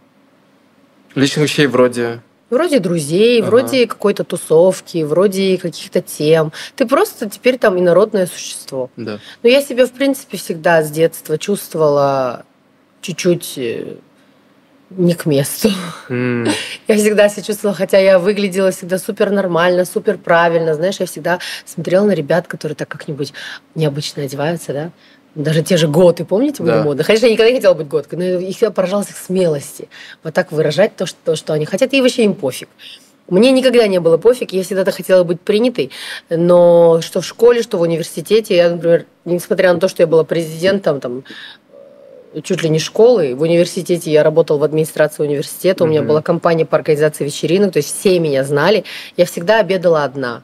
Личных 1.15 1.45
вещей 1.45 1.67
вроде... 1.67 2.21
Вроде 2.49 2.79
друзей, 2.79 3.41
Ага. 3.41 3.47
вроде 3.47 3.87
какой-то 3.87 4.23
тусовки, 4.23 5.03
вроде 5.03 5.57
каких-то 5.57 6.01
тем. 6.01 6.51
Ты 6.75 6.85
просто 6.85 7.27
теперь 7.27 7.57
там 7.57 7.79
инородное 7.79 8.27
существо. 8.27 8.91
Да. 8.95 9.19
Но 9.41 9.49
я 9.49 9.61
себя, 9.61 9.87
в 9.87 9.91
принципе, 9.91 10.37
всегда 10.37 10.83
с 10.83 10.91
детства 10.91 11.39
чувствовала 11.39 12.45
чуть-чуть 13.01 13.53
э, 13.57 13.95
не 14.97 15.13
к 15.13 15.25
месту. 15.25 15.69
М. 16.09 16.47
Я 16.87 16.95
всегда 16.97 17.29
себя 17.29 17.43
чувствовала, 17.43 17.75
хотя 17.75 17.97
я 17.97 18.19
выглядела 18.19 18.71
всегда 18.71 18.97
супер 18.97 19.29
нормально, 19.29 19.85
супер 19.85 20.17
правильно. 20.17 20.73
Знаешь, 20.75 20.97
я 20.99 21.05
всегда 21.05 21.39
смотрела 21.65 22.05
на 22.05 22.11
ребят, 22.11 22.47
которые 22.47 22.75
так 22.75 22.87
как-нибудь 22.89 23.33
необычно 23.75 24.23
одеваются, 24.23 24.73
да. 24.73 24.89
Даже 25.35 25.63
те 25.63 25.77
же 25.77 25.87
готы, 25.87 26.25
помните, 26.25 26.61
были 26.61 26.73
Да. 26.73 26.83
модно? 26.83 27.03
Конечно, 27.03 27.25
я 27.25 27.31
никогда 27.31 27.49
не 27.51 27.57
хотела 27.57 27.73
быть 27.73 27.87
готкой, 27.87 28.19
но 28.19 28.25
их 28.39 28.55
всегда 28.55 28.71
поражалась 28.71 29.09
их 29.09 29.17
смелости. 29.17 29.89
Вот 30.23 30.33
так 30.33 30.51
выражать 30.51 30.95
то, 30.95 31.05
что, 31.07 31.17
то, 31.25 31.35
что 31.35 31.53
они 31.53 31.65
хотят, 31.65 31.93
и 31.93 32.01
вообще 32.01 32.25
им 32.25 32.35
пофиг. 32.35 32.69
Мне 33.29 33.51
никогда 33.51 33.87
не 33.87 33.99
было 33.99 34.17
пофиг, 34.17 34.51
я 34.51 34.63
всегда 34.63 34.91
хотела 34.91 35.23
быть 35.23 35.39
принятой, 35.39 35.91
но 36.29 36.99
что 37.01 37.21
в 37.21 37.25
школе, 37.25 37.63
что 37.63 37.77
в 37.77 37.81
университете, 37.81 38.55
я, 38.55 38.69
например, 38.69 39.05
несмотря 39.25 39.73
на 39.73 39.79
то, 39.79 39.87
что 39.87 40.03
я 40.03 40.07
была 40.07 40.25
президентом, 40.25 40.99
там, 40.99 41.23
чуть 42.41 42.63
ли 42.63 42.69
не 42.69 42.79
школы. 42.79 43.35
В 43.35 43.41
университете 43.41 44.11
я 44.11 44.23
работала 44.23 44.57
в 44.57 44.63
администрации 44.63 45.23
университета, 45.23 45.83
у 45.83 45.87
меня 45.87 46.01
была 46.01 46.21
компания 46.21 46.65
по 46.65 46.77
организации 46.77 47.25
вечеринок, 47.25 47.73
то 47.73 47.77
есть 47.77 47.95
все 47.99 48.19
меня 48.19 48.43
знали. 48.43 48.85
Я 49.17 49.25
всегда 49.25 49.59
обедала 49.59 50.03
одна. 50.03 50.43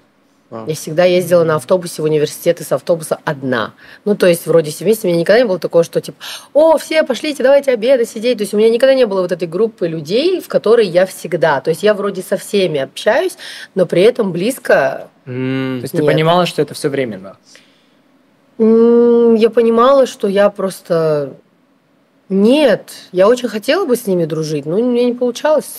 Я 0.65 0.73
всегда 0.73 1.05
ездила 1.05 1.43
на 1.43 1.57
автобусе 1.57 2.01
в 2.01 2.05
университет 2.05 2.59
и 2.59 2.63
с 2.63 2.71
автобуса 2.71 3.19
одна. 3.23 3.73
Ну, 4.03 4.15
то 4.15 4.25
есть, 4.25 4.47
вроде 4.47 4.71
семейства, 4.71 5.05
у 5.07 5.11
меня 5.11 5.19
никогда 5.19 5.37
не 5.37 5.45
было 5.45 5.59
такого, 5.59 5.83
что 5.83 6.01
типа, 6.01 6.17
о, 6.53 6.79
все, 6.79 7.03
пошлите, 7.03 7.43
давайте 7.43 7.71
обедать, 7.71 8.09
сидеть. 8.09 8.39
То 8.39 8.41
есть, 8.41 8.55
у 8.55 8.57
меня 8.57 8.71
никогда 8.71 8.95
не 8.95 9.05
было 9.05 9.21
вот 9.21 9.31
этой 9.31 9.47
группы 9.47 9.87
людей, 9.87 10.41
в 10.41 10.47
которой 10.47 10.87
я 10.87 11.05
всегда. 11.05 11.61
То 11.61 11.69
есть, 11.69 11.83
я 11.83 11.93
вроде 11.93 12.23
со 12.23 12.35
всеми 12.35 12.79
общаюсь, 12.79 13.37
но 13.75 13.85
при 13.85 14.01
этом 14.01 14.31
близко. 14.31 15.09
То 15.25 15.31
есть 15.31 15.91
ты 15.91 16.03
понимала, 16.03 16.47
что 16.47 16.63
это 16.63 16.73
все 16.73 16.89
временно. 16.89 17.37
Я 18.57 19.49
понимала, 19.51 20.07
что 20.07 20.27
я 20.27 20.49
просто... 20.49 21.33
Нет, 22.30 22.91
я 23.11 23.27
очень 23.27 23.49
хотела 23.49 23.86
бы 23.86 23.95
с 23.95 24.05
ними 24.05 24.25
дружить, 24.25 24.65
но 24.65 24.77
мне 24.77 25.05
не 25.05 25.13
получалось. 25.13 25.77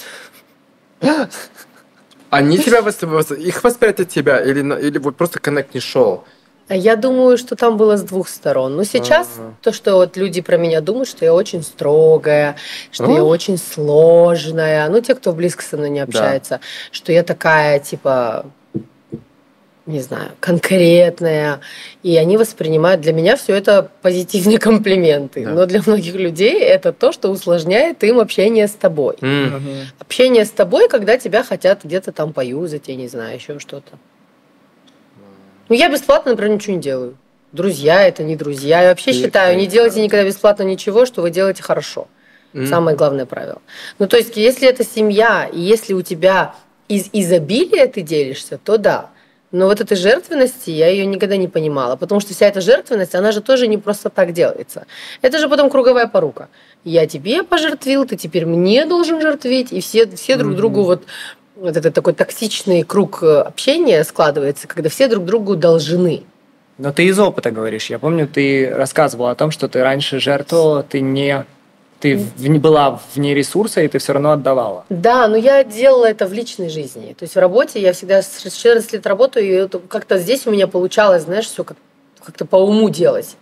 Они 2.30 2.58
тебя 2.58 2.80
их 2.80 3.64
восприятие 3.64 4.06
тебя 4.06 4.40
или, 4.40 4.60
или 4.80 4.98
вот 4.98 5.16
просто 5.16 5.40
коннект 5.40 5.74
не 5.74 5.80
шел? 5.80 6.24
А 6.68 6.76
Я 6.76 6.94
думаю, 6.94 7.36
что 7.36 7.56
там 7.56 7.76
было 7.76 7.96
с 7.96 8.02
двух 8.02 8.28
сторон. 8.28 8.76
Но 8.76 8.84
сейчас 8.84 9.28
Ага. 9.38 9.54
то, 9.60 9.72
что 9.72 9.94
вот 9.96 10.16
люди 10.16 10.40
про 10.40 10.56
меня 10.56 10.80
думают, 10.80 11.08
что 11.08 11.24
я 11.24 11.34
очень 11.34 11.64
строгая, 11.64 12.54
что 12.92 13.06
Ну. 13.06 13.16
я 13.16 13.24
очень 13.24 13.58
сложная, 13.58 14.88
ну, 14.88 15.00
те, 15.00 15.16
кто 15.16 15.32
близко 15.32 15.64
со 15.64 15.76
мной 15.76 15.90
не 15.90 15.98
общается, 15.98 16.60
что 16.92 17.10
я 17.10 17.24
такая, 17.24 17.80
типа, 17.80 18.46
не 19.90 20.00
знаю, 20.00 20.30
конкретная. 20.40 21.60
И 22.02 22.16
они 22.16 22.36
воспринимают 22.36 23.00
для 23.00 23.12
меня 23.12 23.36
все 23.36 23.54
это 23.54 23.90
позитивные 24.02 24.58
комплименты. 24.68 25.44
Да. 25.44 25.50
Но 25.52 25.66
для 25.66 25.82
многих 25.84 26.14
людей 26.14 26.60
это 26.60 26.92
то, 26.92 27.12
что 27.12 27.28
усложняет 27.30 28.02
им 28.04 28.18
общение 28.18 28.66
с 28.68 28.72
тобой. 28.72 29.16
М. 29.20 29.62
Общение 29.98 30.44
с 30.44 30.50
тобой, 30.50 30.88
когда 30.88 31.18
тебя 31.18 31.42
хотят 31.44 31.84
где-то 31.84 32.12
там 32.12 32.32
поюзать, 32.32 32.84
я 32.86 32.96
не 32.96 33.08
знаю, 33.08 33.34
еще 33.36 33.58
что-то. 33.58 33.98
Ну, 35.68 35.74
я 35.76 35.88
бесплатно, 35.88 36.32
например, 36.32 36.54
ничего 36.56 36.76
не 36.76 36.82
делаю. 36.82 37.16
Друзья 37.52 38.06
это 38.06 38.22
не 38.22 38.36
друзья. 38.36 38.82
Я 38.82 38.88
вообще 38.90 39.10
И- 39.10 39.14
считаю, 39.14 39.56
не 39.56 39.66
делайте 39.66 40.02
никогда 40.02 40.24
бесплатно 40.26 40.62
ничего, 40.62 41.04
что 41.06 41.22
вы 41.22 41.30
делаете 41.30 41.62
хорошо. 41.62 42.08
М. 42.52 42.66
Самое 42.66 42.96
главное 42.96 43.26
правило. 43.26 43.60
Ну, 43.98 44.08
то 44.08 44.16
есть, 44.16 44.36
если 44.36 44.68
это 44.68 44.84
семья, 44.84 45.48
и 45.52 45.60
если 45.60 45.92
у 45.94 46.02
тебя 46.02 46.54
из 46.88 47.08
изобилия 47.12 47.86
ты 47.86 48.00
делишься, 48.02 48.58
то 48.58 48.76
да. 48.76 49.10
Но 49.52 49.66
вот 49.66 49.80
этой 49.80 49.96
жертвенности 49.96 50.70
я 50.70 50.88
ее 50.88 51.06
никогда 51.06 51.36
не 51.36 51.48
понимала, 51.48 51.96
потому 51.96 52.20
что 52.20 52.34
вся 52.34 52.46
эта 52.46 52.60
жертвенность, 52.60 53.16
она 53.16 53.32
же 53.32 53.40
тоже 53.40 53.66
не 53.66 53.78
просто 53.78 54.08
так 54.08 54.32
делается. 54.32 54.86
Это 55.22 55.38
же 55.38 55.48
потом 55.48 55.70
круговая 55.70 56.06
порука. 56.06 56.48
Я 56.84 57.06
тебе 57.06 57.42
пожертвил, 57.42 58.06
ты 58.06 58.16
теперь 58.16 58.46
мне 58.46 58.86
должен 58.86 59.20
жертвить, 59.20 59.72
и 59.72 59.80
все, 59.80 60.06
все 60.08 60.36
друг 60.36 60.54
другу 60.54 60.82
вот 60.82 61.02
вот 61.56 61.76
это 61.76 61.90
такой 61.90 62.14
токсичный 62.14 62.84
круг 62.84 63.22
э, 63.22 63.40
общения 63.40 64.02
складывается, 64.04 64.66
когда 64.66 64.88
все 64.88 65.08
друг 65.08 65.26
другу 65.26 65.56
должны. 65.56 66.22
Но 66.78 66.90
ты 66.90 67.04
из 67.04 67.18
опыта 67.18 67.50
говоришь. 67.50 67.90
Я 67.90 67.98
помню, 67.98 68.26
ты 68.26 68.70
рассказывала 68.74 69.32
о 69.32 69.34
том, 69.34 69.50
что 69.50 69.68
ты 69.68 69.82
раньше 69.82 70.20
жертвовала, 70.20 70.82
ты 70.82 71.02
не 71.02 71.44
ты 72.00 72.16
в- 72.16 72.58
была 72.58 73.00
вне 73.14 73.34
ресурса, 73.34 73.82
и 73.82 73.88
ты 73.88 73.98
все 73.98 74.12
равно 74.14 74.32
отдавала. 74.32 74.84
Да, 74.88 75.28
но 75.28 75.36
я 75.36 75.62
делала 75.64 76.06
это 76.06 76.26
в 76.26 76.32
личной 76.32 76.70
жизни. 76.70 77.14
То 77.18 77.24
есть 77.24 77.34
в 77.34 77.38
работе 77.38 77.80
я 77.80 77.92
всегда 77.92 78.22
с 78.22 78.40
14 78.42 78.92
лет 78.94 79.06
работаю, 79.06 79.64
и 79.66 79.68
как-то 79.88 80.18
здесь 80.18 80.46
у 80.46 80.50
меня 80.50 80.66
получалось, 80.66 81.22
знаешь, 81.24 81.46
все 81.46 81.62
как- 81.62 81.76
как-то 82.24 82.44
по 82.46 82.56
уму 82.56 82.88
делать. 82.90 83.36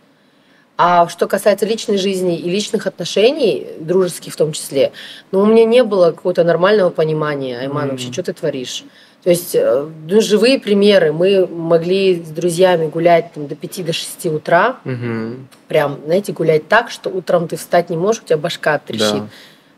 А 0.76 1.08
что 1.08 1.26
касается 1.26 1.66
личной 1.66 1.98
жизни 1.98 2.38
и 2.38 2.48
личных 2.48 2.86
отношений, 2.86 3.66
дружеских 3.80 4.32
в 4.34 4.36
том 4.36 4.52
числе, 4.52 4.92
ну, 5.32 5.40
у 5.40 5.46
меня 5.46 5.64
не 5.64 5.82
было 5.82 6.12
какого-то 6.12 6.44
нормального 6.44 6.90
понимания, 6.90 7.58
Айман, 7.58 7.86
Мгм. 7.86 7.90
вообще, 7.96 8.12
что 8.12 8.22
ты 8.22 8.32
творишь? 8.32 8.84
То 9.24 9.30
есть, 9.30 9.54
э, 9.54 9.86
ну, 10.08 10.20
живые 10.20 10.60
примеры. 10.60 11.12
Мы 11.12 11.46
могли 11.46 12.22
с 12.22 12.28
друзьями 12.28 12.86
гулять 12.86 13.32
там, 13.34 13.46
до 13.48 13.56
5 13.56 13.82
до 13.84 13.92
6 13.92 14.26
утра, 14.28 14.76
Мгм. 14.84 15.48
прям, 15.66 15.98
знаете, 16.06 16.32
гулять 16.32 16.68
так, 16.68 16.90
что 16.90 17.10
утром 17.10 17.48
ты 17.48 17.56
встать 17.56 17.90
не 17.90 17.96
можешь, 17.96 18.22
у 18.22 18.26
тебя 18.26 18.38
башка 18.38 18.78
трещит. 18.78 19.14
Да. 19.14 19.28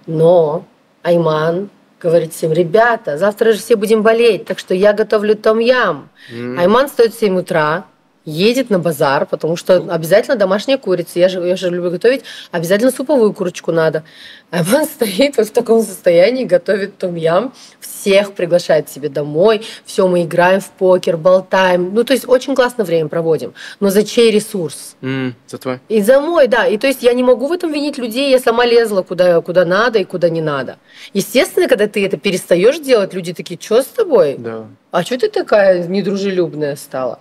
Но 0.07 0.65
Айман 1.03 1.71
говорит 2.01 2.33
всем, 2.35 2.53
ребята, 2.53 3.17
завтра 3.19 3.53
же 3.53 3.59
все 3.59 3.77
будем 3.77 4.03
болеть, 4.03 4.45
так 4.45 4.59
что 4.59 4.75
я 4.75 4.93
готовлю 4.93 5.35
том-ям. 5.37 6.09
М. 6.33 6.59
Айман 6.59 6.89
стоит 6.89 7.15
в 7.15 7.19
7 7.19 7.39
утра, 7.39 7.85
едет 8.25 8.71
на 8.71 8.79
базар, 8.79 9.27
потому 9.27 9.57
что 9.57 9.77
обязательно 9.89 10.37
домашняя 10.37 10.79
курица. 10.79 11.19
Я 11.19 11.29
же, 11.29 11.41
я 11.41 11.57
же 11.57 11.71
люблю 11.71 11.91
готовить, 11.91 12.23
обязательно 12.51 12.91
суповую 12.91 13.33
курочку 13.33 13.73
надо. 13.73 14.05
Айман 14.51 14.85
стоит 14.85 15.37
вот 15.37 15.49
в 15.49 15.53
таком 15.53 15.83
состоянии, 15.83 16.45
готовит 16.45 16.99
том-ям, 16.99 17.53
всех 17.81 18.33
приглашает 18.33 18.89
себе 18.89 19.09
домой, 19.09 19.63
все, 19.85 20.07
мы 20.09 20.25
играем 20.25 20.61
в 20.61 20.71
покер, 20.71 21.17
болтаем. 21.17 21.95
Ну, 21.95 22.05
то 22.05 22.13
есть 22.13 22.29
очень 22.29 22.55
классно 22.55 22.85
время 22.85 23.09
проводим. 23.09 23.55
Но 23.79 23.91
за 23.91 24.05
чей 24.05 24.31
ресурс? 24.31 24.97
М. 25.03 25.35
За 25.47 25.59
твой. 25.59 25.81
И 25.89 26.03
за 26.03 26.21
мой, 26.21 26.49
да. 26.49 26.67
И 26.67 26.79
то 26.79 26.87
есть 26.87 27.03
я 27.03 27.13
не 27.15 27.23
могу 27.23 27.47
в 27.47 27.53
этом 27.53 27.73
винить 27.73 27.99
людей, 27.99 28.31
я 28.31 28.39
сама 28.39 28.67
лезла 28.67 29.03
куда, 29.03 29.41
куда 29.41 29.65
надо 29.65 29.99
и 29.99 30.05
куда 30.05 30.29
не 30.29 30.43
надо. 30.43 30.79
Естественно, 31.13 31.69
когда 31.69 31.87
ты 31.87 32.05
это 32.05 32.17
перестаешь 32.17 32.79
делать, 32.81 33.15
люди 33.15 33.33
такие, 33.33 33.59
что 33.61 33.83
с 33.83 33.87
тобой? 33.87 34.37
Да. 34.39 34.67
А 34.91 35.03
что 35.05 35.19
ты 35.19 35.29
такая 35.29 35.87
недружелюбная 35.87 36.77
стала? 36.77 37.21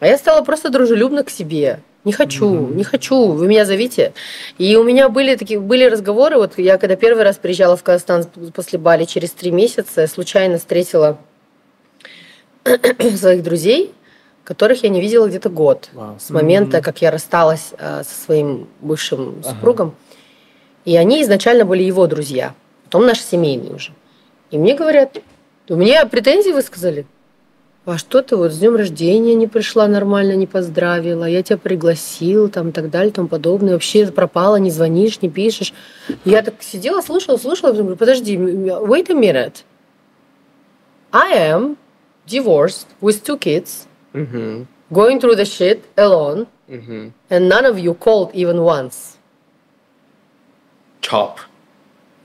А 0.00 0.06
я 0.06 0.16
стала 0.18 0.42
просто 0.42 0.70
дружелюбна 0.70 1.22
к 1.24 1.30
себе. 1.30 1.80
Не 2.04 2.12
хочу, 2.12 2.48
Мгм. 2.48 2.76
не 2.78 2.84
хочу, 2.84 3.32
вы 3.32 3.46
меня 3.46 3.66
зовите. 3.66 4.14
И 4.56 4.74
у 4.76 4.82
меня 4.82 5.10
были 5.10 5.36
такие 5.36 5.60
были 5.60 5.84
разговоры, 5.84 6.36
вот 6.38 6.58
я 6.58 6.78
когда 6.78 6.96
первый 6.96 7.22
раз 7.24 7.36
приезжала 7.36 7.76
в 7.76 7.82
Казахстан 7.82 8.24
после 8.54 8.78
Бали 8.78 9.04
через 9.04 9.30
три 9.32 9.50
месяца, 9.50 10.06
случайно 10.06 10.56
встретила 10.58 11.18
своих 13.18 13.42
друзей, 13.42 13.92
которых 14.44 14.82
я 14.82 14.88
не 14.88 15.00
видела 15.02 15.26
где-то 15.28 15.50
год 15.50 15.90
Вау. 15.92 16.16
с 16.18 16.30
момента, 16.30 16.78
Мгм. 16.78 16.84
как 16.84 17.02
я 17.02 17.10
рассталась 17.10 17.72
э, 17.78 18.02
со 18.02 18.24
своим 18.24 18.68
бывшим 18.80 19.40
Ага. 19.44 19.50
супругом. 19.54 19.94
И 20.86 20.96
они 20.96 21.22
изначально 21.22 21.66
были 21.66 21.82
его 21.82 22.06
друзья, 22.06 22.54
потом 22.84 23.04
наши 23.06 23.22
семейные 23.22 23.74
уже. 23.74 23.92
И 24.50 24.56
мне 24.56 24.74
говорят, 24.74 25.18
у 25.68 25.76
меня 25.76 26.06
претензии 26.06 26.50
высказали. 26.50 27.06
А 27.90 27.98
что 27.98 28.22
ты 28.22 28.36
вот 28.36 28.52
с 28.52 28.58
днем 28.58 28.76
рождения 28.76 29.34
не 29.34 29.48
пришла 29.48 29.88
нормально, 29.88 30.34
не 30.36 30.46
поздравила, 30.46 31.24
я 31.24 31.42
тебя 31.42 31.58
пригласил, 31.58 32.48
там 32.48 32.68
и 32.68 32.72
так 32.72 32.88
далее, 32.88 33.10
и 33.10 33.12
тому 33.12 33.26
подобное. 33.26 33.72
Вообще 33.72 34.06
пропала, 34.06 34.56
не 34.56 34.70
звонишь, 34.70 35.20
не 35.22 35.28
пишешь. 35.28 35.74
Я 36.24 36.42
так 36.42 36.54
сидела, 36.62 37.00
слушала, 37.00 37.36
слушала, 37.36 37.70
потом 37.72 37.86
говорю, 37.86 37.96
подожди, 37.98 38.36
wait 38.36 39.10
a 39.10 39.14
minute. 39.14 39.64
I 41.10 41.32
am 41.50 41.76
divorced 42.28 42.86
with 43.00 43.24
two 43.24 43.36
kids, 43.36 43.88
going 44.92 45.18
through 45.20 45.34
the 45.34 45.44
shit 45.44 45.80
alone. 45.96 46.46
And 46.68 47.48
none 47.48 47.64
of 47.66 47.76
you 47.76 47.94
called 47.94 48.30
even 48.34 48.62
once. 48.62 49.16
Chop. 51.00 51.38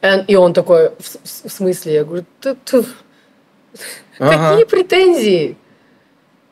And- 0.03 0.25
и 0.27 0.35
он 0.35 0.53
такой, 0.53 0.89
в, 0.99 1.17
в 1.23 1.51
смысле? 1.51 1.93
Я 1.95 2.03
говорю, 2.03 2.25
«Ты- 2.39 2.55
ты- 2.65 2.85
Ага. 4.19 4.49
какие 4.51 4.65
претензии? 4.65 5.57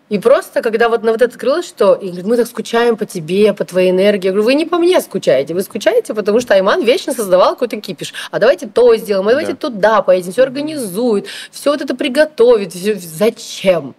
И 0.10 0.20
просто, 0.20 0.62
когда 0.62 0.90
вот 0.90 1.02
на 1.04 1.12
вот 1.12 1.22
это 1.22 1.34
открылось, 1.34 1.68
что 1.68 1.94
и 1.96 2.08
говорит, 2.08 2.26
мы 2.26 2.38
так 2.38 2.46
скучаем 2.46 2.98
по 2.98 3.06
тебе, 3.06 3.54
по 3.54 3.66
твоей 3.66 3.90
энергии. 3.90 4.26
Я 4.28 4.32
говорю, 4.32 4.46
вы 4.46 4.54
не 4.54 4.66
по 4.66 4.78
мне 4.78 5.02
скучаете, 5.02 5.54
вы 5.56 5.62
скучаете, 5.62 6.14
потому 6.14 6.40
что 6.40 6.54
Айман 6.54 6.84
вечно 6.84 7.14
создавал 7.14 7.54
какой-то 7.54 7.82
кипиш. 7.82 8.14
А 8.30 8.38
давайте 8.38 8.68
то 8.68 8.96
сделаем, 8.96 9.28
а 9.28 9.32
давайте 9.32 9.54
Да. 9.54 9.58
туда 9.58 10.02
поедем, 10.04 10.32
все 10.32 10.44
организует, 10.44 11.26
все 11.52 11.72
вот 11.72 11.82
это 11.82 11.96
приготовит. 11.96 12.74
всё- 12.74 12.96
Зачем? 12.96 13.96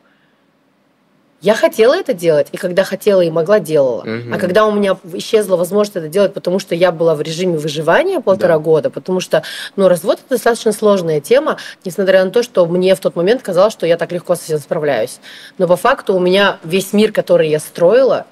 Я 1.45 1.55
хотела 1.55 1.95
это 1.95 2.15
делать, 2.15 2.47
и 2.53 2.57
когда 2.57 2.85
хотела 2.85 3.21
и 3.21 3.31
могла, 3.31 3.61
делала. 3.61 4.03
Мгм. 4.03 4.33
А 4.33 4.39
когда 4.39 4.65
у 4.65 4.73
меня 4.73 4.97
исчезла 5.13 5.57
возможность 5.57 5.95
это 5.97 6.09
делать, 6.09 6.33
потому 6.33 6.59
что 6.59 6.75
я 6.75 6.91
была 6.91 7.15
в 7.15 7.21
режиме 7.21 7.59
выживания 7.59 8.21
полтора 8.21 8.55
Да. 8.55 8.61
года, 8.61 8.89
потому 8.89 9.21
что, 9.21 9.43
ну, 9.77 9.87
развод 9.89 10.21
это 10.21 10.37
достаточно 10.37 10.73
сложная 10.73 11.21
тема, 11.21 11.59
несмотря 11.85 12.25
на 12.25 12.31
то, 12.31 12.43
что 12.43 12.65
мне 12.65 12.95
в 12.95 13.01
тот 13.01 13.15
момент 13.15 13.43
казалось, 13.43 13.75
что 13.75 13.87
я 13.87 13.99
так 13.99 14.11
легко 14.11 14.37
со 14.37 14.45
всем 14.45 14.59
справляюсь. 14.59 15.21
Но 15.59 15.69
по 15.69 15.77
факту 15.77 16.15
у 16.15 16.19
меня 16.19 16.61
весь 16.65 16.95
мир, 16.95 17.13
который 17.13 17.51
я 17.51 17.59
строила, 17.59 18.25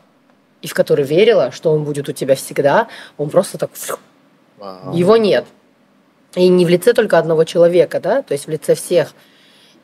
и 0.63 0.67
в 0.67 0.73
который 0.73 1.05
верила, 1.05 1.53
что 1.53 1.71
он 1.71 1.85
будет 1.85 2.09
у 2.09 2.13
тебя 2.13 2.35
всегда, 2.35 2.89
он 3.19 3.29
просто 3.29 3.59
так... 3.59 3.71
Вау. 4.57 4.95
Его 4.95 5.19
нет. 5.19 5.45
И 6.35 6.49
не 6.49 6.65
в 6.65 6.71
лице 6.71 6.95
только 6.95 7.19
одного 7.19 7.45
человека, 7.45 8.01
да, 8.01 8.23
то 8.23 8.33
есть 8.33 8.47
в 8.47 8.51
лице 8.51 8.75
всех. 8.75 9.13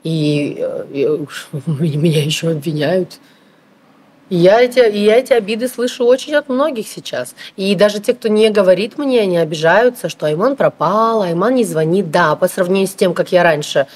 И, 0.05 0.57
э, 0.59 0.85
и 0.93 1.07
меня 1.97 2.23
еще 2.23 2.51
обвиняют. 2.51 3.19
И 4.31 4.37
я, 4.37 4.61
эти, 4.61 4.79
и 4.79 5.05
я 5.05 5.17
эти 5.17 5.33
обиды 5.33 5.69
слышу 5.69 6.05
очень 6.05 6.35
от 6.35 6.49
многих 6.49 6.87
сейчас. 6.87 7.35
И 7.57 7.75
даже 7.75 7.99
те, 8.01 8.13
кто 8.15 8.29
не 8.29 8.51
говорит 8.51 8.99
мне, 8.99 9.21
они 9.23 9.39
обижаются, 9.39 10.09
что 10.11 10.27
Айман 10.27 10.55
пропал, 10.57 11.23
Айман 11.23 11.55
не 11.55 11.65
звонит. 11.65 12.11
Да, 12.11 12.37
по 12.37 12.47
сравнению 12.47 12.89
с 12.89 12.95
тем, 12.95 13.15
как 13.15 13.33
я 13.33 13.43
раньше 13.43 13.87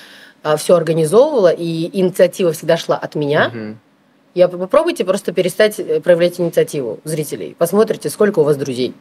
все 0.57 0.75
организовывала, 0.75 1.51
и 1.53 1.89
инициатива 1.97 2.53
всегда 2.53 2.77
шла 2.77 2.97
от 2.97 3.15
меня, 3.15 3.53
я 4.35 4.49
попробуйте 4.49 5.05
просто 5.05 5.33
перестать 5.33 5.79
э, 5.79 6.01
проявлять 6.01 6.41
инициативу 6.41 7.01
зрителей. 7.05 7.55
Посмотрите, 7.59 8.09
сколько 8.09 8.39
у 8.39 8.45
вас 8.45 8.57
друзей. 8.57 8.95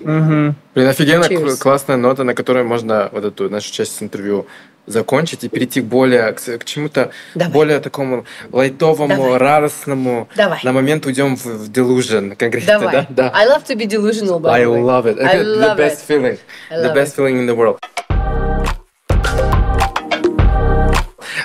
Мгм. 0.00 0.54
Блин, 0.74 0.88
офигенно 0.88 1.24
Cheers. 1.24 1.56
к- 1.56 1.62
классная 1.62 1.96
нота, 1.96 2.22
на 2.24 2.34
которой 2.34 2.64
можно 2.64 3.08
вот 3.12 3.24
эту 3.24 3.48
нашу 3.48 3.72
часть 3.72 4.02
интервью 4.02 4.46
закончить 4.86 5.44
и 5.44 5.48
перейти 5.48 5.80
к 5.80 5.84
более 5.84 6.32
к, 6.32 6.40
к 6.58 6.64
чему-то 6.64 7.10
Давай. 7.34 7.52
более 7.52 7.80
такому 7.80 8.24
лайтовому, 8.52 9.08
Давай. 9.16 9.38
радостному. 9.38 10.28
Давай. 10.36 10.60
На 10.62 10.72
момент 10.72 11.06
уйдем 11.06 11.36
в, 11.36 11.44
в 11.44 11.70
delusion 11.70 12.36
конкретно, 12.36 12.78
Давай. 12.78 12.92
да? 12.92 13.06
Да. 13.10 13.32
I 13.34 13.46
love 13.48 13.64
to 13.64 13.74
be 13.76 13.86
delusional, 13.86 14.40
by 14.40 14.50
I 14.60 14.64
the 14.64 14.70
way. 14.70 14.80
love 14.82 15.06
it. 15.06 15.18
I 15.20 15.38
the 15.38 15.44
love 15.44 15.76
best 15.76 16.02
it. 16.02 16.06
feeling. 16.06 16.38
I 16.70 16.82
the 16.82 16.94
best 16.94 17.16
feeling 17.16 17.38
in 17.38 17.46
the 17.46 17.54
world. 17.54 17.78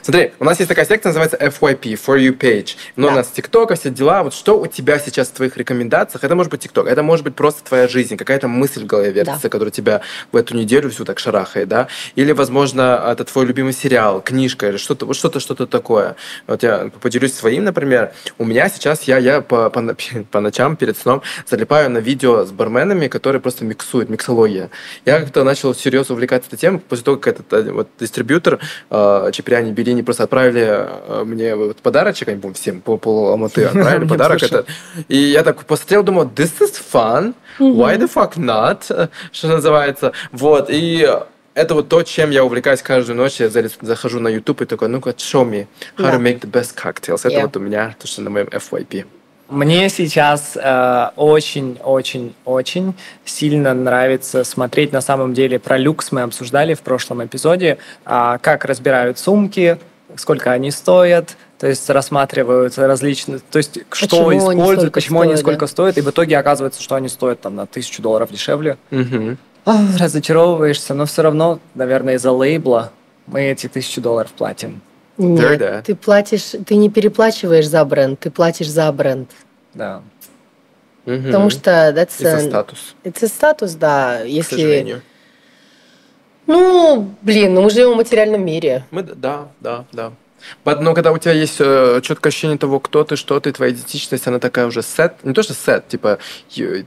Смотри, 0.01 0.31
у 0.39 0.43
нас 0.45 0.59
есть 0.59 0.69
такая 0.69 0.85
секция, 0.85 1.09
называется 1.09 1.37
FYP, 1.37 1.93
For 2.05 2.17
You 2.19 2.37
Page. 2.37 2.75
Но 2.95 3.07
Да. 3.07 3.13
у 3.13 3.15
нас 3.17 3.27
ТикТок, 3.27 3.73
все 3.77 3.89
дела. 3.89 4.23
Вот 4.23 4.33
что 4.33 4.59
у 4.59 4.67
тебя 4.67 4.99
сейчас 4.99 5.27
в 5.29 5.33
твоих 5.33 5.57
рекомендациях? 5.57 6.23
Это 6.23 6.35
может 6.35 6.51
быть 6.51 6.61
ТикТок, 6.61 6.87
это 6.87 7.03
может 7.03 7.23
быть 7.25 7.35
просто 7.35 7.63
твоя 7.63 7.87
жизнь, 7.87 8.17
какая-то 8.17 8.47
мысль 8.47 8.83
в 8.83 8.85
голове 8.85 9.11
вертится, 9.11 9.43
Да. 9.43 9.49
которая 9.49 9.71
тебя 9.71 10.01
в 10.31 10.35
эту 10.37 10.55
неделю 10.55 10.89
всю 10.89 11.05
так 11.05 11.19
шарахает, 11.19 11.67
да? 11.67 11.87
Или, 12.15 12.31
возможно, 12.31 13.03
это 13.11 13.23
твой 13.25 13.45
любимый 13.45 13.73
сериал, 13.73 14.21
книжка 14.21 14.69
или 14.69 14.77
что-то, 14.77 15.05
вот 15.05 15.15
что-то, 15.15 15.39
что-то 15.39 15.67
такое. 15.67 16.15
Вот 16.47 16.63
я 16.63 16.89
поделюсь 17.01 17.33
своим, 17.33 17.63
например. 17.65 18.11
У 18.37 18.45
меня 18.45 18.69
сейчас, 18.69 19.03
я, 19.03 19.17
я 19.17 19.41
по, 19.41 19.69
по, 19.69 19.81
по 20.31 20.39
ночам 20.39 20.75
перед 20.75 20.97
сном 20.97 21.21
залипаю 21.47 21.89
на 21.89 21.99
видео 21.99 22.45
с 22.45 22.51
барменами, 22.51 23.07
которые 23.07 23.41
просто 23.41 23.65
миксуют, 23.65 24.09
миксология. 24.09 24.69
Я 25.05 25.19
как-то 25.19 25.43
начал 25.43 25.73
серьезно 25.75 26.13
увлекаться 26.15 26.47
этой 26.49 26.59
темой 26.59 26.79
после 26.79 27.05
того, 27.05 27.17
как 27.17 27.39
этот 27.39 27.53
э, 27.53 27.71
вот, 27.71 27.87
дистрибьютор 27.99 28.59
э, 28.89 29.29
Чепряни 29.33 29.71
Белини 29.89 30.03
просто 30.03 30.23
отправили 30.23 30.67
э, 30.67 31.23
мне 31.25 31.55
вот 31.55 31.77
подарочек, 31.77 32.27
они, 32.27 32.39
по 32.39 32.53
всем 32.53 32.81
по 32.81 32.97
пол 32.97 33.29
Алматы 33.29 33.65
отправили 33.65 34.07
подарок 34.07 34.43
этот. 34.43 34.67
И 35.07 35.17
я 35.17 35.43
так 35.43 35.65
посмотрел, 35.65 36.03
думал, 36.03 36.25
this 36.25 36.59
is 36.59 36.73
fun, 36.93 37.33
why 37.59 37.97
the 37.97 38.11
fuck 38.11 38.35
not, 38.37 39.09
что 39.31 39.47
называется. 39.47 40.13
Вот, 40.31 40.67
и 40.69 41.09
это 41.55 41.73
вот 41.73 41.89
то, 41.89 42.03
чем 42.03 42.29
я 42.29 42.43
увлекаюсь 42.43 42.81
каждую 42.81 43.17
ночь. 43.17 43.39
Я 43.39 43.49
захожу 43.49 44.19
на 44.19 44.27
YouTube 44.27 44.61
и 44.61 44.65
такой, 44.65 44.87
ну-ка, 44.87 45.09
show 45.11 45.43
me 45.43 45.67
how 45.97 46.13
to 46.13 46.19
make 46.19 46.39
the 46.41 46.49
best 46.49 46.75
cocktails. 46.75 47.21
Это 47.23 47.39
Yeah. 47.39 47.41
вот 47.43 47.57
у 47.57 47.59
меня, 47.59 47.95
то, 47.99 48.07
что 48.07 48.21
на 48.21 48.29
моем 48.29 48.47
FYP. 48.47 49.05
Мне 49.49 49.89
сейчас 49.89 50.55
очень-очень-очень 50.55 52.93
сильно 53.25 53.73
нравится 53.73 54.43
смотреть 54.43 54.91
на 54.91 55.01
самом 55.01 55.33
деле 55.33 55.57
про 55.57 55.77
люкс. 55.77 56.11
Мы 56.11 56.21
обсуждали 56.21 56.75
в 56.75 56.81
прошлом 56.81 57.25
эпизоде, 57.25 57.79
а, 58.05 58.37
как 58.37 58.65
разбирают 58.65 59.17
сумки, 59.17 59.79
сколько 60.15 60.51
они 60.51 60.71
стоят, 60.71 61.35
то 61.57 61.67
есть 61.67 61.89
рассматривают 61.89 62.77
различные, 62.77 63.39
то 63.39 63.57
есть 63.57 63.79
что 63.91 64.07
Почему 64.07 64.29
они 64.29 64.39
используют, 64.39 64.79
столько 64.79 64.93
почему 64.93 65.21
они 65.21 65.31
стоят, 65.31 65.41
сколько 65.41 65.59
да? 65.61 65.67
стоят, 65.67 65.97
и 65.97 66.01
в 66.01 66.09
итоге 66.09 66.37
оказывается, 66.37 66.81
что 66.81 66.95
они 66.95 67.09
стоят 67.09 67.41
там 67.41 67.55
на 67.55 67.65
тысячу 67.65 68.01
долларов 68.01 68.31
дешевле. 68.31 68.77
Мгм. 68.91 69.37
А, 69.65 69.77
разочаровываешься, 69.99 70.93
но 70.93 71.05
все 71.05 71.21
равно, 71.21 71.59
наверное, 71.75 72.15
из-за 72.15 72.31
лейбла 72.31 72.91
мы 73.27 73.43
эти 73.43 73.67
тысячу 73.67 74.01
долларов 74.01 74.31
платим. 74.31 74.81
Нет, 75.19 75.59
да. 75.59 75.81
ты 75.81 75.95
платишь, 75.95 76.55
ты 76.65 76.75
не 76.75 76.89
переплачиваешь 76.89 77.67
за 77.67 77.83
бренд, 77.85 78.19
ты 78.19 78.31
платишь 78.31 78.69
за 78.69 78.91
бренд. 78.91 79.29
Да. 79.73 80.01
Мгм. 81.05 81.25
Потому 81.25 81.49
что 81.49 81.91
a- 82.37 82.39
статус, 82.39 82.95
это 83.03 83.27
статус, 83.27 83.73
да. 83.73 84.19
к 84.23 84.25
Если, 84.25 84.55
сожалению. 84.55 85.01
ну, 86.47 87.13
блин, 87.21 87.53
ну 87.53 87.61
мы 87.61 87.69
живем 87.69 87.93
в 87.93 87.97
материальном 87.97 88.43
мире. 88.45 88.85
Мы, 88.91 89.03
да, 89.03 89.47
да, 89.59 89.85
да. 89.91 90.13
Но 90.65 90.93
когда 90.93 91.11
у 91.11 91.17
тебя 91.17 91.33
есть 91.33 91.57
э, 91.59 91.99
четкое 92.03 92.29
ощущение 92.29 92.57
того, 92.57 92.79
кто 92.79 93.03
ты, 93.03 93.15
что 93.15 93.39
ты, 93.39 93.51
твоя 93.51 93.71
идентичность, 93.71 94.27
она 94.27 94.39
такая 94.39 94.67
уже 94.67 94.81
сет, 94.81 95.13
не 95.23 95.33
то 95.33 95.43
что 95.43 95.53
сет, 95.53 95.87
типа 95.87 96.19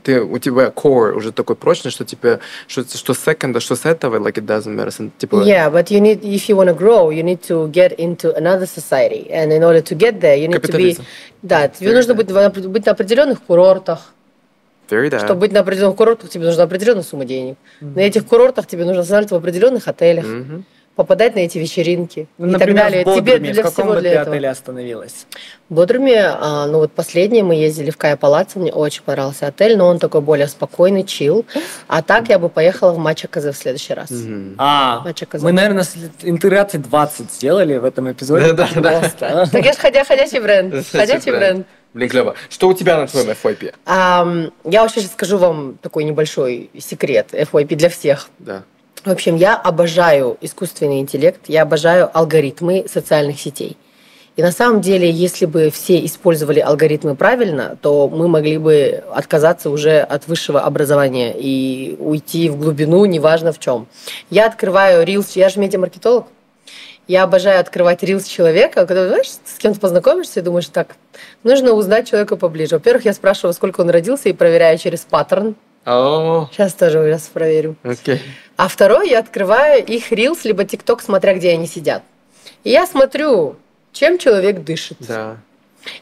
ты, 0.02 0.22
у 0.22 0.38
тебя 0.38 0.66
core 0.68 1.12
уже 1.12 1.32
такой 1.32 1.56
прочный, 1.56 1.90
что 1.90 2.04
типа 2.04 2.40
что, 2.66 2.84
что 2.84 3.12
second, 3.12 3.56
а 3.56 3.60
что 3.60 3.76
сетовый, 3.76 4.20
like 4.20 4.34
it 4.34 4.46
doesn't 4.46 4.74
matter, 4.74 5.10
типа 5.18 5.36
Yeah, 5.44 5.70
but 5.70 5.90
you 5.90 6.00
need, 6.00 6.22
if 6.22 6.48
you 6.48 6.56
want 6.56 6.68
to 6.68 6.74
grow, 6.74 7.10
you 7.10 7.22
need 7.22 7.42
to 7.48 7.68
get 7.70 7.98
into 7.98 8.34
another 8.36 8.66
society, 8.66 9.28
and 9.30 9.52
in 9.52 9.62
order 9.62 9.80
to 9.80 9.94
get 9.96 10.20
there, 10.20 10.36
you 10.36 10.48
need 10.48 10.62
to 10.62 10.76
be, 10.76 10.98
да, 11.42 11.68
тебе 11.68 11.90
Very 11.90 11.94
нужно 11.94 12.14
быть, 12.14 12.30
быть 12.68 12.86
на 12.86 12.92
определенных 12.92 13.42
курортах. 13.42 14.12
very 14.90 15.08
that. 15.08 15.24
Чтобы 15.24 15.40
быть 15.40 15.52
на 15.52 15.60
определенных 15.60 15.96
курортах, 15.96 16.28
тебе 16.30 16.44
нужна 16.46 16.64
определенная 16.64 17.02
сумма 17.02 17.24
денег. 17.24 17.56
На 17.80 18.00
этих 18.00 18.26
курортах 18.26 18.66
тебе 18.66 18.84
нужно 18.84 19.00
останавливаться 19.02 19.34
в 19.34 19.38
определенных 19.38 19.88
отелях, 19.88 20.26
Мгм. 20.26 20.64
Попадать 20.94 21.34
на 21.34 21.40
эти 21.40 21.58
вечеринки 21.58 22.28
Ну, 22.38 22.48
и 22.48 22.50
так 22.52 22.60
например, 22.60 22.82
далее. 22.84 23.02
в 23.02 23.06
Бодруме, 23.06 23.22
тебе 23.38 23.50
в 23.50 23.54
для 23.54 23.62
каком 23.62 23.72
всего 23.84 23.94
бы 23.94 24.00
для 24.00 24.10
ты 24.10 24.16
этого. 24.16 24.34
отеле 24.36 24.48
остановилась? 24.50 25.26
В 25.68 25.74
Бодруме, 25.74 26.20
а, 26.26 26.66
ну 26.66 26.78
вот 26.78 26.92
последнее 26.92 27.42
мы 27.42 27.54
ездили 27.54 27.90
в 27.90 27.96
Кая 27.96 28.16
Палаццо, 28.16 28.58
мне 28.58 28.72
очень 28.72 29.02
понравился 29.02 29.46
отель, 29.46 29.76
но 29.76 29.86
он 29.86 29.98
такой 29.98 30.20
более 30.20 30.48
спокойный, 30.48 31.04
чил. 31.04 31.46
А 31.88 32.02
так 32.02 32.28
я 32.28 32.38
бы 32.38 32.48
поехала 32.48 32.92
в 32.92 32.98
Матча 32.98 33.26
Казе 33.28 33.52
в 33.52 33.56
следующий 33.56 33.94
раз. 33.94 34.10
Мгм. 34.10 34.54
А, 34.58 35.04
мы, 35.40 35.52
наверное, 35.52 35.84
интеграции 36.22 36.78
20 36.78 37.32
сделали 37.32 37.78
в 37.78 37.84
этом 37.84 38.10
эпизоде. 38.12 38.52
Да, 38.52 38.68
да, 38.76 39.10
да. 39.18 39.46
Так 39.52 39.64
я 39.64 39.72
же 39.72 39.78
ходя, 39.78 40.04
ходячий 40.04 40.40
бренд. 40.40 40.74
Ходячий 40.92 41.32
бренд. 41.32 41.66
Блин, 41.94 42.08
клево. 42.08 42.34
Что 42.48 42.68
у 42.68 42.74
тебя 42.74 42.98
на 42.98 43.06
твоем 43.06 43.28
FYP? 43.30 43.74
Я 44.64 44.82
вообще 44.82 45.00
сейчас 45.00 45.12
скажу 45.12 45.36
вам 45.36 45.78
такой 45.82 46.04
небольшой 46.04 46.70
секрет 46.78 47.28
FYP 47.32 47.74
для 47.76 47.88
всех. 47.90 48.28
Да. 48.38 48.62
В 49.04 49.10
общем, 49.10 49.34
я 49.34 49.56
обожаю 49.56 50.36
искусственный 50.40 51.00
интеллект, 51.00 51.40
я 51.48 51.62
обожаю 51.62 52.08
алгоритмы 52.16 52.86
социальных 52.88 53.40
сетей. 53.40 53.76
И 54.36 54.42
на 54.42 54.52
самом 54.52 54.80
деле, 54.80 55.10
если 55.10 55.44
бы 55.44 55.70
все 55.70 56.04
использовали 56.06 56.60
алгоритмы 56.60 57.16
правильно, 57.16 57.76
то 57.82 58.08
мы 58.08 58.28
могли 58.28 58.58
бы 58.58 59.02
отказаться 59.12 59.70
уже 59.70 59.98
от 59.98 60.28
высшего 60.28 60.60
образования 60.60 61.34
и 61.36 61.96
уйти 61.98 62.48
в 62.48 62.56
глубину, 62.56 63.04
неважно 63.04 63.52
в 63.52 63.58
чем. 63.58 63.88
Я 64.30 64.46
открываю 64.46 65.04
рилс, 65.04 65.32
я 65.32 65.48
же 65.48 65.58
медиамаркетолог, 65.58 66.28
я 67.08 67.24
обожаю 67.24 67.58
открывать 67.58 68.04
рилс 68.04 68.24
человека, 68.24 68.86
когда, 68.86 69.08
знаешь, 69.08 69.26
с 69.26 69.58
кем-то 69.58 69.80
познакомишься 69.80 70.38
и 70.38 70.42
думаешь, 70.42 70.68
так, 70.68 70.94
нужно 71.42 71.72
узнать 71.72 72.08
человека 72.08 72.36
поближе. 72.36 72.76
Во-первых, 72.76 73.04
я 73.04 73.12
спрашиваю, 73.12 73.52
сколько 73.52 73.80
он 73.80 73.90
родился, 73.90 74.28
и 74.28 74.32
проверяю 74.32 74.78
через 74.78 75.00
паттерн. 75.00 75.56
О, 75.84 76.48
Сейчас 76.52 76.74
тоже 76.74 76.98
сейчас 77.10 77.22
проверю. 77.28 77.76
окей. 77.82 78.20
А 78.56 78.68
второй 78.68 79.10
я 79.10 79.18
открываю 79.18 79.84
их 79.84 80.12
рилс, 80.12 80.44
либо 80.44 80.64
тикток, 80.64 81.02
смотря 81.02 81.34
где 81.34 81.50
они 81.50 81.66
сидят. 81.66 82.02
И 82.62 82.70
я 82.70 82.86
смотрю, 82.86 83.56
чем 83.92 84.18
человек 84.18 84.62
дышит. 84.62 84.98
Да. 85.00 85.38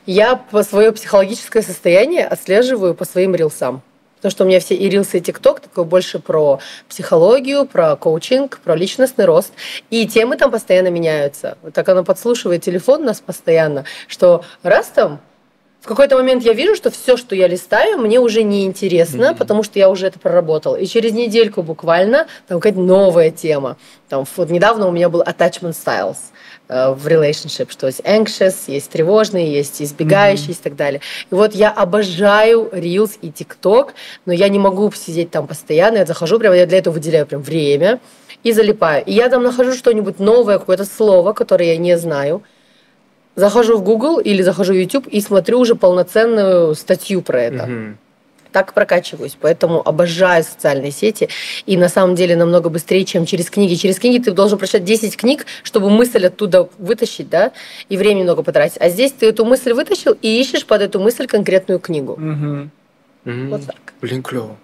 Я 0.05 0.37
по 0.37 0.63
свое 0.63 0.93
психологическое 0.93 1.63
состояние 1.63 2.27
отслеживаю 2.27 2.95
по 2.95 3.05
своим 3.07 3.35
рилсам. 3.35 3.83
Потому 4.17 4.33
что 4.33 4.45
у 4.45 4.47
меня 4.47 4.61
все 4.61 4.75
и 4.75 4.87
рилсы, 4.91 5.17
и 5.17 5.21
тикток 5.23 5.61
такой 5.61 5.85
больше 5.87 6.19
про 6.19 6.61
психологию, 6.91 7.65
про 7.65 7.97
коучинг, 7.97 8.59
про 8.59 8.77
личностный 8.77 9.25
рост. 9.25 9.55
И 9.89 10.07
темы 10.07 10.37
там 10.37 10.51
постоянно 10.51 10.89
меняются. 10.89 11.57
Вот 11.63 11.73
так 11.73 11.89
оно 11.89 12.05
подслушивает 12.05 12.63
телефон 12.63 13.01
у 13.01 13.05
нас 13.07 13.23
постоянно, 13.23 13.87
что 14.09 14.45
раз 14.63 14.89
там 14.89 15.23
в 15.81 15.87
какой-то 15.87 16.17
момент 16.17 16.43
я 16.45 16.53
вижу, 16.53 16.75
что 16.77 16.91
все, 16.91 17.17
что 17.17 17.35
я 17.35 17.49
листаю, 17.49 17.99
мне 17.99 18.21
уже 18.21 18.43
не 18.43 18.67
интересно, 18.67 19.31
mm-hmm. 19.31 19.37
потому 19.37 19.63
что 19.63 19.79
я 19.79 19.89
уже 19.89 20.07
это 20.07 20.19
проработал. 20.19 20.77
И 20.77 20.85
через 20.85 21.13
недельку 21.13 21.63
буквально 21.63 22.27
там 22.49 22.61
какая-то 22.61 22.81
новая 22.81 23.31
тема. 23.31 23.79
Там, 24.11 24.25
вот 24.37 24.51
недавно 24.51 24.89
у 24.89 24.91
меня 24.91 25.09
был 25.09 25.23
attachment 25.23 25.75
styles 25.75 26.19
э, 26.69 26.93
в 26.93 27.07
relationship, 27.07 27.71
что 27.71 27.87
есть 27.87 28.01
anxious, 28.01 28.57
есть 28.67 28.91
тревожный, 28.91 29.49
есть 29.49 29.81
избегающий 29.81 30.51
mm-hmm. 30.51 30.61
и 30.61 30.63
так 30.63 30.77
далее. 30.77 31.01
И 31.31 31.35
вот 31.35 31.55
я 31.55 31.71
обожаю 31.71 32.69
Reels 32.73 33.13
и 33.23 33.29
TikTok, 33.29 33.93
но 34.27 34.35
я 34.35 34.51
не 34.51 34.59
могу 34.59 34.93
сидеть 34.93 35.31
там 35.31 35.47
постоянно, 35.47 35.99
я 35.99 36.05
захожу, 36.05 36.39
прямо 36.39 36.57
я 36.57 36.67
для 36.67 36.79
этого 36.79 36.93
выделяю 36.93 37.27
прям 37.27 37.41
время 37.41 38.01
и 38.43 38.53
залипаю. 38.53 39.03
И 39.07 39.13
я 39.13 39.31
там 39.31 39.43
нахожу 39.43 39.73
что-нибудь 39.73 40.19
новое, 40.19 40.59
какое-то 40.59 40.85
слово, 40.85 41.33
которое 41.33 41.73
я 41.73 41.77
не 41.79 41.97
знаю, 41.97 42.43
захожу 43.37 43.79
в 43.79 43.83
Google 43.83 44.19
или 44.19 44.43
захожу 44.43 44.73
в 44.73 44.77
YouTube 44.77 45.07
и 45.07 45.21
смотрю 45.21 45.61
уже 45.61 45.75
полноценную 45.75 46.75
статью 46.75 47.23
про 47.23 47.43
это. 47.43 47.65
Угу. 47.65 47.97
Так 48.53 48.75
прокачиваюсь, 48.75 49.37
поэтому 49.41 49.81
обожаю 49.87 50.43
социальные 50.43 50.91
сети. 50.91 51.29
И 51.67 51.77
на 51.77 51.89
самом 51.89 52.17
деле 52.17 52.35
намного 52.35 52.69
быстрее, 52.69 53.05
чем 53.05 53.25
через 53.25 53.49
книги. 53.49 53.75
Через 53.75 54.01
книги 54.01 54.21
ты 54.21 54.33
должен 54.33 54.59
прочитать 54.59 54.85
10 54.85 55.17
книг, 55.17 55.47
чтобы 55.63 55.89
мысль 55.89 56.27
оттуда 56.27 56.69
вытащить, 56.79 57.29
да, 57.29 57.53
и 57.89 57.97
время 57.97 58.25
много 58.25 58.43
потратить. 58.43 58.79
А 58.81 58.89
здесь 58.89 59.13
ты 59.13 59.27
эту 59.27 59.45
мысль 59.45 59.73
вытащил 59.73 60.17
и 60.21 60.41
ищешь 60.41 60.67
под 60.67 60.83
эту 60.83 60.99
мысль 60.99 61.29
конкретную 61.29 61.79
книгу. 61.79 62.15
Угу. 62.15 62.71
Вот 63.51 63.67
так. 63.67 63.77
Блин, 64.01 64.23
клево. 64.23 64.57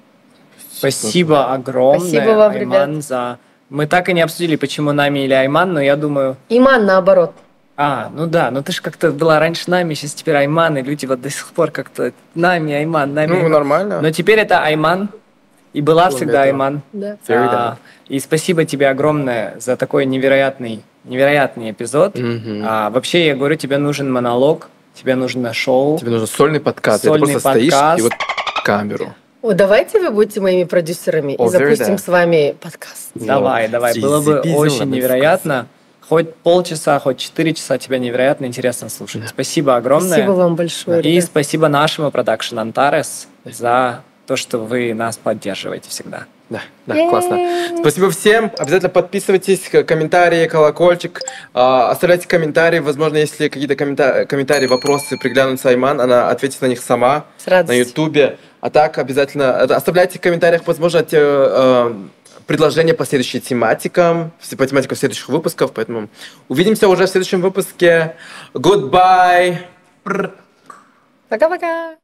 Спасибо 0.72 1.52
огромное, 1.52 2.00
Спасибо 2.00 2.30
вам, 2.32 2.52
Айман, 2.52 2.90
ребят. 2.90 3.04
за... 3.04 3.38
Мы 3.70 3.86
так 3.86 4.08
и 4.08 4.12
не 4.12 4.20
обсудили, 4.20 4.56
почему 4.56 4.92
нами 4.92 5.20
или 5.20 5.32
Айман, 5.32 5.72
но 5.72 5.80
я 5.80 5.96
думаю... 5.96 6.36
Иман 6.48 6.84
наоборот. 6.84 7.32
А, 7.76 8.10
ну 8.14 8.26
да, 8.26 8.50
ну 8.50 8.62
ты 8.62 8.72
же 8.72 8.80
как-то 8.80 9.10
была 9.10 9.38
раньше 9.38 9.70
нами, 9.70 9.92
сейчас 9.94 10.14
теперь 10.14 10.36
Айман, 10.36 10.78
и 10.78 10.82
люди 10.82 11.04
вот 11.04 11.20
до 11.20 11.28
сих 11.28 11.46
пор 11.48 11.70
как-то 11.70 12.12
нами, 12.34 12.72
Айман, 12.72 13.12
нами. 13.12 13.28
Ну, 13.28 13.36
Айман. 13.36 13.52
нормально. 13.52 14.00
Но 14.00 14.10
теперь 14.10 14.38
это 14.38 14.60
Айман, 14.60 15.10
и 15.74 15.82
была 15.82 16.06
Было 16.06 16.16
всегда 16.16 16.46
этого. 16.46 16.64
Айман. 16.66 16.82
Да. 16.94 17.16
А, 17.28 17.76
и 18.08 18.18
спасибо 18.18 18.64
тебе 18.64 18.88
огромное 18.88 19.56
за 19.60 19.76
такой 19.76 20.06
невероятный, 20.06 20.82
невероятный 21.04 21.70
эпизод. 21.70 22.16
Мгм. 22.16 22.62
А, 22.64 22.88
вообще, 22.88 23.26
я 23.26 23.34
говорю, 23.34 23.56
тебе 23.56 23.76
нужен 23.76 24.10
монолог, 24.10 24.70
тебе 24.94 25.14
нужно 25.14 25.52
шоу. 25.52 25.98
Тебе 25.98 26.12
нужен 26.12 26.26
сольный 26.26 26.60
подкаст. 26.60 27.04
Сольный 27.04 27.26
ты 27.26 27.32
просто 27.32 27.50
стоишь 27.50 27.72
подкаст. 27.72 27.98
и 27.98 28.02
вот 28.02 28.12
камеру. 28.64 29.14
О, 29.42 29.52
давайте 29.52 30.00
вы 30.00 30.10
будете 30.10 30.40
моими 30.40 30.64
продюсерами 30.64 31.36
О, 31.38 31.46
и 31.46 31.48
запустим 31.50 31.94
very 31.94 31.98
с 31.98 32.08
вами 32.08 32.56
подкаст. 32.58 33.10
Давай, 33.14 33.68
давай, 33.68 34.00
было 34.00 34.22
бы 34.22 34.40
очень 34.40 34.90
невероятно. 34.90 35.66
Хоть 36.08 36.34
полчаса, 36.36 36.98
хоть 37.00 37.18
четыре 37.18 37.52
часа 37.52 37.78
тебя 37.78 37.98
невероятно 37.98 38.44
интересно 38.44 38.88
слушать. 38.88 39.22
Спасибо 39.28 39.76
огромное. 39.76 40.10
Спасибо 40.10 40.32
вам 40.32 40.54
большое. 40.54 41.00
И 41.00 41.12
ребят. 41.14 41.24
спасибо 41.24 41.68
нашему 41.68 42.10
продакшн 42.12 42.58
Антарес 42.60 43.26
за 43.44 44.02
то, 44.26 44.36
что 44.36 44.58
вы 44.58 44.94
нас 44.94 45.16
поддерживаете 45.16 45.90
всегда. 45.90 46.24
Да, 46.48 46.60
да, 46.86 46.94
классно. 47.08 47.40
Спасибо 47.80 48.08
всем. 48.10 48.52
Обязательно 48.56 48.88
подписывайтесь, 48.88 49.68
комментарии, 49.68 50.46
колокольчик. 50.46 51.20
А, 51.52 51.90
Оставляйте 51.90 52.28
комментарии. 52.28 52.78
Возможно, 52.78 53.16
если 53.16 53.48
какие-то 53.48 53.74
коммента- 53.74 54.26
комментарии, 54.26 54.68
вопросы 54.68 55.16
приглянутся 55.16 55.70
Айман, 55.70 56.00
она 56.00 56.30
ответит 56.30 56.62
на 56.62 56.66
них 56.66 56.80
сама 56.80 57.24
С 57.44 57.46
на. 57.46 57.72
Ютубе. 57.72 58.38
А 58.60 58.70
так 58.70 58.98
обязательно 58.98 59.42
э, 59.68 59.74
оставляйте 59.74 60.18
в 60.20 60.22
комментариях, 60.22 60.62
возможно, 60.66 61.02
те, 61.02 61.18
э, 61.20 61.94
предложения 62.46 62.94
по 62.94 63.04
следующим 63.04 63.40
тематикам, 63.40 64.32
по 64.56 64.66
тематикам 64.66 64.96
следующих 64.96 65.28
выпусков. 65.28 65.72
Поэтому 65.72 66.08
увидимся 66.48 66.88
уже 66.88 67.06
в 67.06 67.10
следующем 67.10 67.40
выпуске. 67.40 68.16
Goodbye. 68.54 69.58
Пока-пока. 71.28 71.94